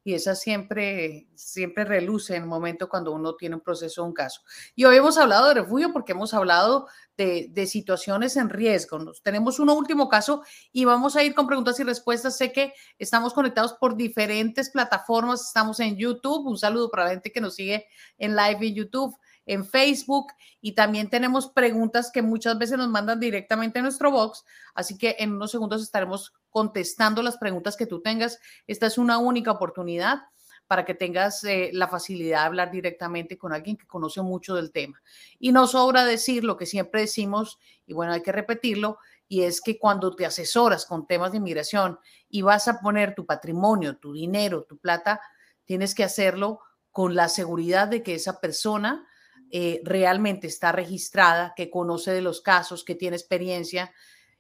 y 0.04 0.14
esa 0.14 0.34
siempre, 0.34 1.28
siempre 1.36 1.84
reluce 1.84 2.36
en 2.36 2.44
el 2.44 2.48
momento 2.48 2.88
cuando 2.88 3.12
uno 3.12 3.36
tiene 3.36 3.56
un 3.56 3.62
proceso 3.62 4.02
o 4.02 4.06
un 4.06 4.14
caso. 4.14 4.42
Y 4.76 4.86
hoy 4.86 4.98
hemos 4.98 5.18
hablado 5.18 5.50
de 5.50 5.56
refugio 5.56 5.92
porque 5.92 6.14
hemos 6.14 6.34
hablado 6.34 6.88
de, 7.18 7.50
de, 7.52 7.68
situaciones 7.68 8.38
en 8.38 8.50
riesgo. 8.50 8.98
Nos, 8.98 9.22
tenemos 9.22 9.60
un 9.60 9.70
último 9.70 10.08
caso 10.08 10.42
y 10.72 10.86
vamos 10.86 11.16
a 11.16 11.24
ir 11.24 11.36
con 11.36 11.48
preguntas 11.48 11.80
y 11.80 11.84
respuestas. 11.84 12.38
Sé 12.38 12.52
que 12.54 12.74
estamos 12.98 13.34
conectados 13.34 13.74
por 13.74 13.98
diferentes 13.98 14.70
plataformas, 14.70 15.46
estamos 15.46 15.80
en 15.82 15.98
YouTube. 15.98 16.48
Un 16.48 16.58
saludo 16.58 16.90
para 16.90 17.04
la 17.04 17.12
gente 17.12 17.32
que 17.32 17.42
nos 17.42 17.56
sigue 17.56 17.86
en 18.18 18.36
live 18.36 18.68
en 18.68 18.76
YouTube. 18.76 19.16
En 19.50 19.66
Facebook 19.66 20.28
y 20.62 20.74
también 20.74 21.10
tenemos 21.10 21.48
preguntas 21.48 22.12
que 22.12 22.22
muchas 22.22 22.60
veces 22.60 22.78
nos 22.78 22.88
mandan 22.88 23.20
directamente 23.20 23.80
a 23.80 23.82
nuestro 23.82 24.12
box. 24.12 24.46
Así 24.76 24.96
que 24.96 25.16
en 25.18 25.34
unos 25.34 25.50
segundos 25.50 25.82
estaremos 25.82 26.34
contestando 26.52 27.24
las 27.24 27.38
preguntas 27.38 27.76
que 27.76 27.88
tú 27.88 28.00
tengas. 28.00 28.40
Esta 28.68 28.86
es 28.86 29.00
una 29.00 29.18
única 29.18 29.52
oportunidad 29.52 30.22
para 30.68 30.86
que 30.86 30.94
tengas 30.94 31.44
eh, 31.46 31.72
la 31.74 31.88
facilidad 31.88 32.42
de 32.42 32.46
hablar 32.46 32.70
directamente 32.70 33.40
con 33.40 33.52
alguien 33.52 33.76
que 33.76 33.88
conoce 33.88 34.22
mucho 34.22 34.54
del 34.54 34.72
tema. 34.72 35.02
Y 35.40 35.52
no 35.52 35.66
sobra 35.66 36.06
decir 36.06 36.44
lo 36.44 36.56
que 36.56 36.68
siempre 36.68 37.02
decimos, 37.02 37.58
y 37.88 37.94
bueno, 37.94 38.14
hay 38.14 38.22
que 38.22 38.32
repetirlo, 38.32 39.00
y 39.28 39.42
es 39.42 39.62
que 39.62 39.80
cuando 39.80 40.16
te 40.16 40.28
asesoras 40.28 40.86
con 40.86 41.08
temas 41.08 41.32
de 41.32 41.38
inmigración 41.38 41.98
y 42.30 42.44
vas 42.44 42.68
a 42.68 42.82
poner 42.82 43.16
tu 43.16 43.26
patrimonio, 43.26 43.98
tu 43.98 44.14
dinero, 44.14 44.64
tu 44.70 44.78
plata, 44.78 45.20
tienes 45.66 45.96
que 45.96 46.04
hacerlo 46.04 46.60
con 46.92 47.16
la 47.16 47.30
seguridad 47.30 47.88
de 47.88 48.04
que 48.04 48.14
esa 48.14 48.40
persona 48.40 49.08
eh, 49.52 49.82
realmente 49.84 50.48
está 50.48 50.72
registrada, 50.72 51.54
que 51.56 51.70
conoce 51.70 52.12
de 52.12 52.22
los 52.22 52.42
casos, 52.42 52.84
que 52.84 52.96
tiene 52.96 53.18
experiencia, 53.18 53.92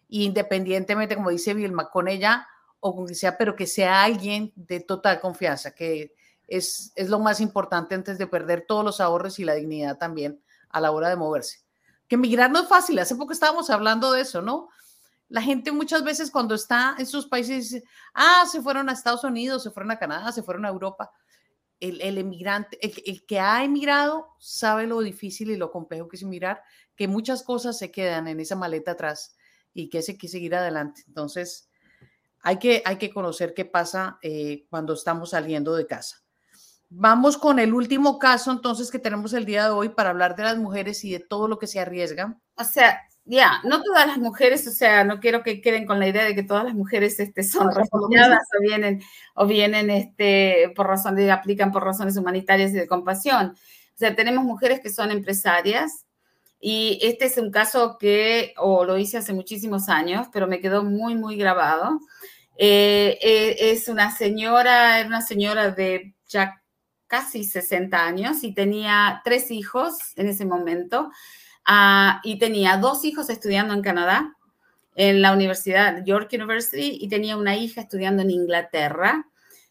independientemente, 0.07 1.15
como 1.15 1.29
dice 1.29 1.53
Vilma, 1.53 1.89
con 1.89 2.07
ella 2.07 2.47
o 2.79 2.95
con 2.95 3.07
que 3.07 3.15
sea, 3.15 3.37
pero 3.37 3.55
que 3.55 3.67
sea 3.67 4.03
alguien 4.03 4.53
de 4.55 4.79
total 4.79 5.19
confianza, 5.19 5.71
que 5.73 6.13
es, 6.47 6.91
es 6.95 7.09
lo 7.09 7.19
más 7.19 7.41
importante 7.41 7.95
antes 7.95 8.17
de 8.17 8.27
perder 8.27 8.65
todos 8.67 8.83
los 8.83 9.01
ahorros 9.01 9.39
y 9.39 9.45
la 9.45 9.55
dignidad 9.55 9.97
también 9.97 10.41
a 10.69 10.79
la 10.79 10.91
hora 10.91 11.09
de 11.09 11.15
moverse. 11.15 11.59
Que 12.07 12.17
migrar 12.17 12.51
no 12.51 12.61
es 12.61 12.67
fácil, 12.67 12.99
hace 12.99 13.15
poco 13.15 13.33
estábamos 13.33 13.69
hablando 13.69 14.11
de 14.11 14.21
eso, 14.21 14.41
¿no? 14.41 14.69
La 15.27 15.41
gente 15.41 15.71
muchas 15.71 16.03
veces 16.03 16.31
cuando 16.31 16.55
está 16.55 16.95
en 16.97 17.05
sus 17.05 17.27
países 17.27 17.71
dice, 17.71 17.83
ah, 18.15 18.45
se 18.51 18.61
fueron 18.61 18.89
a 18.89 18.93
Estados 18.93 19.23
Unidos, 19.23 19.61
se 19.61 19.69
fueron 19.69 19.91
a 19.91 19.99
Canadá, 19.99 20.31
se 20.31 20.41
fueron 20.41 20.65
a 20.65 20.69
Europa. 20.69 21.11
El, 21.79 22.17
emigrante, 22.17 22.77
el, 22.81 23.25
que 23.25 23.39
ha 23.39 23.63
emigrado 23.63 24.35
sabe 24.37 24.85
lo 24.85 24.99
difícil 24.99 25.49
y 25.49 25.55
lo 25.55 25.71
complejo 25.71 26.09
que 26.09 26.17
es 26.17 26.23
emigrar, 26.23 26.61
que 26.95 27.07
muchas 27.07 27.43
cosas 27.43 27.77
se 27.77 27.89
quedan 27.91 28.27
en 28.27 28.39
esa 28.39 28.55
maleta 28.55 28.91
atrás 28.91 29.37
y 29.73 29.89
que 29.89 29.99
hay 30.05 30.17
que 30.17 30.27
seguir 30.27 30.55
adelante. 30.55 31.03
Entonces, 31.07 31.69
hay 32.41 32.57
que, 32.57 32.81
hay 32.85 32.97
que 32.97 33.09
conocer 33.09 33.53
qué 33.53 33.65
pasa 33.65 34.19
eh, 34.21 34.65
cuando 34.69 34.93
estamos 34.93 35.31
saliendo 35.31 35.75
de 35.75 35.87
casa. 35.87 36.17
Vamos 36.89 37.37
con 37.37 37.59
el 37.59 37.73
último 37.73 38.17
caso 38.17 38.51
entonces 38.51 38.89
que 38.89 38.97
tenemos 38.97 39.33
el 39.33 39.45
día 39.45 39.65
de 39.65 39.69
hoy 39.69 39.89
para 39.89 40.09
hablar 40.09 40.35
de 40.35 40.43
las 40.43 40.57
mujeres 40.57 41.03
y 41.05 41.11
de 41.11 41.19
todo 41.19 41.47
lo 41.47 41.59
que 41.59 41.67
se 41.67 41.79
arriesgan. 41.79 42.41
O 42.55 42.63
sea, 42.63 42.99
ya, 43.31 43.61
no 43.63 43.83
todas 43.83 44.07
las 44.07 44.17
mujeres, 44.17 44.67
o 44.67 44.71
sea, 44.71 45.03
no 45.03 45.19
quiero 45.19 45.43
que 45.43 45.61
queden 45.61 45.85
con 45.85 45.99
la 45.99 46.07
idea 46.07 46.23
de 46.23 46.33
que 46.33 46.41
todas 46.41 46.63
las 46.63 46.73
mujeres 46.73 47.19
este, 47.19 47.43
son 47.43 47.73
refugiadas 47.75 48.39
o 48.57 48.59
vienen, 48.59 49.03
o 49.35 49.45
vienen 49.45 49.91
este, 49.91 50.73
por 50.75 50.87
razones, 50.87 51.29
aplican 51.29 51.71
por 51.71 51.83
razones 51.83 52.17
humanitarias 52.17 52.71
y 52.71 52.73
de 52.73 52.87
compasión. 52.87 53.49
O 53.49 53.97
sea, 53.97 54.15
tenemos 54.15 54.43
mujeres 54.43 54.79
que 54.79 54.89
son 54.89 55.11
empresarias 55.11 56.07
y 56.59 56.97
este 57.03 57.25
es 57.25 57.37
un 57.37 57.51
caso 57.51 57.99
que, 57.99 58.55
o 58.57 58.83
lo 58.83 58.97
hice 58.97 59.17
hace 59.17 59.31
muchísimos 59.33 59.89
años, 59.89 60.25
pero 60.33 60.47
me 60.47 60.59
quedó 60.59 60.83
muy, 60.83 61.13
muy 61.13 61.37
grabado. 61.37 61.99
Eh, 62.57 63.19
eh, 63.21 63.57
es 63.59 63.89
una 63.89 64.09
señora, 64.09 64.99
era 64.99 65.07
una 65.07 65.21
señora 65.21 65.69
de 65.69 66.15
ya 66.27 66.63
casi 67.05 67.43
60 67.43 68.03
años 68.03 68.43
y 68.43 68.55
tenía 68.55 69.21
tres 69.23 69.51
hijos 69.51 69.97
en 70.15 70.29
ese 70.29 70.45
momento 70.45 71.11
uh, 71.67 72.19
y 72.23 72.39
tenía 72.39 72.77
dos 72.77 73.05
hijos 73.05 73.29
estudiando 73.29 73.73
en 73.73 73.81
Canadá, 73.81 74.35
en 74.95 75.21
la 75.21 75.31
Universidad 75.31 76.03
York 76.03 76.29
University 76.33 76.97
y 76.99 77.07
tenía 77.07 77.37
una 77.37 77.55
hija 77.55 77.81
estudiando 77.81 78.21
en 78.21 78.31
Inglaterra 78.31 79.25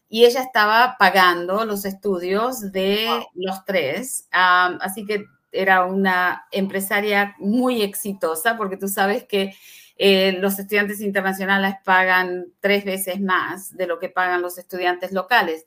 y 0.09 0.25
ella 0.25 0.41
estaba 0.41 0.95
pagando 0.97 1.65
los 1.65 1.85
estudios 1.85 2.71
de 2.71 3.07
los 3.35 3.63
tres. 3.63 4.27
Um, 4.33 4.79
así 4.81 5.05
que 5.05 5.25
era 5.51 5.85
una 5.85 6.45
empresaria 6.51 7.35
muy 7.37 7.81
exitosa 7.81 8.57
porque 8.57 8.77
tú 8.77 8.87
sabes 8.87 9.23
que 9.23 9.55
eh, 9.97 10.37
los 10.39 10.57
estudiantes 10.57 11.01
internacionales 11.01 11.75
pagan 11.83 12.47
tres 12.59 12.85
veces 12.85 13.19
más 13.19 13.75
de 13.75 13.85
lo 13.85 13.99
que 13.99 14.09
pagan 14.09 14.41
los 14.41 14.57
estudiantes 14.57 15.11
locales. 15.11 15.65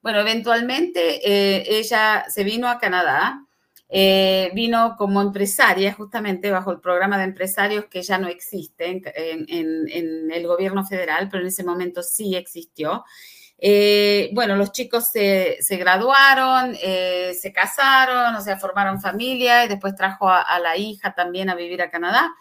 Bueno, 0.00 0.20
eventualmente 0.20 1.28
eh, 1.28 1.64
ella 1.68 2.24
se 2.28 2.44
vino 2.44 2.68
a 2.68 2.78
Canadá, 2.78 3.44
eh, 3.88 4.50
vino 4.54 4.96
como 4.96 5.20
empresaria 5.20 5.92
justamente 5.92 6.50
bajo 6.50 6.72
el 6.72 6.80
programa 6.80 7.18
de 7.18 7.24
empresarios 7.24 7.84
que 7.86 8.02
ya 8.02 8.18
no 8.18 8.28
existe 8.28 9.02
en, 9.14 10.30
el 10.32 10.46
gobierno 10.46 10.84
federal, 10.84 11.28
pero 11.30 11.42
en 11.42 11.48
ese 11.48 11.64
momento 11.64 12.02
sí 12.02 12.34
existió. 12.34 13.04
Eh, 13.58 14.30
bueno, 14.32 14.56
los 14.56 14.72
chicos 14.72 15.10
se, 15.10 15.58
graduaron, 15.70 16.74
se 16.74 17.52
casaron, 17.54 18.34
o 18.34 18.40
sea, 18.40 18.58
formaron 18.58 19.00
familia 19.00 19.64
y 19.64 19.68
después 19.68 19.94
trajo 19.94 20.28
a, 20.28 20.58
la 20.58 20.76
hija 20.76 21.14
también 21.14 21.50
a 21.50 21.54
vivir 21.54 21.82
a 21.82 21.90
Canadá. 21.90 22.34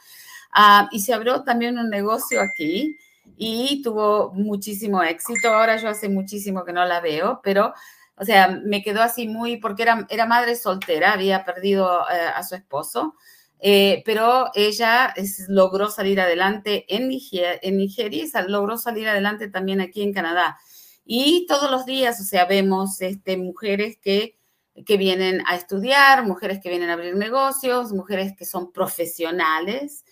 Ah, 0.52 0.88
y 0.92 1.00
se 1.00 1.14
abrió 1.14 1.44
también 1.44 1.80
un 1.80 1.90
negocio 1.90 2.40
aquí 2.42 2.98
y 3.38 3.82
tuvo 3.82 4.32
muchísimo 4.34 5.02
éxito. 5.04 5.50
Ahora 5.50 5.78
yo 5.78 5.90
hace 5.90 6.10
muchísimo 6.10 6.64
que 6.64 6.74
no 6.74 6.86
la 6.86 7.00
veo, 7.00 7.42
pero, 7.44 7.74
o 8.18 8.26
sea, 8.26 8.48
me 8.48 8.84
quedó 8.84 9.02
así 9.02 9.28
muy, 9.28 9.58
porque 9.58 9.84
era, 9.84 10.06
era 10.10 10.26
madre 10.26 10.56
soltera, 10.56 11.14
había 11.14 11.46
perdido 11.46 12.02
eh, 12.10 12.28
a 12.36 12.44
su 12.44 12.56
esposo, 12.56 13.16
eh, 13.60 14.04
pero 14.06 14.52
ella 14.56 15.14
logró 15.48 15.90
salir 15.90 16.20
adelante 16.20 16.86
en 16.94 17.08
Nigeria, 17.08 17.60
en 17.62 17.78
Nigeria 17.78 18.24
y 18.26 18.50
logró 18.50 18.78
salir 18.78 19.08
adelante 19.08 19.48
también 19.48 19.82
aquí 19.82 20.02
en 20.02 20.14
Canadá. 20.14 20.58
Y 21.06 21.46
todos 21.48 21.72
los 21.72 21.86
días, 21.86 22.20
o 22.20 22.24
sea, 22.24 22.46
vemos 22.46 23.02
este, 23.02 23.38
mujeres 23.38 23.98
que, 24.02 24.38
que 24.86 24.98
vienen 24.98 25.44
a 25.48 25.56
estudiar, 25.56 26.26
mujeres 26.26 26.60
que 26.62 26.70
vienen 26.70 26.90
a 26.90 26.94
abrir 26.94 27.16
negocios, 27.16 27.94
mujeres 27.94 28.34
que 28.38 28.46
son 28.46 28.72
profesionales, 28.72 30.04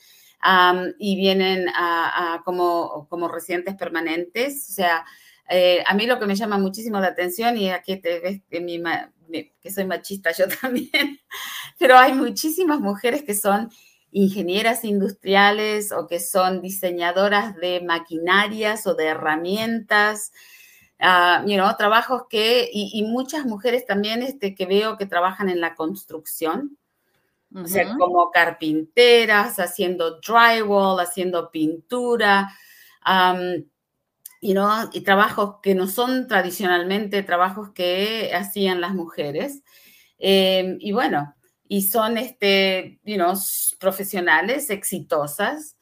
y 0.97 1.15
vienen 1.17 1.67
a, 1.75 2.41
como, 2.43 3.07
como 3.09 3.27
residentes 3.27 3.75
permanentes. 3.75 4.69
O 4.69 4.73
sea, 4.73 5.05
eh, 5.53 5.83
a 5.85 5.93
mí 5.93 6.05
lo 6.05 6.17
que 6.17 6.25
me 6.25 6.35
llama 6.35 6.57
muchísimo 6.57 6.99
la 7.01 7.07
atención, 7.07 7.57
y 7.57 7.69
aquí 7.69 7.97
te 7.97 8.21
ves 8.21 8.41
que, 8.49 8.61
mi, 8.61 8.81
que 9.59 9.69
soy 9.69 9.83
machista 9.85 10.31
yo 10.31 10.45
también, 10.61 11.19
pero 11.77 11.97
hay 11.97 12.13
muchísimas 12.13 12.79
mujeres 12.79 13.23
que 13.23 13.35
son 13.35 13.69
ingenieras 14.13 14.85
industriales 14.85 15.91
o 15.91 16.07
que 16.07 16.21
son 16.21 16.61
diseñadoras 16.61 17.57
de 17.57 17.81
maquinarias 17.81 18.87
o 18.87 18.95
de 18.95 19.07
herramientas, 19.07 20.31
uh, 21.01 21.45
you 21.45 21.55
know, 21.55 21.75
trabajos 21.77 22.23
que, 22.29 22.69
y, 22.71 22.91
y, 22.93 23.03
muchas 23.03 23.45
mujeres 23.45 23.85
también 23.85 24.23
este, 24.23 24.55
que 24.55 24.65
veo 24.65 24.97
que 24.97 25.05
trabajan 25.05 25.49
en 25.49 25.59
la 25.59 25.75
construcción, 25.75 26.77
o 27.53 27.67
sea, 27.67 27.97
como 27.97 28.31
carpinteras, 28.31 29.59
haciendo 29.59 30.21
drywall, 30.21 31.01
haciendo 31.01 31.51
pintura, 31.51 32.49
y, 34.41 34.53
¿no? 34.53 34.89
y 34.91 35.01
trabajos 35.01 35.57
que 35.61 35.75
no 35.75 35.87
son 35.87 36.27
tradicionalmente 36.27 37.23
trabajos 37.23 37.69
que 37.71 38.31
hacían 38.35 38.81
las 38.81 38.93
mujeres. 38.93 39.63
Em, 40.17 40.77
y 40.79 40.91
bueno, 40.91 41.35
y 41.67 41.83
son 41.83 42.17
este, 42.17 42.99
you 43.05 43.15
know, 43.15 43.33
profesionales 43.79 44.69
exitosas 44.69 45.77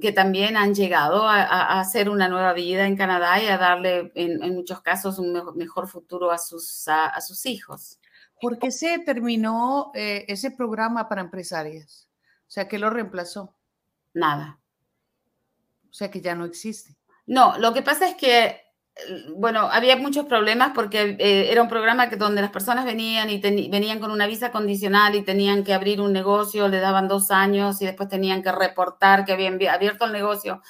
que 0.00 0.12
también 0.12 0.56
han 0.56 0.74
llegado 0.74 1.28
a, 1.28 1.80
hacer 1.80 2.08
una 2.08 2.28
nueva 2.28 2.54
vida 2.54 2.86
en 2.86 2.96
Canadá 2.96 3.42
y 3.42 3.46
a 3.46 3.58
darle 3.58 4.10
en, 4.14 4.54
muchos 4.54 4.80
casos 4.80 5.18
un 5.18 5.32
mejor, 5.56 5.88
futuro 5.88 6.30
a 6.30 6.38
sus, 6.38 6.88
a 6.88 7.20
sus 7.20 7.44
hijos. 7.46 7.98
¿Por 8.40 8.58
qué 8.58 8.70
se 8.70 8.98
terminó 9.00 9.90
eh, 9.94 10.24
ese 10.28 10.50
programa 10.50 11.08
para 11.08 11.22
empresarias? 11.22 12.08
O 12.46 12.50
sea, 12.50 12.68
¿qué 12.68 12.78
lo 12.78 12.88
reemplazó? 12.88 13.56
Nada. 14.14 14.60
O 15.90 15.92
sea, 15.92 16.10
que 16.10 16.20
ya 16.20 16.34
no 16.34 16.44
existe. 16.44 16.97
No, 17.28 17.58
lo 17.58 17.74
que 17.74 17.82
pasa 17.82 18.08
es 18.08 18.14
que, 18.14 18.62
bueno, 19.36 19.68
había 19.70 19.96
muchos 19.96 20.24
problemas 20.24 20.72
porque 20.74 21.14
eh, 21.18 21.52
era 21.52 21.62
un 21.62 21.68
programa 21.68 22.08
que 22.08 22.16
donde 22.16 22.40
las 22.40 22.50
personas 22.50 22.86
venían 22.86 23.28
y 23.28 23.38
venían 23.38 24.00
con 24.00 24.10
una 24.10 24.26
visa 24.26 24.50
condicional 24.50 25.14
y 25.14 25.22
tenían 25.22 25.62
que 25.62 25.74
abrir 25.74 26.00
un 26.00 26.14
negocio, 26.14 26.68
le 26.68 26.80
daban 26.80 27.06
dos 27.06 27.30
años 27.30 27.82
y 27.82 27.84
después 27.84 28.08
tenían 28.08 28.42
que 28.42 28.50
reportar 28.50 29.26
que 29.26 29.32
habían 29.34 29.58
abierto 29.68 30.06
el 30.06 30.12
negocio 30.12 30.62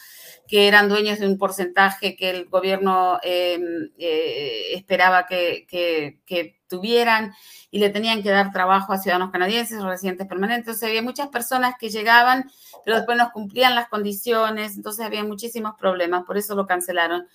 que 0.49 0.67
eran 0.67 0.89
dueños 0.89 1.19
de 1.19 1.27
un 1.27 1.37
porcentaje 1.37 2.17
que 2.17 2.31
el 2.31 2.49
gobierno 2.49 3.19
em, 3.23 3.91
eh, 3.99 4.75
esperaba 4.75 5.27
que, 5.27 6.17
tuvieran 6.69 7.33
y 7.71 7.79
le 7.79 7.89
tenían 7.89 8.23
que 8.23 8.29
dar 8.29 8.53
trabajo 8.53 8.93
a 8.93 8.99
ciudadanos 8.99 9.31
canadienses 9.31 9.81
o 9.81 9.89
residentes 9.89 10.27
permanentes. 10.27 10.67
Entonces 10.67 10.87
había 10.87 11.03
muchas 11.03 11.29
personas 11.29 11.77
que 11.81 11.89
llegaban, 11.89 12.51
pero 12.85 12.97
después 12.97 13.17
no 13.17 13.31
cumplían 13.33 13.75
las 13.75 13.89
condiciones, 13.89 14.77
entonces 14.77 15.07
había 15.07 15.25
muchísimos 15.25 15.77
problemas, 15.79 16.25
por 16.25 16.37
eso 16.37 16.55
lo 16.55 16.67
cancelaron. 16.67 17.27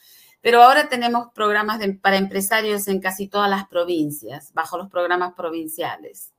Pero 0.41 0.61
ahora 0.61 0.88
tenemos 0.88 1.30
programas 1.34 1.80
para 1.99 2.18
empresarios 2.18 2.88
en 2.88 2.99
casi 2.99 3.28
todas 3.28 3.49
las 3.49 3.68
provincias, 3.68 4.53
bajo 4.53 4.78
los 4.78 4.88
programas 4.88 5.34
provinciales. 5.34 6.32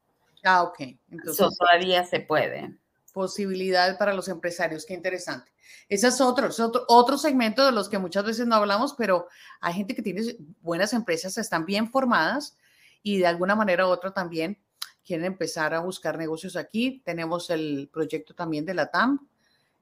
Ah, 0.45 0.63
ok. 0.63 0.79
Entonces 1.11 1.49
todavía 1.59 2.05
se 2.05 2.21
puede 2.21 2.79
posibilidad 3.15 3.97
para 3.97 4.13
los 4.13 4.29
empresarios. 4.29 4.85
Qué 4.85 4.93
interesante. 4.93 5.51
Ese 5.89 6.09
es 6.09 6.21
otro, 6.21 6.49
es 6.49 6.61
otro, 6.61 6.85
otro 6.89 7.17
segmento 7.17 7.65
de 7.65 7.73
los 7.73 7.89
que 7.89 7.99
muchas 7.99 8.25
veces 8.25 8.47
no 8.47 8.57
hablamos, 8.57 8.95
pero 8.95 9.29
hay 9.61 9.73
gente 9.73 9.95
que 9.95 10.03
tiene 10.03 10.37
buenas 10.61 10.93
empresas, 10.93 11.39
están 11.39 11.65
bien 11.65 11.91
formadas 11.91 12.59
y 13.03 13.19
de 13.19 13.27
alguna 13.27 13.55
manera 13.55 13.87
u 13.87 13.91
otra 13.91 14.13
también 14.13 14.59
quieren 15.07 15.27
empezar 15.27 15.73
a 15.75 15.81
buscar 15.81 16.19
negocios 16.19 16.57
aquí. 16.57 17.03
Tenemos 17.05 17.49
el 17.51 17.89
proyecto 17.93 18.35
también 18.35 18.67
de 18.67 18.75
la 18.75 18.91
TAM, 18.91 19.27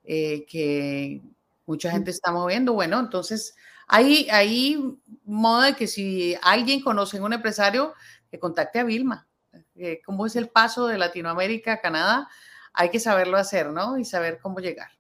eh, 0.05 0.45
que 0.47 1.23
mucha 1.65 1.91
gente 1.91 2.11
está 2.11 2.33
moviendo. 2.33 2.75
Bueno, 2.75 3.01
entonces 3.01 3.55
hay, 3.87 4.29
hay 4.31 4.99
modo 5.25 5.63
de 5.63 5.75
que 5.75 5.87
si 5.87 6.37
alguien 6.43 6.83
conoce 6.83 7.19
a 7.19 7.23
un 7.23 7.33
empresario, 7.33 7.95
que 8.31 8.39
contacte 8.39 8.79
a 8.79 8.85
Vilma. 8.85 9.27
Eh, 9.75 10.01
¿Cómo 10.05 10.27
es 10.27 10.37
el 10.37 10.49
paso 10.49 10.87
de 10.87 10.99
Latinoamérica 10.99 11.75
a 11.75 11.81
Canadá? 11.81 12.29
Hay 12.73 12.91
que 12.91 13.01
saberlo 13.01 13.37
hacer, 13.37 13.71
¿no? 13.71 13.99
Y 13.99 14.05
saber 14.05 14.39
cómo 14.41 14.61
llegar. 14.61 14.91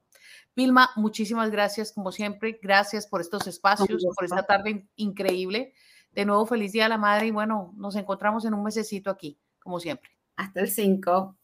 Vilma, 0.54 0.90
muchísimas 0.96 1.50
gracias, 1.50 1.92
como 1.92 2.12
siempre. 2.12 2.58
Gracias 2.62 3.06
por 3.06 3.20
estos 3.20 3.46
espacios, 3.46 4.04
por 4.14 4.24
esta 4.24 4.42
tarde 4.42 4.86
increíble. 4.96 5.72
De 6.12 6.26
nuevo, 6.26 6.44
feliz 6.44 6.72
Día 6.72 6.86
a 6.86 6.88
la 6.90 6.98
Madre 6.98 7.28
y 7.28 7.30
bueno, 7.30 7.72
nos 7.76 7.96
encontramos 7.96 8.44
en 8.44 8.52
un 8.52 8.62
mesecito 8.62 9.10
aquí, 9.10 9.38
como 9.58 9.80
siempre. 9.80 10.10
Hasta 10.36 10.60
el 10.60 10.70
5. 10.70 11.36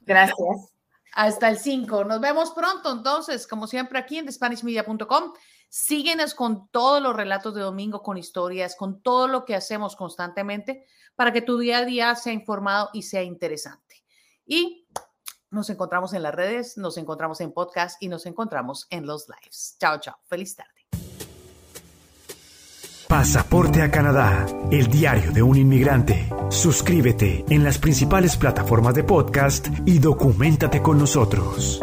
Gracias. 0.00 0.38
Hasta 1.12 1.48
el 1.48 1.58
5. 1.58 2.04
Nos 2.04 2.20
vemos 2.20 2.50
pronto, 2.52 2.90
entonces, 2.90 3.46
como 3.46 3.66
siempre, 3.66 3.98
aquí 3.98 4.18
en 4.18 4.32
SpanishMedia.com. 4.32 5.32
Síguenos 5.68 6.34
con 6.34 6.68
todos 6.68 7.02
los 7.02 7.14
relatos 7.14 7.54
de 7.54 7.60
domingo, 7.60 8.02
con 8.02 8.16
historias, 8.16 8.76
con 8.76 9.02
todo 9.02 9.28
lo 9.28 9.44
que 9.44 9.54
hacemos 9.54 9.94
constantemente 9.94 10.86
para 11.14 11.32
que 11.32 11.42
tu 11.42 11.58
día 11.58 11.78
a 11.78 11.84
día 11.84 12.14
sea 12.14 12.32
informado 12.32 12.90
y 12.92 13.02
sea 13.02 13.22
interesante. 13.22 14.04
Y 14.46 14.83
nos 15.54 15.70
encontramos 15.70 16.12
en 16.12 16.22
las 16.22 16.34
redes, 16.34 16.76
nos 16.76 16.98
encontramos 16.98 17.40
en 17.40 17.52
podcast 17.52 18.02
y 18.02 18.08
nos 18.08 18.26
encontramos 18.26 18.86
en 18.90 19.06
los 19.06 19.28
lives. 19.28 19.76
Chao, 19.78 19.98
chao. 19.98 20.16
Feliz 20.26 20.54
tarde. 20.56 20.70
Pasaporte 23.08 23.80
a 23.82 23.90
Canadá, 23.90 24.46
el 24.72 24.88
diario 24.88 25.30
de 25.30 25.42
un 25.42 25.56
inmigrante. 25.56 26.28
Suscríbete 26.48 27.44
en 27.48 27.62
las 27.62 27.78
principales 27.78 28.36
plataformas 28.36 28.94
de 28.94 29.04
podcast 29.04 29.68
y 29.86 29.98
documentate 29.98 30.82
con 30.82 30.98
nosotros. 30.98 31.80